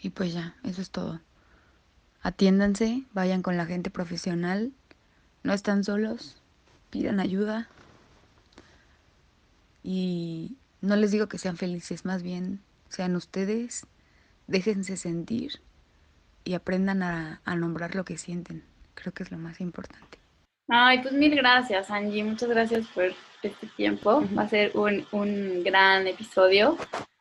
Y 0.02 0.12
pues 0.12 0.34
ya, 0.34 0.56
eso 0.64 0.82
es 0.82 0.92
todo. 0.92 1.20
Atiéndanse, 2.22 3.04
vayan 3.14 3.42
con 3.42 3.58
la 3.58 3.66
gente 3.66 3.90
profesional, 3.90 4.74
no 5.44 5.54
están 5.54 5.84
solos, 5.84 6.42
pidan 6.90 7.20
ayuda. 7.20 7.70
Y 9.84 10.58
no 10.82 10.96
les 10.96 11.12
digo 11.12 11.28
que 11.28 11.38
sean 11.38 11.58
felices, 11.58 12.06
más 12.06 12.24
bien 12.24 12.62
sean 12.90 13.16
ustedes, 13.16 13.86
déjense 14.48 14.98
sentir 14.98 15.62
y 16.44 16.54
aprendan 16.56 17.04
a, 17.04 17.42
nombrar 17.56 17.96
lo 17.96 18.04
que 18.06 18.18
sienten. 18.18 18.64
Creo 18.96 19.14
que 19.14 19.24
es 19.24 19.32
lo 19.32 19.38
más 19.38 19.62
importante. 19.62 20.18
Ay, 20.70 21.00
pues 21.02 21.14
mil 21.14 21.36
gracias, 21.36 21.90
Angie. 21.90 22.24
Muchas 22.24 22.50
gracias 22.50 22.88
por 22.88 23.06
este 23.42 23.68
tiempo. 23.76 24.24
Va 24.38 24.44
a 24.44 24.50
ser 24.50 24.72
un, 24.76 25.06
un 25.12 25.64
gran 25.64 26.06
episodio. 26.06 26.78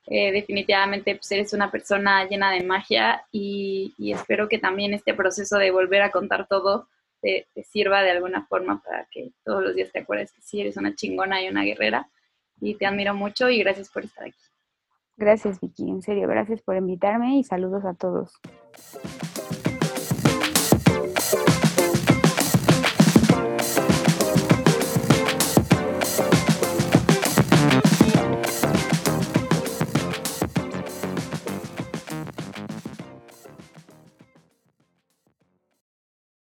Eh, 0.06 0.32
definitivamente 0.32 1.14
pues, 1.16 1.30
eres 1.32 1.52
una 1.54 1.70
persona 1.70 2.26
llena 2.26 2.50
de 2.50 2.62
magia 2.62 3.24
y, 3.30 3.94
y, 3.98 4.12
espero 4.12 4.48
que 4.48 4.58
también 4.58 4.94
este 4.94 5.12
proceso 5.12 5.58
de 5.58 5.70
volver 5.70 6.00
a 6.00 6.10
contar 6.10 6.46
todo 6.46 6.88
te, 7.20 7.46
te, 7.54 7.62
sirva 7.62 8.02
de 8.02 8.12
alguna 8.12 8.46
forma 8.46 8.82
para 8.82 9.06
que 9.10 9.32
todos 9.44 9.62
los 9.62 9.74
días 9.74 9.92
te 9.92 9.98
acuerdes 9.98 10.32
que 10.32 10.40
sí 10.40 10.62
eres 10.62 10.78
una 10.78 10.94
chingona 10.94 11.42
y 11.42 11.48
una 11.48 11.62
guerrera. 11.62 12.08
Y 12.60 12.74
te 12.74 12.86
admiro 12.86 13.14
mucho 13.14 13.48
y 13.48 13.58
gracias 13.60 13.90
por 13.90 14.04
estar 14.04 14.24
aquí. 14.24 14.38
Gracias, 15.16 15.60
Vicky. 15.60 15.88
En 15.88 16.02
serio, 16.02 16.28
gracias 16.28 16.62
por 16.62 16.76
invitarme 16.76 17.38
y 17.38 17.44
saludos 17.44 17.84
a 17.84 17.94
todos. 17.94 18.32